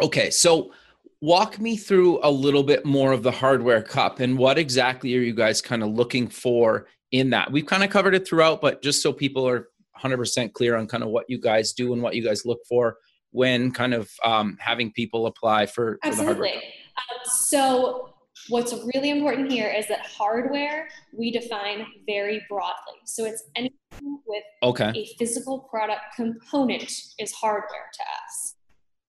Okay, 0.00 0.30
so 0.30 0.72
walk 1.20 1.58
me 1.60 1.76
through 1.76 2.20
a 2.22 2.30
little 2.30 2.62
bit 2.62 2.84
more 2.84 3.12
of 3.12 3.22
the 3.22 3.30
hardware 3.32 3.82
cup 3.82 4.20
and 4.20 4.38
what 4.38 4.56
exactly 4.56 5.16
are 5.16 5.20
you 5.20 5.34
guys 5.34 5.60
kind 5.60 5.82
of 5.82 5.88
looking 5.88 6.28
for 6.28 6.86
in 7.10 7.30
that. 7.30 7.50
We've 7.50 7.66
kind 7.66 7.82
of 7.82 7.90
covered 7.90 8.14
it 8.14 8.26
throughout, 8.26 8.60
but 8.60 8.82
just 8.82 9.02
so 9.02 9.12
people 9.12 9.48
are 9.48 9.68
100% 10.00 10.52
clear 10.52 10.76
on 10.76 10.86
kind 10.86 11.02
of 11.02 11.08
what 11.08 11.24
you 11.28 11.40
guys 11.40 11.72
do 11.72 11.92
and 11.92 12.00
what 12.00 12.14
you 12.14 12.22
guys 12.22 12.46
look 12.46 12.60
for 12.68 12.98
when 13.30 13.70
kind 13.70 13.94
of 13.94 14.10
um, 14.24 14.56
having 14.60 14.92
people 14.92 15.26
apply 15.26 15.66
for, 15.66 15.98
for 16.02 16.08
Absolutely. 16.08 16.52
Um, 16.52 17.18
so 17.24 18.14
what's 18.48 18.72
really 18.94 19.10
important 19.10 19.50
here 19.50 19.70
is 19.70 19.86
that 19.88 20.06
hardware 20.06 20.88
we 21.12 21.30
define 21.30 21.86
very 22.06 22.42
broadly. 22.48 22.98
So 23.04 23.24
it's 23.24 23.44
anything 23.56 24.20
with 24.26 24.44
okay. 24.62 24.92
a 24.94 25.06
physical 25.18 25.60
product 25.70 26.00
component 26.16 26.90
is 27.18 27.32
hardware 27.32 27.90
to 27.92 28.02
us. 28.02 28.54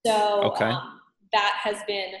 So 0.06 0.42
okay. 0.52 0.66
um, 0.66 1.00
that 1.32 1.58
has 1.62 1.76
been 1.86 2.12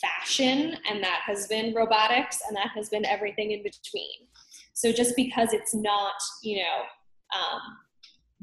fashion 0.00 0.76
and 0.88 1.02
that 1.02 1.20
has 1.26 1.46
been 1.48 1.74
robotics 1.74 2.38
and 2.46 2.56
that 2.56 2.68
has 2.74 2.88
been 2.88 3.04
everything 3.04 3.52
in 3.52 3.62
between. 3.62 4.28
So 4.72 4.92
just 4.92 5.16
because 5.16 5.52
it's 5.52 5.74
not, 5.74 6.14
you 6.42 6.58
know, 6.58 7.38
um, 7.38 7.60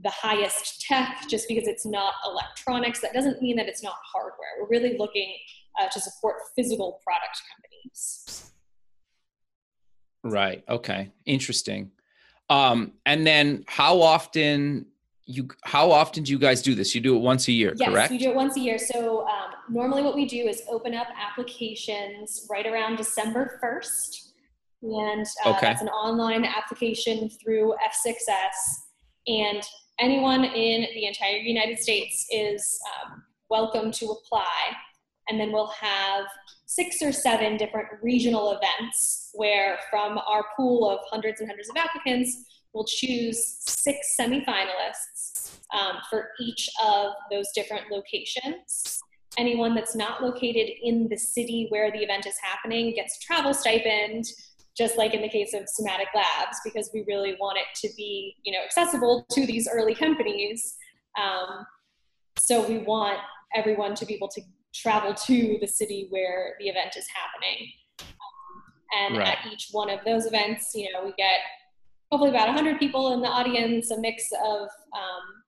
the 0.03 0.09
highest 0.09 0.81
tech, 0.81 1.23
just 1.29 1.47
because 1.47 1.67
it's 1.67 1.85
not 1.85 2.13
electronics, 2.25 2.99
that 3.01 3.13
doesn't 3.13 3.41
mean 3.41 3.55
that 3.57 3.67
it's 3.67 3.83
not 3.83 3.95
hardware. 4.11 4.49
We're 4.59 4.67
really 4.69 4.97
looking 4.97 5.33
uh, 5.79 5.87
to 5.87 5.99
support 5.99 6.35
physical 6.55 6.99
product 7.03 7.41
companies. 7.53 8.51
Right. 10.23 10.63
Okay. 10.69 11.11
Interesting. 11.25 11.91
Um, 12.49 12.93
and 13.05 13.25
then 13.25 13.63
how 13.67 14.01
often 14.01 14.87
you 15.25 15.47
how 15.63 15.91
often 15.91 16.23
do 16.23 16.31
you 16.31 16.39
guys 16.39 16.61
do 16.63 16.73
this? 16.73 16.95
You 16.95 17.01
do 17.01 17.15
it 17.15 17.19
once 17.19 17.47
a 17.47 17.51
year, 17.51 17.73
yes, 17.77 17.89
correct? 17.89 18.11
we 18.11 18.17
do 18.17 18.29
it 18.29 18.35
once 18.35 18.57
a 18.57 18.59
year. 18.59 18.79
So 18.79 19.27
um, 19.27 19.51
normally, 19.69 20.01
what 20.01 20.15
we 20.15 20.25
do 20.25 20.47
is 20.47 20.63
open 20.67 20.95
up 20.95 21.05
applications 21.15 22.47
right 22.49 22.65
around 22.65 22.95
December 22.95 23.59
first 23.61 24.29
and 24.81 25.25
uh, 25.45 25.51
okay. 25.51 25.67
that's 25.67 25.81
an 25.81 25.89
online 25.89 26.45
application 26.45 27.29
through 27.29 27.73
F6S. 27.85 28.83
And 29.27 29.61
anyone 29.99 30.43
in 30.45 30.87
the 30.93 31.05
entire 31.05 31.37
United 31.37 31.79
States 31.79 32.25
is 32.31 32.79
um, 33.05 33.23
welcome 33.49 33.91
to 33.91 34.05
apply. 34.07 34.75
and 35.29 35.39
then 35.39 35.51
we'll 35.51 35.67
have 35.67 36.25
six 36.65 37.01
or 37.01 37.11
seven 37.11 37.55
different 37.55 37.87
regional 38.01 38.51
events 38.59 39.29
where 39.33 39.77
from 39.89 40.17
our 40.17 40.43
pool 40.55 40.89
of 40.89 40.99
hundreds 41.09 41.39
and 41.39 41.49
hundreds 41.49 41.69
of 41.69 41.75
applicants, 41.77 42.45
we'll 42.73 42.85
choose 42.85 43.57
six 43.59 44.15
semifinalists 44.19 45.57
um, 45.73 45.97
for 46.09 46.29
each 46.39 46.69
of 46.83 47.13
those 47.31 47.47
different 47.53 47.91
locations. 47.91 48.99
Anyone 49.37 49.75
that's 49.75 49.95
not 49.95 50.23
located 50.23 50.69
in 50.81 51.07
the 51.09 51.17
city 51.17 51.67
where 51.69 51.91
the 51.91 51.99
event 51.99 52.25
is 52.25 52.37
happening 52.41 52.93
gets 52.95 53.17
a 53.17 53.19
travel 53.19 53.53
stipend, 53.53 54.25
just 54.79 54.97
like 54.97 55.13
in 55.13 55.21
the 55.21 55.29
case 55.29 55.53
of 55.53 55.67
Somatic 55.67 56.07
Labs, 56.15 56.57
because 56.63 56.89
we 56.93 57.03
really 57.05 57.35
want 57.37 57.57
it 57.57 57.65
to 57.85 57.93
be, 57.97 58.35
you 58.43 58.53
know, 58.53 58.63
accessible 58.63 59.25
to 59.31 59.45
these 59.45 59.67
early 59.71 59.93
companies. 59.93 60.77
Um, 61.19 61.65
so 62.39 62.65
we 62.65 62.77
want 62.77 63.19
everyone 63.53 63.93
to 63.95 64.05
be 64.05 64.13
able 64.13 64.29
to 64.29 64.41
travel 64.73 65.13
to 65.13 65.57
the 65.59 65.67
city 65.67 66.07
where 66.11 66.55
the 66.59 66.69
event 66.69 66.95
is 66.95 67.05
happening. 67.13 67.67
Um, 68.01 68.63
and 68.97 69.17
right. 69.17 69.27
at 69.27 69.51
each 69.51 69.67
one 69.71 69.89
of 69.89 69.99
those 70.05 70.25
events, 70.25 70.71
you 70.73 70.91
know, 70.93 71.03
we 71.03 71.13
get 71.17 71.39
hopefully 72.09 72.29
about 72.29 72.47
100 72.47 72.79
people 72.79 73.11
in 73.13 73.21
the 73.21 73.27
audience, 73.27 73.91
a 73.91 73.99
mix 73.99 74.23
of 74.45 74.61
um, 74.61 75.43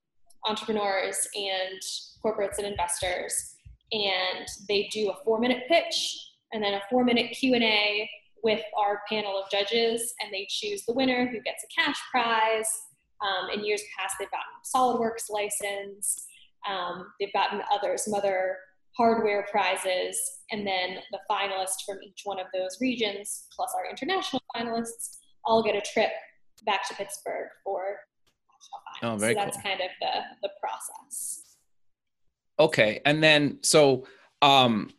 entrepreneurs 0.46 1.26
and 1.36 1.82
corporates 2.24 2.58
and 2.58 2.68
investors. 2.68 3.56
And 3.94 4.46
they 4.68 4.90
do 4.92 5.10
a 5.10 5.24
four 5.24 5.40
minute 5.40 5.64
pitch 5.70 6.18
and 6.52 6.62
then 6.62 6.74
a 6.74 6.82
four 6.90 7.06
minute 7.06 7.32
Q&A 7.32 8.10
with 8.44 8.62
our 8.78 9.02
panel 9.10 9.38
of 9.38 9.50
judges 9.52 10.14
and 10.22 10.34
they 10.34 10.48
choose 10.50 10.84
the 10.86 10.94
winner 10.94 11.28
who 11.28 11.42
gets 11.42 11.64
a 11.64 11.82
cash 11.82 11.98
prize. 12.12 12.70
Um, 13.22 13.50
in 13.54 13.64
years 13.64 13.82
past, 13.98 14.16
they've 14.20 14.30
gotten 14.32 14.62
SolidWorks 14.76 15.30
license. 15.30 16.26
Um, 16.68 17.08
they've 17.20 17.34
gotten 17.34 17.62
other, 17.72 17.98
some 17.98 18.14
other 18.14 18.58
hardware 18.98 19.46
prizes, 19.50 20.20
and 20.52 20.66
then 20.66 20.98
the 21.12 21.20
finalists 21.30 21.86
from 21.86 21.98
each 22.04 22.22
one 22.24 22.40
of 22.40 22.48
those 22.54 22.78
regions, 22.82 23.46
plus 23.56 23.72
our 23.76 23.90
international 23.90 24.42
finalists, 24.56 25.18
all 25.46 25.64
get 25.64 25.76
a 25.76 25.82
trip 25.82 26.12
back 26.66 26.88
to 26.88 26.96
Pittsburgh 26.96 27.48
for. 27.64 27.84
Oh, 29.04 29.16
very 29.16 29.34
so 29.34 29.40
that's 29.40 29.58
cool. 29.58 29.64
kind 29.64 29.82
of 29.82 29.90
the 30.00 30.22
the 30.44 30.50
process. 30.60 31.42
Okay, 32.60 33.02
and 33.06 33.24
then 33.24 33.58
so 33.64 34.06
um, 34.42 34.92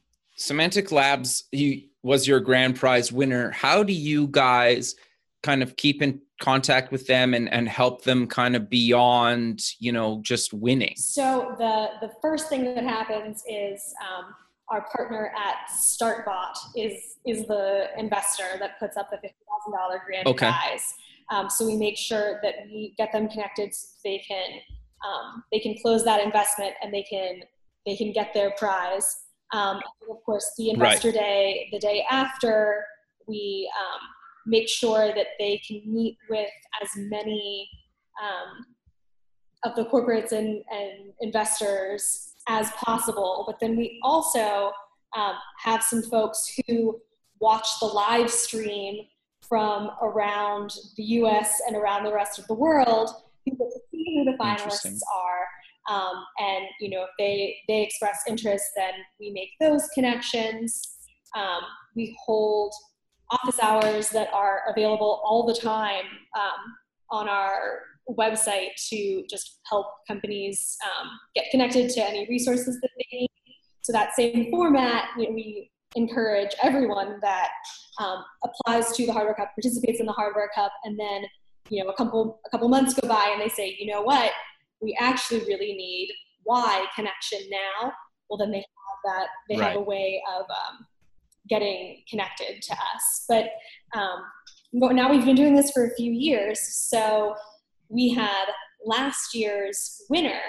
Somatic 0.43 0.91
Labs 0.91 1.45
he 1.53 1.91
was 2.03 2.27
your 2.27 2.41
grand 2.41 2.77
prize 2.77 3.13
winner. 3.13 3.51
How 3.51 3.83
do 3.83 3.93
you 3.93 4.27
guys 4.27 4.97
kind 5.43 5.63
of 5.63 5.77
keep 5.77 6.03
in 6.03 6.21
contact 6.41 6.91
with 6.91 7.07
them 7.07 7.35
and, 7.35 7.53
and 7.53 7.69
help 7.69 8.03
them 8.03 8.27
kind 8.27 8.57
of 8.57 8.69
beyond 8.69 9.63
you 9.79 9.93
know 9.93 10.21
just 10.23 10.53
winning 10.53 10.95
so 10.97 11.55
the 11.59 11.89
the 12.05 12.13
first 12.21 12.49
thing 12.49 12.75
that 12.75 12.83
happens 12.83 13.45
is 13.49 13.95
um, 14.03 14.35
our 14.69 14.85
partner 14.95 15.33
at 15.37 15.71
startbot 15.71 16.55
is 16.77 17.19
is 17.27 17.47
the 17.47 17.87
investor 17.97 18.57
that 18.59 18.79
puts 18.81 18.97
up 18.97 19.09
the 19.11 19.17
$50000 19.19 20.05
grand 20.05 20.27
okay. 20.27 20.49
prize 20.49 20.95
um, 21.31 21.49
so 21.49 21.65
we 21.65 21.77
make 21.77 21.97
sure 21.97 22.41
that 22.43 22.55
we 22.67 22.93
get 22.99 23.13
them 23.13 23.29
connected 23.29 23.73
so 23.73 23.87
they 24.05 24.19
can 24.27 24.51
um, 25.07 25.45
they 25.53 25.61
can 25.61 25.77
close 25.81 26.05
that 26.05 26.25
investment 26.25 26.75
and 26.83 26.93
they 26.93 27.05
can 27.05 27.41
they 27.87 27.97
can 27.97 28.13
get 28.13 28.35
their 28.35 28.51
prize 28.59 29.17
um, 29.53 29.81
of 30.11 30.23
course 30.25 30.53
the 30.59 30.71
investor 30.71 31.09
right. 31.09 31.15
day 31.15 31.69
the 31.73 31.79
day 31.79 32.05
after 32.11 32.85
we 33.27 33.71
um, 33.81 34.01
make 34.47 34.69
sure 34.69 35.13
that 35.15 35.27
they 35.39 35.61
can 35.67 35.83
meet 35.87 36.19
with 36.29 36.51
as 36.83 36.89
many 36.97 37.69
um, 38.21 38.65
of 39.65 39.77
the 39.77 39.85
corporates 39.85 40.33
and, 40.33 40.63
and, 40.71 41.13
investors 41.21 42.35
as 42.49 42.71
possible. 42.73 43.45
But 43.47 43.61
then 43.61 43.77
we 43.77 44.01
also 44.03 44.73
um, 45.17 45.35
have 45.59 45.83
some 45.83 46.03
folks 46.03 46.59
who 46.67 47.01
watch 47.41 47.69
the 47.81 47.87
live 47.87 48.31
stream 48.31 49.07
from 49.49 49.91
around 50.03 50.73
the 50.97 51.03
US 51.05 51.61
and 51.67 51.77
around 51.77 52.05
the 52.05 52.13
rest 52.13 52.39
of 52.39 52.47
the 52.49 52.55
world 52.55 53.11
who 53.45 53.53
get 53.53 53.69
to 53.71 53.81
see 53.91 54.25
who 54.25 54.33
the 54.33 54.39
finalists 54.39 55.01
are. 55.15 55.22
Um, 55.93 56.25
and 56.39 56.65
you 56.81 56.89
know 56.91 57.03
if 57.03 57.11
they 57.19 57.57
they 57.69 57.83
express 57.83 58.21
interest 58.29 58.65
then 58.77 58.93
we 59.21 59.31
make 59.31 59.51
those 59.61 59.87
connections 59.95 60.81
um, 61.37 61.63
we 61.97 62.17
hold 62.25 62.73
office 63.31 63.59
hours 63.61 64.11
that 64.11 64.29
are 64.33 64.63
available 64.69 65.21
all 65.25 65.47
the 65.47 65.55
time 65.55 66.05
um, 66.39 66.61
on 67.11 67.29
our 67.29 67.81
website 68.11 68.71
to 68.91 69.25
just 69.29 69.61
help 69.69 69.87
companies 70.07 70.77
um, 70.85 71.09
get 71.35 71.47
connected 71.51 71.91
to 71.91 72.05
any 72.05 72.27
resources 72.29 72.79
that 72.81 72.91
they 72.97 73.19
need. 73.19 73.31
So 73.83 73.93
that 73.93 74.15
same 74.15 74.51
format, 74.51 75.09
you 75.17 75.29
know, 75.29 75.35
we 75.35 75.71
encourage 75.97 76.51
everyone 76.63 77.19
that 77.23 77.49
um, 78.01 78.25
applies 78.45 78.93
to 78.97 79.07
the 79.07 79.13
Hardware 79.13 79.35
Cup, 79.35 79.51
participates 79.55 80.01
in 80.01 80.07
the 80.07 80.13
Hardware 80.13 80.51
Cup, 80.55 80.73
and 80.85 80.99
then 80.99 81.25
you 81.69 81.83
know 81.83 81.91
a 81.91 81.95
couple 81.95 82.41
a 82.47 82.51
couple 82.51 82.69
months 82.69 82.95
go 82.95 83.09
by 83.09 83.31
and 83.33 83.41
they 83.41 83.49
say, 83.49 83.77
you 83.79 83.87
know 83.87 84.03
what, 84.03 84.31
we 84.83 84.97
actually 85.01 85.41
really 85.41 85.75
need 85.75 86.11
why 86.43 86.85
connection 86.95 87.39
now. 87.51 87.93
Well, 88.29 88.39
then 88.39 88.51
they 88.51 88.59
have 88.59 88.65
that 89.05 89.27
they 89.49 89.57
right. 89.57 89.69
have 89.69 89.77
a 89.77 89.83
way 89.83 90.23
of 90.37 90.43
um, 90.43 90.87
getting 91.49 92.03
connected 92.09 92.63
to 92.63 92.73
us. 92.73 93.25
But 93.29 93.51
um, 93.95 94.23
now 94.73 95.11
we've 95.11 95.25
been 95.25 95.37
doing 95.37 95.55
this 95.55 95.71
for 95.71 95.87
a 95.87 95.95
few 95.95 96.13
years. 96.13 96.61
So 96.61 97.35
we 97.89 98.11
had 98.11 98.47
last 98.85 99.35
year's 99.35 100.03
winner, 100.09 100.41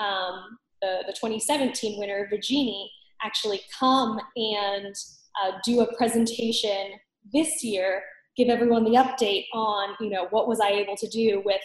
um, 0.00 0.58
the, 0.80 1.02
the 1.06 1.12
2017 1.12 1.98
winner, 1.98 2.28
Vigini, 2.32 2.86
actually 3.22 3.60
come 3.78 4.20
and 4.36 4.94
uh, 5.42 5.52
do 5.64 5.80
a 5.80 5.96
presentation 5.96 6.92
this 7.32 7.64
year, 7.64 8.02
give 8.36 8.48
everyone 8.48 8.84
the 8.84 8.90
update 8.90 9.46
on, 9.52 9.96
you 10.00 10.10
know, 10.10 10.26
what 10.30 10.46
was 10.46 10.60
I 10.60 10.70
able 10.70 10.96
to 10.96 11.08
do 11.08 11.42
with 11.44 11.60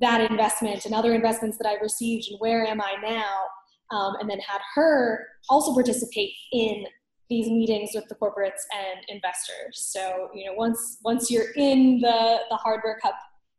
that 0.00 0.30
investment 0.30 0.84
and 0.84 0.94
other 0.94 1.14
investments 1.14 1.58
that 1.58 1.68
I 1.68 1.74
received 1.74 2.28
and 2.30 2.38
where 2.40 2.64
am 2.66 2.80
I 2.80 2.94
now? 3.02 3.96
Um, 3.96 4.14
and 4.20 4.30
then 4.30 4.40
had 4.40 4.60
her 4.74 5.26
also 5.50 5.74
participate 5.74 6.32
in 6.52 6.86
these 7.28 7.48
meetings 7.48 7.90
with 7.94 8.06
the 8.08 8.14
corporates 8.14 8.62
and 8.74 9.04
investors. 9.08 9.90
So, 9.92 10.28
you 10.34 10.46
know, 10.46 10.54
once 10.54 10.98
once 11.02 11.30
you're 11.30 11.52
in 11.56 12.00
the 12.00 12.40
the 12.50 12.56
Hardware 12.56 12.98
Cup 13.02 13.14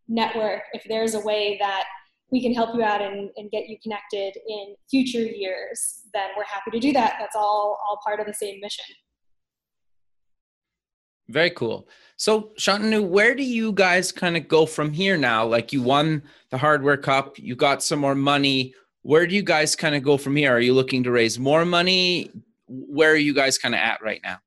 network, 0.08 0.64
if 0.74 0.84
there's 0.88 1.16
a 1.16 1.20
way 1.20 1.58
that 1.60 1.86
we 2.32 2.42
can 2.42 2.54
help 2.54 2.76
you 2.76 2.84
out 2.84 3.02
and, 3.02 3.30
and 3.38 3.52
get 3.52 3.70
you 3.70 3.78
connected 3.82 4.34
in 4.48 4.76
future 4.90 5.20
years, 5.20 6.02
then 6.14 6.30
we're 6.36 6.46
happy 6.46 6.72
to 6.72 6.80
do 6.80 6.92
that. 6.94 7.18
That's 7.20 7.36
all 7.36 7.80
all 7.88 8.00
part 8.04 8.20
of 8.20 8.26
the 8.26 8.34
same 8.34 8.60
mission. 8.60 8.86
Very 11.30 11.52
cool. 11.52 11.88
So, 12.18 12.52
Shantanu, 12.60 13.08
where 13.08 13.34
do 13.36 13.44
you 13.44 13.72
guys 13.72 14.12
kind 14.12 14.38
of 14.38 14.48
go 14.48 14.66
from 14.66 14.92
here 14.92 15.18
now? 15.18 15.46
Like 15.46 15.74
you 15.74 15.82
won 15.82 16.24
the 16.52 16.58
Hardware 16.58 16.98
Cup, 16.98 17.40
you 17.40 17.56
got 17.56 17.82
some 17.82 18.00
more 18.00 18.16
money. 18.16 18.74
Where 19.02 19.28
do 19.28 19.36
you 19.36 19.44
guys 19.44 19.76
kind 19.76 19.96
of 19.96 20.04
go 20.04 20.18
from 20.18 20.36
here? 20.36 20.54
Are 20.54 20.60
you 20.60 20.74
looking 20.74 21.04
to 21.04 21.12
raise 21.12 21.38
more 21.40 21.66
money? 21.66 22.32
where 22.68 23.12
are 23.12 23.18
you 23.18 23.34
guys 23.34 23.58
kind 23.58 23.76
of 23.76 23.80
at 23.80 24.02
right 24.02 24.22
now? 24.24 24.40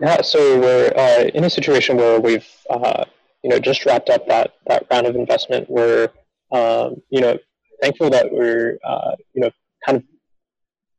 Yeah, 0.00 0.22
so 0.22 0.60
we're 0.60 0.92
uh, 0.96 1.30
in 1.34 1.44
a 1.44 1.50
situation 1.50 1.96
where 1.96 2.20
we've 2.20 2.46
uh, 2.70 3.04
you 3.42 3.50
know 3.50 3.58
just 3.58 3.84
wrapped 3.84 4.10
up 4.10 4.26
that 4.28 4.52
that 4.66 4.86
round 4.90 5.06
of 5.06 5.16
investment. 5.16 5.68
We're 5.68 6.10
um, 6.52 7.02
you 7.10 7.20
know 7.20 7.38
thankful 7.82 8.10
that 8.10 8.32
we're 8.32 8.78
uh, 8.84 9.16
you 9.34 9.42
know 9.42 9.50
kind 9.84 9.98
of 9.98 10.04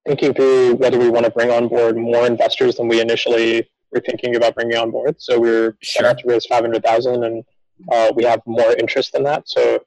thinking 0.06 0.34
through 0.34 0.76
whether 0.76 0.97
we 0.97 1.10
want 1.10 1.26
to 1.26 1.32
bring 1.32 1.52
on 1.52 1.68
board 1.68 1.97
more 1.97 2.26
investors 2.26 2.76
than 2.78 2.88
we 2.88 3.00
initially 3.00 3.70
were 3.92 4.02
thinking 4.02 4.36
about 4.36 4.56
bringing 4.56 4.78
on 4.78 4.92
board. 4.92 5.16
So 5.20 5.40
we're 5.40 5.78
sure. 5.82 6.06
set 6.06 6.20
to 6.20 6.28
raise 6.28 6.46
five 6.46 6.62
hundred 6.62 6.84
thousand, 6.84 7.24
and 7.24 7.44
uh, 7.92 8.12
we 8.16 8.24
have 8.24 8.42
more 8.46 8.74
interest 8.74 9.14
than 9.14 9.24
that. 9.24 9.48
So 9.48 9.76
uh, 9.76 9.78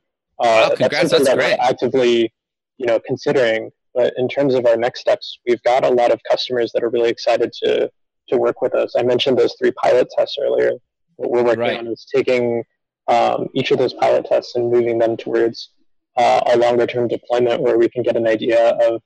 wow, 0.41 0.69
congrats, 0.69 1.11
that's, 1.11 1.11
that's 1.11 1.25
that 1.25 1.37
great. 1.37 1.59
actively 1.59 2.33
you 2.79 2.87
know 2.87 2.99
considering 3.07 3.71
but 3.95 4.15
in 4.17 4.29
terms 4.29 4.55
of 4.55 4.67
our 4.67 4.77
next 4.77 5.01
steps, 5.01 5.39
we've 5.47 5.63
got 5.63 5.85
a 5.85 5.91
lot 5.91 6.13
of 6.13 6.21
customers 6.31 6.73
that 6.73 6.83
are 6.83 6.89
really 6.89 7.11
excited 7.11 7.53
to 7.65 7.91
to 8.29 8.37
work 8.39 8.63
with 8.63 8.75
us. 8.75 8.95
I 8.97 9.03
mentioned 9.03 9.37
those 9.37 9.55
three 9.59 9.73
pilot 9.73 10.09
tests 10.17 10.37
earlier. 10.41 10.71
What 11.17 11.31
we're 11.31 11.43
working 11.43 11.61
right. 11.61 11.79
on 11.79 11.89
is 11.89 12.07
taking 12.15 12.63
um, 13.09 13.49
each 13.53 13.73
of 13.73 13.79
those 13.79 13.93
pilot 13.95 14.27
tests 14.27 14.55
and 14.55 14.71
moving 14.71 14.99
them 14.99 15.17
towards 15.17 15.71
uh, 16.17 16.41
a 16.47 16.57
longer 16.57 16.87
term 16.87 17.09
deployment 17.09 17.61
where 17.61 17.79
we 17.79 17.89
can 17.89 18.03
get 18.03 18.17
an 18.17 18.27
idea 18.29 18.71
of 18.81 19.03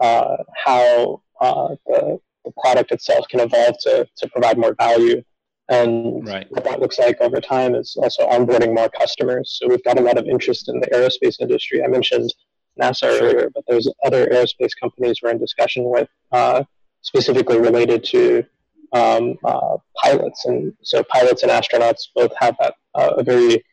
uh, 0.00 0.36
how 0.64 1.22
uh, 1.40 1.74
the, 1.86 2.18
the 2.44 2.52
product 2.60 2.92
itself 2.92 3.26
can 3.28 3.40
evolve 3.40 3.76
to, 3.82 4.06
to 4.16 4.28
provide 4.28 4.58
more 4.58 4.74
value. 4.74 5.22
And 5.68 6.26
right. 6.26 6.46
what 6.50 6.64
that 6.64 6.80
looks 6.80 6.98
like 6.98 7.20
over 7.20 7.40
time 7.40 7.74
is 7.74 7.96
also 7.96 8.26
onboarding 8.28 8.74
more 8.74 8.88
customers. 8.88 9.58
So 9.58 9.68
we've 9.68 9.84
got 9.84 9.98
a 9.98 10.02
lot 10.02 10.18
of 10.18 10.26
interest 10.26 10.68
in 10.68 10.80
the 10.80 10.88
aerospace 10.88 11.40
industry. 11.40 11.82
I 11.82 11.86
mentioned 11.86 12.32
NASA 12.80 12.98
sure. 12.98 13.22
earlier, 13.22 13.50
but 13.54 13.64
there's 13.68 13.88
other 14.04 14.26
aerospace 14.26 14.72
companies 14.78 15.16
we're 15.22 15.30
in 15.30 15.38
discussion 15.38 15.84
with, 15.84 16.08
uh, 16.32 16.64
specifically 17.02 17.58
related 17.58 18.04
to 18.04 18.44
um, 18.92 19.38
uh, 19.44 19.76
pilots. 20.02 20.44
And 20.46 20.74
so 20.82 21.02
pilots 21.04 21.42
and 21.42 21.52
astronauts 21.52 22.08
both 22.14 22.32
have 22.38 22.56
that, 22.60 22.74
uh, 22.94 23.14
a 23.18 23.22
very 23.22 23.64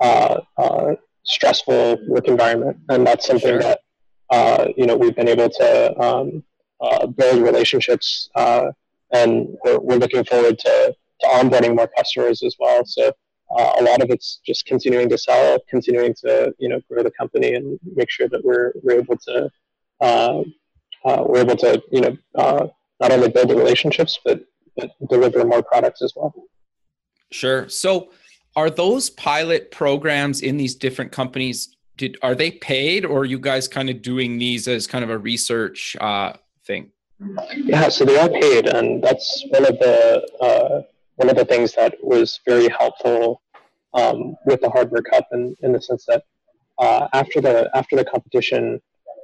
uh, 0.00 0.40
uh, 0.56 0.94
stressful 1.24 1.98
work 2.06 2.26
environment, 2.28 2.78
and 2.88 3.06
that's 3.06 3.26
something 3.26 3.50
sure. 3.50 3.58
that 3.60 3.80
uh, 4.30 4.66
you 4.76 4.86
know 4.86 4.96
we've 4.96 5.16
been 5.16 5.28
able 5.28 5.48
to 5.48 6.00
um, 6.00 6.42
uh, 6.80 7.06
build 7.06 7.42
relationships, 7.42 8.30
uh, 8.34 8.66
and 9.12 9.48
we're, 9.64 9.78
we're, 9.78 9.96
looking 9.96 10.24
forward 10.24 10.58
to, 10.58 10.94
to 11.20 11.26
onboarding 11.26 11.74
more 11.74 11.88
customers 11.96 12.42
as 12.42 12.54
well. 12.58 12.84
So 12.84 13.12
uh, 13.56 13.72
a 13.80 13.82
lot 13.82 14.02
of 14.02 14.10
it's 14.10 14.40
just 14.46 14.66
continuing 14.66 15.08
to 15.08 15.18
sell, 15.18 15.58
continuing 15.68 16.14
to 16.26 16.54
you 16.58 16.68
know 16.68 16.80
grow 16.90 17.02
the 17.02 17.10
company, 17.10 17.54
and 17.54 17.78
make 17.96 18.10
sure 18.10 18.28
that 18.28 18.44
we're 18.44 18.72
we're 18.82 18.98
able 18.98 19.16
to 19.16 19.50
uh, 20.00 20.42
uh, 21.04 21.24
we're 21.26 21.40
able 21.40 21.56
to 21.56 21.82
you 21.90 22.00
know 22.00 22.70
not 23.00 23.12
only 23.12 23.28
build 23.28 23.48
the 23.48 23.54
relationships 23.54 24.18
but, 24.24 24.40
but 24.76 24.90
deliver 25.08 25.44
more 25.44 25.62
products 25.62 26.02
as 26.02 26.12
well. 26.16 26.34
Sure. 27.30 27.68
So 27.68 28.10
are 28.56 28.70
those 28.70 29.10
pilot 29.10 29.70
programs 29.70 30.40
in 30.40 30.56
these 30.56 30.74
different 30.74 31.12
companies 31.12 31.76
did 31.96 32.16
are 32.22 32.34
they 32.34 32.50
paid 32.50 33.04
or 33.04 33.20
are 33.20 33.24
you 33.24 33.38
guys 33.38 33.68
kind 33.68 33.90
of 33.90 34.02
doing 34.02 34.38
these 34.38 34.66
as 34.66 34.86
kind 34.86 35.04
of 35.04 35.10
a 35.10 35.18
research 35.18 35.96
uh, 36.00 36.32
thing 36.68 36.84
yeah 37.72 37.88
so 37.88 38.04
they 38.04 38.18
are 38.24 38.28
paid 38.28 38.64
and 38.76 39.02
that's 39.02 39.28
one 39.56 39.66
of 39.70 39.76
the 39.84 39.98
uh, 40.46 40.82
one 41.16 41.28
of 41.32 41.36
the 41.40 41.44
things 41.52 41.74
that 41.74 41.92
was 42.00 42.38
very 42.46 42.68
helpful 42.80 43.42
um, 43.94 44.36
with 44.46 44.60
the 44.60 44.70
hardware 44.70 45.02
cup 45.02 45.26
in, 45.32 45.56
in 45.62 45.72
the 45.72 45.82
sense 45.88 46.04
that 46.06 46.22
uh, 46.78 47.08
after 47.12 47.40
the 47.40 47.56
after 47.74 47.96
the 47.96 48.04
competition 48.04 48.80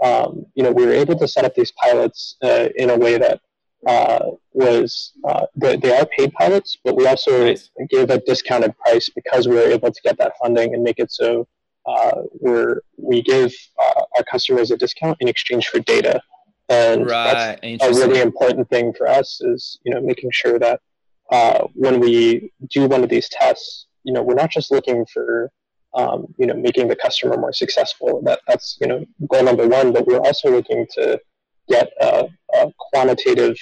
um, 0.09 0.45
you 0.57 0.63
know 0.65 0.73
we 0.73 0.85
were 0.85 0.99
able 1.05 1.17
to 1.17 1.29
set 1.29 1.45
up 1.45 1.55
these 1.55 1.73
pilots 1.85 2.37
uh, 2.43 2.69
in 2.83 2.91
a 2.91 2.99
way 3.05 3.17
that 3.17 3.41
uh, 3.87 4.31
was 4.53 5.13
uh, 5.29 5.47
they, 5.55 5.77
they, 5.77 5.95
are 5.95 6.07
paid 6.07 6.33
pilots, 6.33 6.79
but 6.85 6.97
we 6.97 7.07
also 7.07 7.45
nice. 7.45 7.71
gave 7.91 8.09
a 8.09 8.19
discounted 8.21 8.77
price 8.79 9.11
because 9.15 9.47
we 9.47 9.55
were 9.57 9.71
able 9.77 9.91
to 9.91 10.01
get 10.03 10.17
that 10.17 10.33
funding 10.41 10.75
and 10.75 10.83
make 10.83 10.99
it 10.99 11.13
so 11.13 11.47
uh, 11.87 12.23
we're, 12.41 12.81
we 12.97 13.23
give 13.23 13.53
uh, 13.79 14.03
our 14.17 14.25
customers 14.25 14.71
a 14.71 14.77
discount 14.77 15.17
in 15.21 15.29
exchange 15.29 15.69
for 15.69 15.81
data. 15.81 16.21
And 16.69 17.07
right. 17.07 17.59
that's 17.63 17.85
a 17.85 17.91
really 17.91 18.21
important 18.21 18.69
thing 18.71 18.93
for 18.95 19.07
us 19.07 19.41
is 19.43 19.79
you 19.85 19.93
know 19.93 20.01
making 20.01 20.31
sure 20.33 20.59
that 20.59 20.81
uh, 21.31 21.65
when 21.75 22.01
we 22.01 22.53
do 22.71 22.87
one 22.87 23.03
of 23.03 23.11
these 23.11 23.29
tests, 23.29 23.87
you 24.03 24.13
know 24.13 24.23
we're 24.23 24.35
not 24.35 24.51
just 24.51 24.71
looking 24.71 25.05
for 25.13 25.51
um, 25.95 26.27
you 26.39 26.47
know 26.47 26.55
making 26.55 26.89
the 26.89 26.97
customer 26.97 27.37
more 27.37 27.53
successful. 27.53 28.23
That 28.23 28.41
that's 28.49 28.79
you 28.81 28.87
know 28.87 29.05
goal 29.29 29.45
number 29.45 29.69
one, 29.69 29.93
but 29.93 30.07
we're 30.07 30.21
also 30.21 30.51
looking 30.51 30.87
to 30.93 31.21
get 31.69 31.91
a, 32.01 32.29
a 32.55 32.73
quantitative 32.79 33.57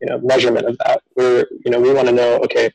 you 0.00 0.08
know 0.08 0.18
measurement 0.20 0.66
of 0.66 0.78
that. 0.78 1.02
We're 1.16 1.46
you 1.64 1.72
know 1.72 1.80
we 1.80 1.92
want 1.92 2.06
to 2.06 2.14
know 2.14 2.36
okay 2.44 2.70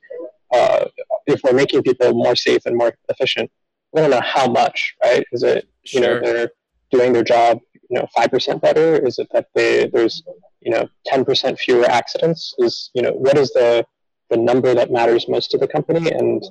uh, 0.54 0.86
if 1.26 1.42
we're 1.44 1.54
making 1.54 1.84
people 1.84 2.14
more 2.14 2.36
safe 2.36 2.66
and 2.66 2.76
more 2.76 2.94
efficient. 3.08 3.50
We 3.94 4.02
want 4.02 4.14
to 4.14 4.20
know 4.20 4.26
how 4.26 4.48
much, 4.48 4.96
right? 5.04 5.26
Is 5.32 5.44
it 5.44 5.70
you 5.84 6.02
sure. 6.02 6.02
know 6.02 6.22
they're 6.22 6.52
doing 6.92 7.14
their 7.14 7.24
job 7.24 7.60
you 7.90 8.00
know 8.00 8.08
five 8.16 8.32
percent 8.32 8.62
better? 8.62 8.96
Is 9.06 9.20
it 9.20 9.28
that 9.34 9.48
they 9.56 9.88
there's 9.88 10.24
you 10.62 10.72
know 10.72 10.88
ten 11.06 11.26
percent 11.26 11.60
fewer 11.60 11.86
accidents? 11.86 12.54
Is 12.60 12.92
you 12.94 13.02
know 13.02 13.12
what 13.12 13.38
is 13.38 13.52
the 13.52 13.86
the 14.30 14.38
number 14.38 14.74
that 14.76 14.92
matters 14.92 15.28
most 15.28 15.52
to 15.52 15.58
the 15.58 15.68
company, 15.68 16.12
and 16.12 16.44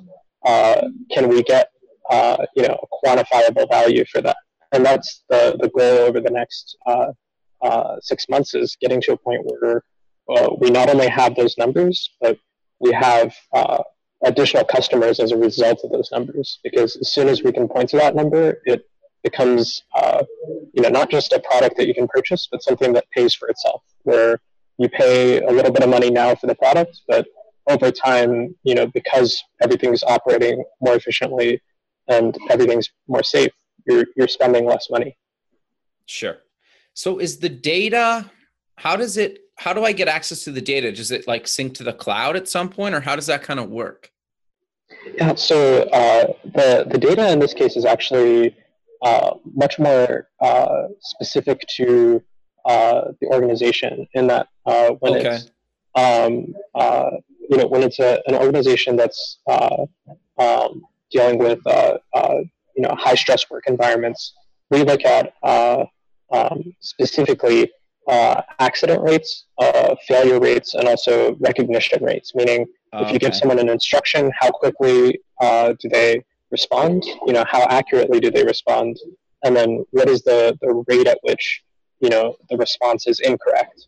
uh, 0.45 0.81
can 1.11 1.29
we 1.29 1.43
get 1.43 1.71
uh, 2.09 2.45
you 2.55 2.63
know 2.67 2.77
a 2.83 3.07
quantifiable 3.07 3.69
value 3.69 4.05
for 4.05 4.21
that? 4.21 4.37
And 4.71 4.85
that's 4.85 5.23
the 5.29 5.57
the 5.59 5.69
goal 5.69 5.99
over 6.07 6.19
the 6.19 6.31
next 6.31 6.77
uh, 6.85 7.11
uh, 7.61 7.95
six 8.01 8.27
months 8.29 8.53
is 8.53 8.77
getting 8.81 9.01
to 9.01 9.13
a 9.13 9.17
point 9.17 9.41
where 9.45 9.83
uh, 10.29 10.49
we 10.59 10.69
not 10.69 10.89
only 10.89 11.07
have 11.07 11.35
those 11.35 11.57
numbers, 11.57 12.11
but 12.21 12.37
we 12.79 12.93
have 12.93 13.33
uh, 13.53 13.81
additional 14.23 14.63
customers 14.63 15.19
as 15.19 15.31
a 15.31 15.37
result 15.37 15.79
of 15.83 15.91
those 15.91 16.09
numbers. 16.11 16.59
Because 16.63 16.95
as 16.97 17.13
soon 17.13 17.27
as 17.27 17.43
we 17.43 17.51
can 17.51 17.67
point 17.67 17.89
to 17.89 17.97
that 17.97 18.15
number, 18.15 18.61
it 18.65 18.83
becomes 19.23 19.83
uh, 19.95 20.23
you 20.73 20.81
know 20.81 20.89
not 20.89 21.09
just 21.09 21.33
a 21.33 21.39
product 21.39 21.77
that 21.77 21.87
you 21.87 21.93
can 21.93 22.07
purchase, 22.07 22.47
but 22.51 22.63
something 22.63 22.93
that 22.93 23.05
pays 23.11 23.33
for 23.33 23.47
itself. 23.47 23.83
Where 24.03 24.39
you 24.77 24.89
pay 24.89 25.41
a 25.41 25.51
little 25.51 25.71
bit 25.71 25.83
of 25.83 25.89
money 25.89 26.09
now 26.09 26.35
for 26.35 26.47
the 26.47 26.55
product, 26.55 27.01
but 27.07 27.27
over 27.69 27.91
time, 27.91 28.55
you 28.63 28.73
know, 28.75 28.87
because 28.87 29.41
everything's 29.61 30.03
operating 30.03 30.63
more 30.81 30.95
efficiently 30.95 31.61
and 32.07 32.35
everything's 32.49 32.89
more 33.07 33.23
safe, 33.23 33.51
you're 33.87 34.05
you're 34.15 34.27
spending 34.27 34.65
less 34.65 34.87
money. 34.89 35.17
Sure. 36.05 36.37
So 36.93 37.19
is 37.19 37.37
the 37.37 37.49
data, 37.49 38.29
how 38.77 38.95
does 38.95 39.15
it, 39.15 39.39
how 39.55 39.73
do 39.73 39.85
I 39.85 39.91
get 39.91 40.07
access 40.07 40.43
to 40.45 40.51
the 40.51 40.61
data? 40.61 40.91
Does 40.91 41.11
it 41.11 41.27
like 41.27 41.47
sync 41.47 41.75
to 41.75 41.83
the 41.83 41.93
cloud 41.93 42.35
at 42.35 42.49
some 42.49 42.69
point 42.69 42.95
or 42.95 42.99
how 43.01 43.15
does 43.15 43.27
that 43.27 43.43
kind 43.43 43.59
of 43.59 43.69
work? 43.69 44.11
Yeah, 45.15 45.35
so 45.35 45.83
uh, 45.83 46.33
the, 46.43 46.87
the 46.89 46.97
data 46.97 47.31
in 47.31 47.39
this 47.39 47.53
case 47.53 47.77
is 47.77 47.85
actually 47.85 48.55
uh, 49.01 49.31
much 49.55 49.79
more 49.79 50.27
uh, 50.41 50.87
specific 50.99 51.61
to 51.75 52.21
uh, 52.65 53.11
the 53.21 53.27
organization 53.27 54.07
in 54.13 54.27
that 54.27 54.47
uh, 54.65 54.89
when 54.99 55.15
okay. 55.15 55.35
it's 55.35 55.51
um, 55.95 56.53
uh, 56.75 57.11
you 57.49 57.57
know 57.57 57.67
when 57.67 57.83
it's 57.83 57.99
a, 57.99 58.21
an 58.27 58.35
organization 58.35 58.95
that's 58.95 59.39
um, 59.47 60.81
dealing 61.11 61.37
with 61.39 61.59
you 61.65 62.83
know 62.83 62.95
high 62.97 63.15
stress 63.15 63.49
work 63.49 63.63
environments, 63.67 64.33
we 64.69 64.83
look 64.83 65.03
at 65.05 65.33
um, 66.31 66.73
specifically 66.79 67.71
uh, 68.09 68.41
accident 68.59 69.01
rates, 69.03 69.45
uh, 69.59 69.95
failure 70.07 70.39
rates, 70.39 70.73
and 70.73 70.87
also 70.87 71.35
recognition 71.35 72.03
rates. 72.03 72.33
Meaning, 72.33 72.65
if 72.93 73.01
okay. 73.01 73.13
you 73.13 73.19
give 73.19 73.35
someone 73.35 73.59
an 73.59 73.69
instruction, 73.69 74.31
how 74.39 74.49
quickly 74.49 75.19
uh, 75.39 75.73
do 75.79 75.89
they 75.89 76.23
respond? 76.51 77.03
You 77.25 77.33
know, 77.33 77.45
how 77.47 77.63
accurately 77.69 78.19
do 78.19 78.31
they 78.31 78.43
respond? 78.43 78.97
And 79.43 79.55
then, 79.55 79.85
what 79.91 80.09
is 80.09 80.23
the 80.23 80.57
the 80.61 80.83
rate 80.87 81.07
at 81.07 81.19
which 81.23 81.63
you 81.99 82.09
know 82.09 82.35
the 82.49 82.57
response 82.57 83.07
is 83.07 83.19
incorrect? 83.19 83.87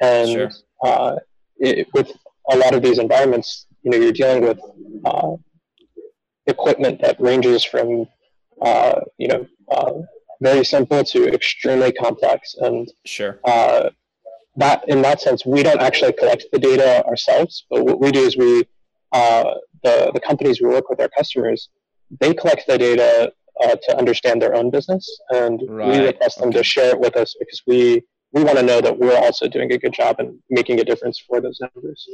And 0.00 0.28
sure. 0.28 0.50
Uh, 0.82 1.16
it, 1.58 1.86
with 1.94 2.12
a 2.50 2.56
lot 2.56 2.74
of 2.74 2.82
these 2.82 2.98
environments, 2.98 3.66
you 3.82 3.90
know, 3.90 3.98
you're 3.98 4.12
dealing 4.12 4.42
with 4.42 4.58
uh, 5.04 5.36
equipment 6.46 7.00
that 7.02 7.20
ranges 7.20 7.62
from 7.62 8.06
uh, 8.60 9.00
you 9.18 9.28
know 9.28 9.46
very 10.42 10.64
simple 10.64 11.04
to 11.04 11.28
extremely 11.32 11.92
complex. 11.92 12.54
And 12.58 12.92
sure. 13.06 13.38
Uh, 13.44 13.90
that 14.56 14.86
in 14.88 15.00
that 15.02 15.20
sense, 15.20 15.46
we 15.46 15.62
don't 15.62 15.80
actually 15.80 16.12
collect 16.12 16.44
the 16.52 16.58
data 16.58 17.04
ourselves, 17.06 17.64
but 17.70 17.84
what 17.84 18.00
we 18.00 18.10
do 18.10 18.20
is 18.20 18.36
we 18.36 18.64
uh, 19.12 19.54
the 19.82 20.10
the 20.12 20.20
companies 20.20 20.60
we 20.60 20.68
work 20.68 20.90
with 20.90 21.00
our 21.00 21.08
customers, 21.08 21.70
they 22.20 22.34
collect 22.34 22.66
the 22.66 22.78
data 22.78 23.32
uh, 23.62 23.76
to 23.82 23.96
understand 23.96 24.40
their 24.40 24.54
own 24.54 24.70
business, 24.70 25.08
and 25.30 25.60
right. 25.68 25.88
we 25.88 26.06
request 26.06 26.38
them 26.38 26.48
okay. 26.48 26.58
to 26.58 26.64
share 26.64 26.90
it 26.90 27.00
with 27.00 27.16
us 27.16 27.34
because 27.38 27.62
we 27.66 28.02
we 28.32 28.42
want 28.42 28.58
to 28.58 28.64
know 28.64 28.80
that 28.80 28.98
we're 28.98 29.16
also 29.16 29.46
doing 29.46 29.72
a 29.72 29.78
good 29.78 29.92
job 29.92 30.16
and 30.18 30.38
making 30.48 30.80
a 30.80 30.84
difference 30.84 31.18
for 31.18 31.40
those 31.40 31.60
numbers. 31.60 32.08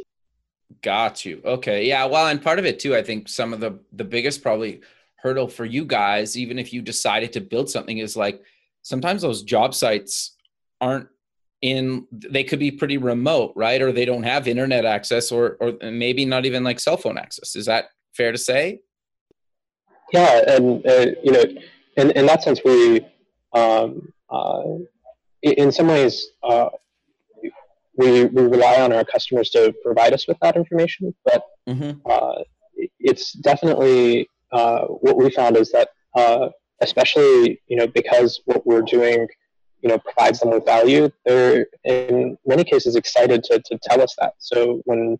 Got 0.83 1.25
you. 1.25 1.41
Okay. 1.45 1.87
Yeah. 1.87 2.05
Well, 2.07 2.27
and 2.27 2.43
part 2.43 2.59
of 2.59 2.67
it 2.67 2.79
too, 2.79 2.95
I 2.95 3.03
think 3.03 3.29
some 3.29 3.53
of 3.53 3.61
the 3.61 3.79
the 3.93 4.05
biggest 4.05 4.43
probably 4.43 4.81
hurdle 5.17 5.49
for 5.49 5.65
you 5.65 5.85
guys, 5.85 6.37
even 6.37 6.59
if 6.59 6.73
you 6.73 6.83
decided 6.83 7.33
to 7.33 7.41
build 7.41 7.71
something, 7.71 7.99
is 7.99 8.17
like 8.17 8.43
sometimes 8.83 9.23
those 9.23 9.43
job 9.43 9.75
sites 9.75 10.37
aren't 10.81 11.09
in 11.61 12.07
they 12.13 12.45
could 12.45 12.61
be 12.61 12.71
pretty 12.71 12.99
remote 12.99 13.53
right 13.57 13.83
or 13.83 13.91
they 13.91 14.05
don't 14.05 14.23
have 14.23 14.47
internet 14.47 14.85
access 14.85 15.33
or 15.33 15.57
or 15.61 15.73
maybe 15.91 16.25
not 16.25 16.47
even 16.47 16.63
like 16.63 16.79
cell 16.79 16.97
phone 16.97 17.19
access 17.19 17.57
is 17.57 17.67
that 17.67 17.87
fair 18.13 18.31
to 18.31 18.39
say 18.39 18.79
yeah 20.13 20.43
and 20.49 20.87
uh, 20.87 21.07
you 21.23 21.33
know 21.33 21.45
in, 21.97 22.11
in 22.13 22.27
that 22.27 22.43
sense 22.43 22.61
we 22.65 23.01
um, 23.53 24.13
uh, 24.31 24.63
in 25.43 25.73
some 25.73 25.89
ways 25.89 26.29
uh, 26.43 26.69
we, 27.97 28.25
we 28.27 28.43
rely 28.43 28.81
on 28.81 28.93
our 28.93 29.05
customers 29.05 29.51
to 29.51 29.75
provide 29.83 30.13
us 30.13 30.29
with 30.29 30.39
that 30.41 30.57
information 30.57 31.15
but 31.25 31.43
mm-hmm. 31.69 31.99
Uh, 32.09 32.43
it's 33.01 33.33
definitely 33.33 34.29
uh, 34.53 34.83
what 34.87 35.17
we 35.17 35.31
found 35.31 35.57
is 35.57 35.73
that 35.73 35.89
uh, 36.17 36.49
especially 36.81 37.61
you 37.67 37.77
know 37.77 37.87
because 37.89 38.41
what 38.45 38.65
we're 38.67 38.83
doing 38.83 39.27
you 39.83 39.89
know 39.89 39.99
provides 39.99 40.41
them 40.41 40.51
with 40.51 40.65
value 40.65 41.11
they're 41.25 41.67
in 41.85 42.37
many 42.47 42.65
cases 42.65 42.97
excited 42.97 43.43
to, 43.45 43.61
to 43.65 43.79
tell 43.83 44.01
us 44.01 44.15
that 44.19 44.35
so 44.39 44.81
when 44.85 45.19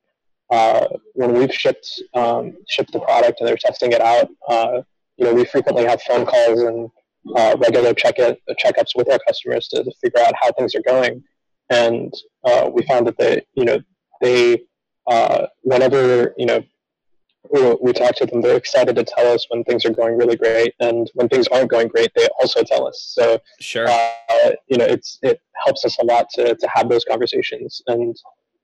uh, 0.51 0.87
when 1.15 1.35
we've 1.35 1.53
shipped 1.53 2.03
um, 2.15 2.57
shipped 2.69 2.93
the 2.93 3.01
product 3.01 3.41
and 3.41 3.49
they're 3.49 3.57
testing 3.57 3.93
it 3.93 4.01
out 4.01 4.29
uh, 4.49 4.81
you 5.17 5.25
know 5.25 5.35
we 5.35 5.45
frequently 5.45 5.85
have 5.85 6.01
phone 6.03 6.25
calls 6.25 6.61
and 6.61 6.91
uh, 7.37 7.57
regular 7.59 7.93
check 7.93 8.19
it, 8.19 8.41
checkups 8.65 8.97
with 8.97 9.11
our 9.11 9.19
customers 9.27 9.69
to, 9.69 9.83
to, 9.83 9.93
figure 10.01 10.21
out 10.21 10.33
how 10.41 10.51
things 10.53 10.75
are 10.75 10.83
going. 10.87 11.23
And 11.69 12.15
uh, 12.45 12.71
we 12.73 12.83
found 12.87 13.07
that 13.07 13.19
they 13.19 13.45
you 13.55 13.65
know 13.65 13.81
they 14.23 14.63
whenever 15.63 16.35
you 16.39 16.47
know 16.47 16.63
we 17.51 17.93
talk 17.93 18.15
to 18.17 18.27
them, 18.27 18.43
they're 18.43 18.57
excited 18.57 18.97
to 18.97 19.05
tell 19.05 19.27
us 19.33 19.47
when 19.49 19.65
things 19.65 19.85
are 19.85 19.93
going 19.93 20.17
really 20.17 20.37
great, 20.37 20.75
and 20.81 21.11
when 21.15 21.29
things 21.29 21.47
aren't 21.49 21.71
going 21.71 21.89
great, 21.89 22.11
they 22.15 22.29
also 22.41 22.63
tell 22.63 22.87
us. 22.87 23.13
So, 23.15 23.39
sure, 23.61 23.89
uh, 23.89 24.51
you 24.69 24.77
know, 24.77 24.85
it's 24.85 25.19
it 25.23 25.41
helps 25.65 25.85
us 25.85 25.97
a 25.99 26.05
lot 26.05 26.29
to 26.35 26.55
to 26.55 26.69
have 26.73 26.89
those 26.89 27.05
conversations, 27.05 27.83
and 27.87 28.17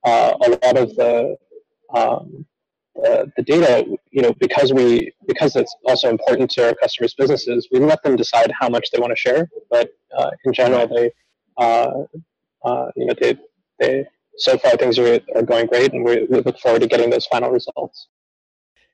uh, 0.04 0.34
a 0.44 0.50
lot 0.50 0.76
of 0.76 0.94
the 0.96 1.36
um, 1.94 2.46
the, 2.94 3.30
the 3.36 3.42
data, 3.42 3.84
you 4.10 4.22
know, 4.22 4.32
because 4.38 4.72
we 4.72 5.12
because 5.26 5.56
it's 5.56 5.74
also 5.86 6.08
important 6.08 6.50
to 6.52 6.68
our 6.68 6.74
customers' 6.74 7.14
businesses, 7.14 7.68
we 7.72 7.80
let 7.80 8.02
them 8.02 8.16
decide 8.16 8.52
how 8.58 8.68
much 8.68 8.90
they 8.90 9.00
want 9.00 9.10
to 9.10 9.16
share. 9.16 9.48
But 9.70 9.90
uh, 10.16 10.30
in 10.44 10.52
general, 10.52 10.86
they 10.86 11.10
uh, 11.58 12.04
uh, 12.64 12.90
you 12.96 13.06
know 13.06 13.14
they 13.20 13.36
they 13.80 14.06
so 14.36 14.58
far 14.58 14.76
things 14.76 14.98
are, 14.98 15.20
are 15.34 15.42
going 15.42 15.66
great, 15.66 15.92
and 15.92 16.04
we, 16.04 16.24
we 16.24 16.40
look 16.40 16.58
forward 16.58 16.82
to 16.82 16.88
getting 16.88 17.10
those 17.10 17.26
final 17.26 17.50
results. 17.50 18.08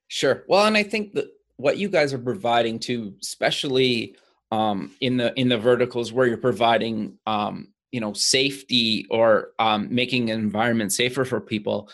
Sure. 0.08 0.44
Well, 0.48 0.66
and 0.66 0.76
I 0.76 0.82
think 0.82 1.14
that 1.14 1.26
what 1.56 1.78
you 1.78 1.88
guys 1.88 2.12
are 2.12 2.18
providing 2.18 2.78
to, 2.80 3.14
especially 3.22 4.16
um, 4.50 4.92
in 5.00 5.16
the 5.16 5.38
in 5.38 5.48
the 5.48 5.58
verticals 5.58 6.12
where 6.12 6.26
you're 6.26 6.36
providing 6.36 7.18
um, 7.26 7.68
you 7.92 8.00
know 8.00 8.12
safety 8.12 9.06
or 9.10 9.50
um, 9.58 9.88
making 9.94 10.30
an 10.30 10.40
environment 10.40 10.92
safer 10.92 11.24
for 11.24 11.40
people, 11.40 11.90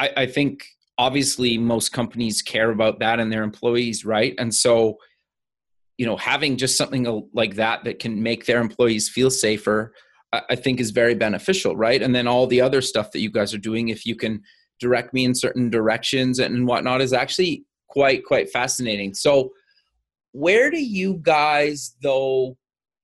I, 0.00 0.10
I 0.16 0.26
think 0.26 0.64
obviously 0.98 1.58
most 1.58 1.92
companies 1.92 2.42
care 2.42 2.70
about 2.70 2.98
that 2.98 3.20
and 3.20 3.32
their 3.32 3.44
employees, 3.44 4.04
right? 4.04 4.34
And 4.38 4.52
so 4.54 4.98
you 5.98 6.06
know 6.06 6.16
having 6.16 6.56
just 6.56 6.78
something 6.78 7.28
like 7.34 7.56
that 7.56 7.84
that 7.84 7.98
can 7.98 8.22
make 8.22 8.46
their 8.46 8.60
employees 8.60 9.08
feel 9.08 9.30
safer 9.30 9.92
I 10.32 10.54
think 10.54 10.78
is 10.78 10.90
very 10.90 11.14
beneficial, 11.14 11.76
right? 11.76 12.00
And 12.00 12.14
then 12.14 12.28
all 12.28 12.46
the 12.46 12.60
other 12.60 12.80
stuff 12.80 13.10
that 13.12 13.20
you 13.20 13.30
guys 13.30 13.52
are 13.52 13.58
doing, 13.58 13.88
if 13.88 14.06
you 14.06 14.14
can 14.14 14.42
direct 14.78 15.12
me 15.12 15.24
in 15.24 15.34
certain 15.34 15.70
directions 15.70 16.38
and 16.38 16.66
whatnot, 16.66 17.00
is 17.00 17.12
actually 17.12 17.64
quite 17.88 18.24
quite 18.24 18.50
fascinating. 18.50 19.12
So, 19.14 19.50
where 20.32 20.70
do 20.70 20.80
you 20.80 21.18
guys 21.22 21.96
though 22.00 22.56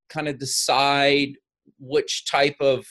kind 0.09 0.29
of 0.29 0.39
decide 0.39 1.31
which 1.81 2.31
type 2.31 2.57
of 2.61 2.87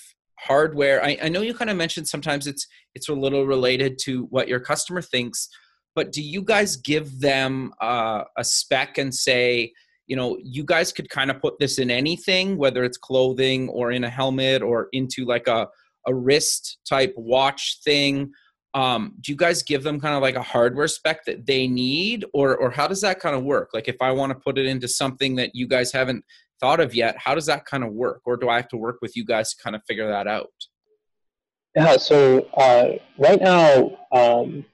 hardware? 0.45 1.03
I, 1.03 1.17
I 1.23 1.29
know 1.29 1.41
you 1.41 1.53
kind 1.53 1.69
of 1.69 1.77
mentioned 1.77 2.07
sometimes 2.07 2.47
it's 2.47 2.67
it's 2.93 3.09
a 3.09 3.13
little 3.13 3.45
related 3.45 3.97
to 4.05 4.23
what 4.25 4.47
your 4.47 4.59
customer 4.59 5.01
thinks, 5.01 5.49
but 5.95 6.11
do 6.11 6.21
you 6.21 6.41
guys 6.41 6.75
give 6.77 7.19
them 7.19 7.73
uh, 7.81 8.23
a 8.37 8.43
spec 8.43 8.97
and 8.97 9.13
say? 9.13 9.71
you 10.07 10.15
know 10.15 10.37
you 10.43 10.63
guys 10.63 10.91
could 10.91 11.09
kind 11.09 11.31
of 11.31 11.41
put 11.41 11.57
this 11.59 11.79
in 11.79 11.89
anything 11.89 12.57
whether 12.57 12.83
it's 12.83 12.97
clothing 12.97 13.69
or 13.69 13.91
in 13.91 14.03
a 14.03 14.09
helmet 14.09 14.61
or 14.61 14.87
into 14.93 15.25
like 15.25 15.47
a, 15.47 15.67
a 16.07 16.13
wrist 16.13 16.77
type 16.87 17.13
watch 17.17 17.79
thing 17.83 18.31
um, 18.73 19.13
do 19.21 19.31
you 19.31 19.37
guys 19.37 19.63
give 19.63 19.83
them 19.83 20.01
kind 20.01 20.15
of 20.15 20.21
like 20.21 20.35
a 20.35 20.41
hardware 20.41 20.87
spec 20.87 21.23
that 21.25 21.45
they 21.45 21.67
need 21.67 22.25
or 22.33 22.57
or 22.57 22.69
how 22.69 22.87
does 22.87 23.01
that 23.01 23.19
kind 23.19 23.35
of 23.35 23.43
work 23.43 23.69
like 23.73 23.87
if 23.87 23.97
i 24.01 24.11
want 24.11 24.31
to 24.31 24.39
put 24.39 24.57
it 24.57 24.65
into 24.65 24.87
something 24.87 25.35
that 25.35 25.51
you 25.53 25.67
guys 25.67 25.91
haven't 25.91 26.23
thought 26.59 26.79
of 26.79 26.95
yet 26.95 27.15
how 27.17 27.35
does 27.35 27.45
that 27.45 27.65
kind 27.65 27.83
of 27.83 27.91
work 27.91 28.21
or 28.25 28.37
do 28.37 28.49
i 28.49 28.55
have 28.55 28.67
to 28.67 28.77
work 28.77 28.97
with 29.01 29.15
you 29.15 29.25
guys 29.25 29.53
to 29.53 29.63
kind 29.63 29.75
of 29.75 29.81
figure 29.87 30.07
that 30.07 30.27
out 30.27 30.51
yeah 31.75 31.97
so 31.97 32.39
uh, 32.57 32.89
right 33.17 33.41
now 33.41 33.97
um, 34.11 34.65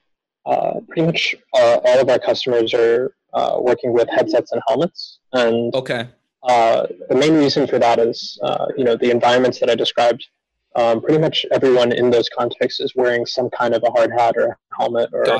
uh, 0.46 0.80
pretty 0.88 1.02
much 1.02 1.34
uh, 1.54 1.78
all 1.84 2.00
of 2.00 2.08
our 2.08 2.18
customers 2.18 2.74
are 2.74 3.14
uh, 3.34 3.58
working 3.60 3.92
with 3.92 4.08
headsets 4.10 4.52
and 4.52 4.62
helmets. 4.68 5.20
And 5.32 5.74
okay, 5.74 6.08
uh, 6.42 6.86
the 7.08 7.16
main 7.16 7.34
reason 7.34 7.66
for 7.66 7.78
that 7.78 7.98
is 7.98 8.38
uh, 8.42 8.66
you 8.76 8.84
know 8.84 8.96
the 8.96 9.10
environments 9.10 9.60
that 9.60 9.70
I 9.70 9.74
described. 9.74 10.26
Um, 10.74 11.02
pretty 11.02 11.18
much 11.18 11.44
everyone 11.52 11.92
in 11.92 12.08
those 12.08 12.30
contexts 12.30 12.80
is 12.80 12.94
wearing 12.96 13.26
some 13.26 13.50
kind 13.50 13.74
of 13.74 13.82
a 13.86 13.90
hard 13.90 14.10
hat 14.10 14.36
or 14.38 14.58
helmet 14.78 15.10
or 15.12 15.30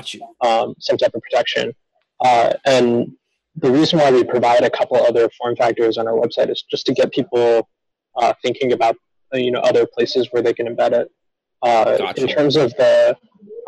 um, 0.47 0.75
some 0.79 0.99
type 0.99 1.15
of 1.15 1.23
protection. 1.23 1.75
Uh, 2.23 2.53
and 2.67 3.13
the 3.57 3.71
reason 3.71 3.99
why 3.99 4.11
we 4.11 4.25
provide 4.25 4.65
a 4.65 4.71
couple 4.71 4.97
other 4.97 5.29
form 5.39 5.57
factors 5.57 5.99
on 5.99 6.07
our 6.09 6.15
website 6.15 6.51
is 6.51 6.63
just 6.71 6.87
to 6.87 6.95
get 6.95 7.13
people 7.13 7.69
uh, 8.17 8.33
thinking 8.43 8.73
about 8.73 8.97
you 9.33 9.51
know 9.51 9.61
other 9.61 9.87
places 9.87 10.29
where 10.31 10.43
they 10.43 10.53
can 10.53 10.67
embed 10.67 10.93
it. 10.93 11.11
Uh, 11.63 11.97
gotcha. 11.97 12.23
In 12.23 12.29
terms 12.29 12.57
of 12.57 12.75
the 12.77 13.17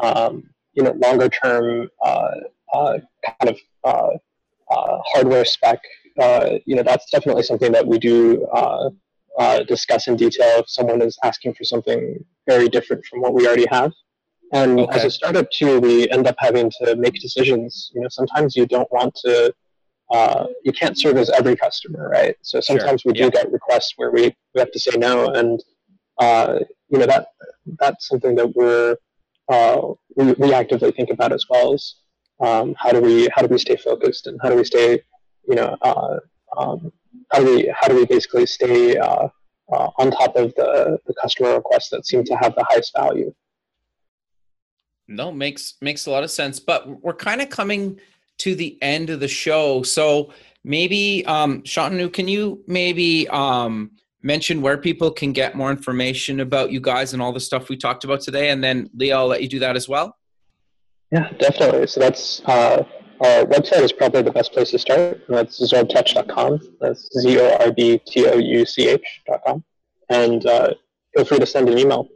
um, 0.02 0.42
you 0.74 0.82
know 0.82 0.92
longer 0.92 1.28
term 1.28 1.88
uh, 2.04 2.30
uh, 2.72 2.98
kind 3.40 3.50
of 3.50 3.58
uh, 3.84 4.10
uh, 4.70 4.98
hardware 5.12 5.44
spec, 5.44 5.80
you 6.66 6.74
know, 6.76 6.82
that's 6.82 7.10
definitely 7.10 7.42
something 7.42 7.72
that 7.72 7.86
we 7.86 7.98
do 7.98 8.46
discuss 9.66 10.08
in 10.08 10.16
detail 10.16 10.60
if 10.60 10.68
someone 10.68 11.02
is 11.02 11.18
asking 11.22 11.54
for 11.54 11.64
something 11.64 12.24
very 12.48 12.68
different 12.68 13.04
from 13.06 13.20
what 13.20 13.34
we 13.34 13.46
already 13.46 13.66
have. 13.70 13.92
And 14.52 14.78
okay. 14.80 14.98
as 14.98 15.04
a 15.04 15.10
startup 15.10 15.50
too, 15.50 15.80
we 15.80 16.08
end 16.10 16.26
up 16.26 16.36
having 16.38 16.70
to 16.82 16.94
make 16.96 17.14
decisions. 17.14 17.90
You 17.94 18.02
know, 18.02 18.08
sometimes 18.08 18.54
you 18.54 18.66
don't 18.66 18.90
want 18.92 19.14
to, 19.24 19.52
uh, 20.10 20.46
you 20.64 20.72
can't 20.72 20.98
serve 20.98 21.16
as 21.16 21.30
every 21.30 21.56
customer, 21.56 22.08
right? 22.08 22.36
So 22.42 22.60
sometimes 22.60 23.02
sure. 23.02 23.12
we 23.12 23.18
do 23.18 23.30
get 23.30 23.50
requests 23.50 23.94
where 23.96 24.10
we, 24.10 24.34
we 24.54 24.58
have 24.58 24.70
to 24.70 24.78
say 24.78 24.96
no, 24.96 25.28
and 25.28 25.62
uh, 26.18 26.58
you 26.88 26.98
know 26.98 27.06
that 27.06 27.28
that's 27.78 28.08
something 28.08 28.34
that 28.36 28.54
we're 28.54 28.96
uh, 29.48 29.80
we, 30.16 30.32
we 30.32 30.52
actively 30.54 30.90
think 30.92 31.10
about 31.10 31.32
as 31.32 31.44
well 31.48 31.74
as 31.74 31.96
um, 32.40 32.74
how 32.78 32.90
do 32.90 33.00
we 33.00 33.28
how 33.34 33.42
do 33.42 33.48
we 33.48 33.58
stay 33.58 33.76
focused 33.76 34.26
and 34.26 34.38
how 34.42 34.48
do 34.48 34.56
we 34.56 34.64
stay 34.64 35.00
you 35.48 35.54
know 35.54 35.76
uh, 35.82 36.18
um, 36.56 36.92
how 37.30 37.38
do 37.40 37.46
we 37.46 37.72
how 37.74 37.88
do 37.88 37.96
we 37.96 38.06
basically 38.06 38.46
stay 38.46 38.96
uh, 38.96 39.28
uh, 39.72 39.88
on 39.98 40.10
top 40.10 40.36
of 40.36 40.54
the, 40.56 40.98
the 41.06 41.14
customer 41.20 41.54
requests 41.54 41.88
that 41.90 42.06
seem 42.06 42.22
to 42.24 42.34
have 42.36 42.54
the 42.54 42.64
highest 42.68 42.92
value 42.96 43.32
no 45.08 45.30
makes 45.30 45.74
makes 45.80 46.06
a 46.06 46.10
lot 46.10 46.22
of 46.22 46.30
sense 46.30 46.58
but 46.58 47.02
we're 47.02 47.14
kind 47.14 47.40
of 47.40 47.48
coming 47.50 47.98
to 48.38 48.54
the 48.54 48.78
end 48.82 49.10
of 49.10 49.20
the 49.20 49.28
show 49.28 49.82
so 49.82 50.32
maybe 50.64 51.24
um 51.26 51.62
Shantanu, 51.62 52.12
can 52.12 52.28
you 52.28 52.62
maybe 52.66 53.28
um 53.28 53.90
mention 54.22 54.62
where 54.62 54.78
people 54.78 55.10
can 55.10 55.32
get 55.32 55.54
more 55.54 55.70
information 55.70 56.40
about 56.40 56.72
you 56.72 56.80
guys 56.80 57.12
and 57.12 57.20
all 57.20 57.32
the 57.32 57.40
stuff 57.40 57.68
we 57.68 57.76
talked 57.76 58.04
about 58.04 58.20
today 58.20 58.50
and 58.50 58.64
then 58.64 58.88
leah 58.94 59.16
i'll 59.16 59.26
let 59.26 59.42
you 59.42 59.48
do 59.48 59.58
that 59.58 59.76
as 59.76 59.88
well 59.88 60.16
yeah, 61.14 61.30
definitely. 61.38 61.86
So 61.86 62.00
that's 62.00 62.42
uh, 62.44 62.82
our 63.20 63.44
website 63.44 63.82
is 63.82 63.92
probably 63.92 64.22
the 64.22 64.32
best 64.32 64.52
place 64.52 64.72
to 64.72 64.80
start. 64.80 65.22
That's 65.28 65.60
zorbtouch.com. 65.60 66.58
That's 66.80 67.08
Z 67.20 67.38
O 67.38 67.56
R 67.60 67.70
B 67.70 67.98
T 68.04 68.26
O 68.26 68.36
U 68.36 68.66
C 68.66 68.88
H.com. 68.88 69.62
And 70.10 70.44
uh, 70.44 70.74
feel 71.14 71.24
free 71.24 71.38
to 71.38 71.46
send 71.46 71.68
an 71.68 71.78
email. 71.78 72.08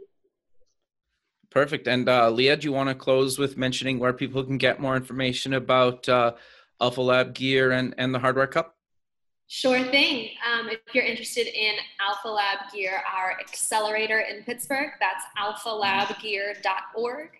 Perfect. 1.51 1.88
And 1.88 2.09
uh, 2.09 2.30
Leah, 2.30 2.57
do 2.57 2.66
you 2.66 2.72
want 2.72 2.90
to 2.90 2.94
close 2.94 3.38
with 3.38 3.57
mentioning 3.57 3.99
where 3.99 4.12
people 4.12 4.44
can 4.44 4.59
get 4.59 4.80
more 4.80 4.96
information 4.96 5.55
about 5.55 6.09
uh, 6.09 6.32
Alpha 6.80 7.01
Lab 7.01 7.34
gear 7.34 7.72
and, 7.72 7.94
and 7.96 8.14
the 8.14 8.18
Hardware 8.18 8.46
Cup? 8.46 8.76
Sure 9.51 9.82
thing. 9.84 10.28
Um, 10.46 10.68
if 10.68 10.80
you're 10.92 11.07
interested 11.07 11.46
in 11.46 11.72
Alpha 12.07 12.28
Lab 12.28 12.70
Gear, 12.70 13.01
our 13.11 13.40
accelerator 13.40 14.18
in 14.20 14.44
Pittsburgh, 14.44 14.90
that's 15.01 15.24
alphalabgear.org. 15.38 17.30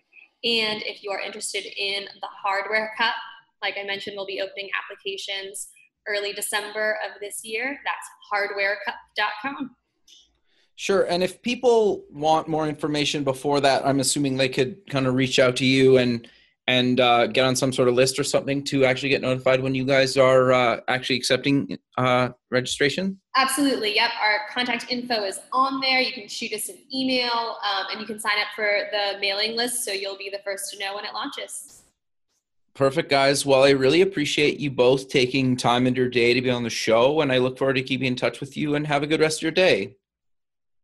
And 0.43 0.81
if 0.83 1.03
you 1.03 1.11
are 1.11 1.19
interested 1.19 1.65
in 1.65 2.05
the 2.05 2.27
hardware 2.27 2.93
cup, 2.97 3.13
like 3.61 3.75
I 3.79 3.83
mentioned, 3.83 4.15
we'll 4.15 4.25
be 4.25 4.41
opening 4.41 4.69
applications 4.83 5.67
early 6.07 6.33
December 6.33 6.97
of 7.05 7.19
this 7.21 7.41
year. 7.43 7.79
That's 7.85 8.07
hardwarecup.com. 8.33 9.75
Sure. 10.79 11.03
And 11.03 11.21
if 11.21 11.41
people 11.41 12.05
want 12.09 12.47
more 12.47 12.65
information 12.65 13.25
before 13.25 13.59
that, 13.59 13.85
I'm 13.85 13.99
assuming 13.99 14.37
they 14.37 14.47
could 14.47 14.77
kind 14.89 15.07
of 15.07 15.13
reach 15.13 15.37
out 15.37 15.57
to 15.57 15.65
you 15.65 15.97
and 15.97 16.25
and 16.67 17.01
uh, 17.01 17.27
get 17.27 17.43
on 17.43 17.57
some 17.57 17.73
sort 17.73 17.89
of 17.89 17.95
list 17.95 18.17
or 18.17 18.23
something 18.23 18.63
to 18.63 18.85
actually 18.85 19.09
get 19.09 19.21
notified 19.21 19.61
when 19.61 19.75
you 19.75 19.83
guys 19.83 20.15
are 20.15 20.53
uh, 20.53 20.79
actually 20.87 21.17
accepting 21.17 21.77
uh, 21.97 22.29
registration? 22.49 23.19
Absolutely. 23.35 23.93
Yep. 23.93 24.11
Our 24.23 24.39
contact 24.53 24.85
info 24.89 25.25
is 25.25 25.41
on 25.51 25.81
there. 25.81 25.99
You 25.99 26.13
can 26.13 26.29
shoot 26.29 26.53
us 26.53 26.69
an 26.69 26.77
email 26.95 27.57
um, 27.69 27.87
and 27.91 27.99
you 27.99 28.07
can 28.07 28.17
sign 28.17 28.39
up 28.39 28.47
for 28.55 28.83
the 28.93 29.19
mailing 29.19 29.57
list 29.57 29.83
so 29.83 29.91
you'll 29.91 30.17
be 30.17 30.29
the 30.29 30.39
first 30.45 30.71
to 30.71 30.79
know 30.79 30.95
when 30.95 31.03
it 31.03 31.13
launches. 31.13 31.81
Perfect, 32.73 33.09
guys. 33.09 33.45
Well, 33.45 33.65
I 33.65 33.71
really 33.71 33.99
appreciate 33.99 34.61
you 34.61 34.71
both 34.71 35.09
taking 35.09 35.57
time 35.57 35.87
in 35.87 35.95
your 35.95 36.07
day 36.07 36.33
to 36.33 36.41
be 36.41 36.49
on 36.49 36.63
the 36.63 36.69
show, 36.69 37.19
and 37.19 37.33
I 37.33 37.39
look 37.39 37.57
forward 37.57 37.73
to 37.73 37.81
keeping 37.81 38.07
in 38.07 38.15
touch 38.15 38.39
with 38.39 38.55
you 38.55 38.75
and 38.75 38.87
have 38.87 39.03
a 39.03 39.07
good 39.07 39.19
rest 39.19 39.39
of 39.39 39.43
your 39.43 39.51
day. 39.51 39.97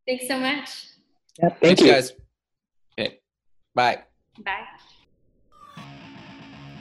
Thanks 0.08 0.28
so 0.28 0.39
much. 0.39 0.88
Yeah, 1.41 1.49
thank 1.49 1.60
Thanks, 1.62 1.82
you. 1.82 1.91
guys. 1.91 2.14
Okay. 2.97 3.20
Bye. 3.74 4.03
Bye. 4.43 4.66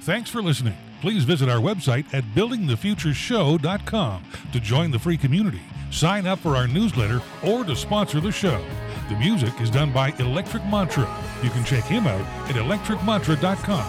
Thanks 0.03 0.29
for 0.31 0.43
listening. 0.43 0.77
Please 1.01 1.25
visit 1.25 1.49
our 1.49 1.59
website 1.59 2.13
at 2.15 2.25
buildingthefutureshow.com 2.35 4.25
to 4.53 4.61
join 4.61 4.91
the 4.91 4.99
free 4.99 5.17
community, 5.17 5.63
sign 5.91 6.27
up 6.27 6.39
for 6.39 6.57
our 6.57 6.67
newsletter, 6.67 7.23
or 7.47 7.65
to 7.65 7.75
sponsor 7.75 8.21
the 8.21 8.33
show. 8.33 8.63
The 9.09 9.17
music 9.17 9.59
is 9.61 9.71
done 9.71 9.93
by 9.93 10.11
Electric 10.19 10.65
Mantra. 10.67 11.09
You 11.43 11.51
can 11.51 11.65
check 11.65 11.85
him 11.85 12.07
out 12.07 12.25
at 12.49 12.57
electricmantra.com 12.57 13.85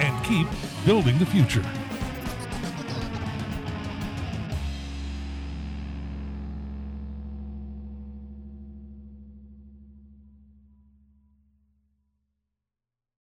and 0.00 0.24
keep 0.24 0.46
building 0.86 1.18
the 1.18 1.26
future. 1.26 1.64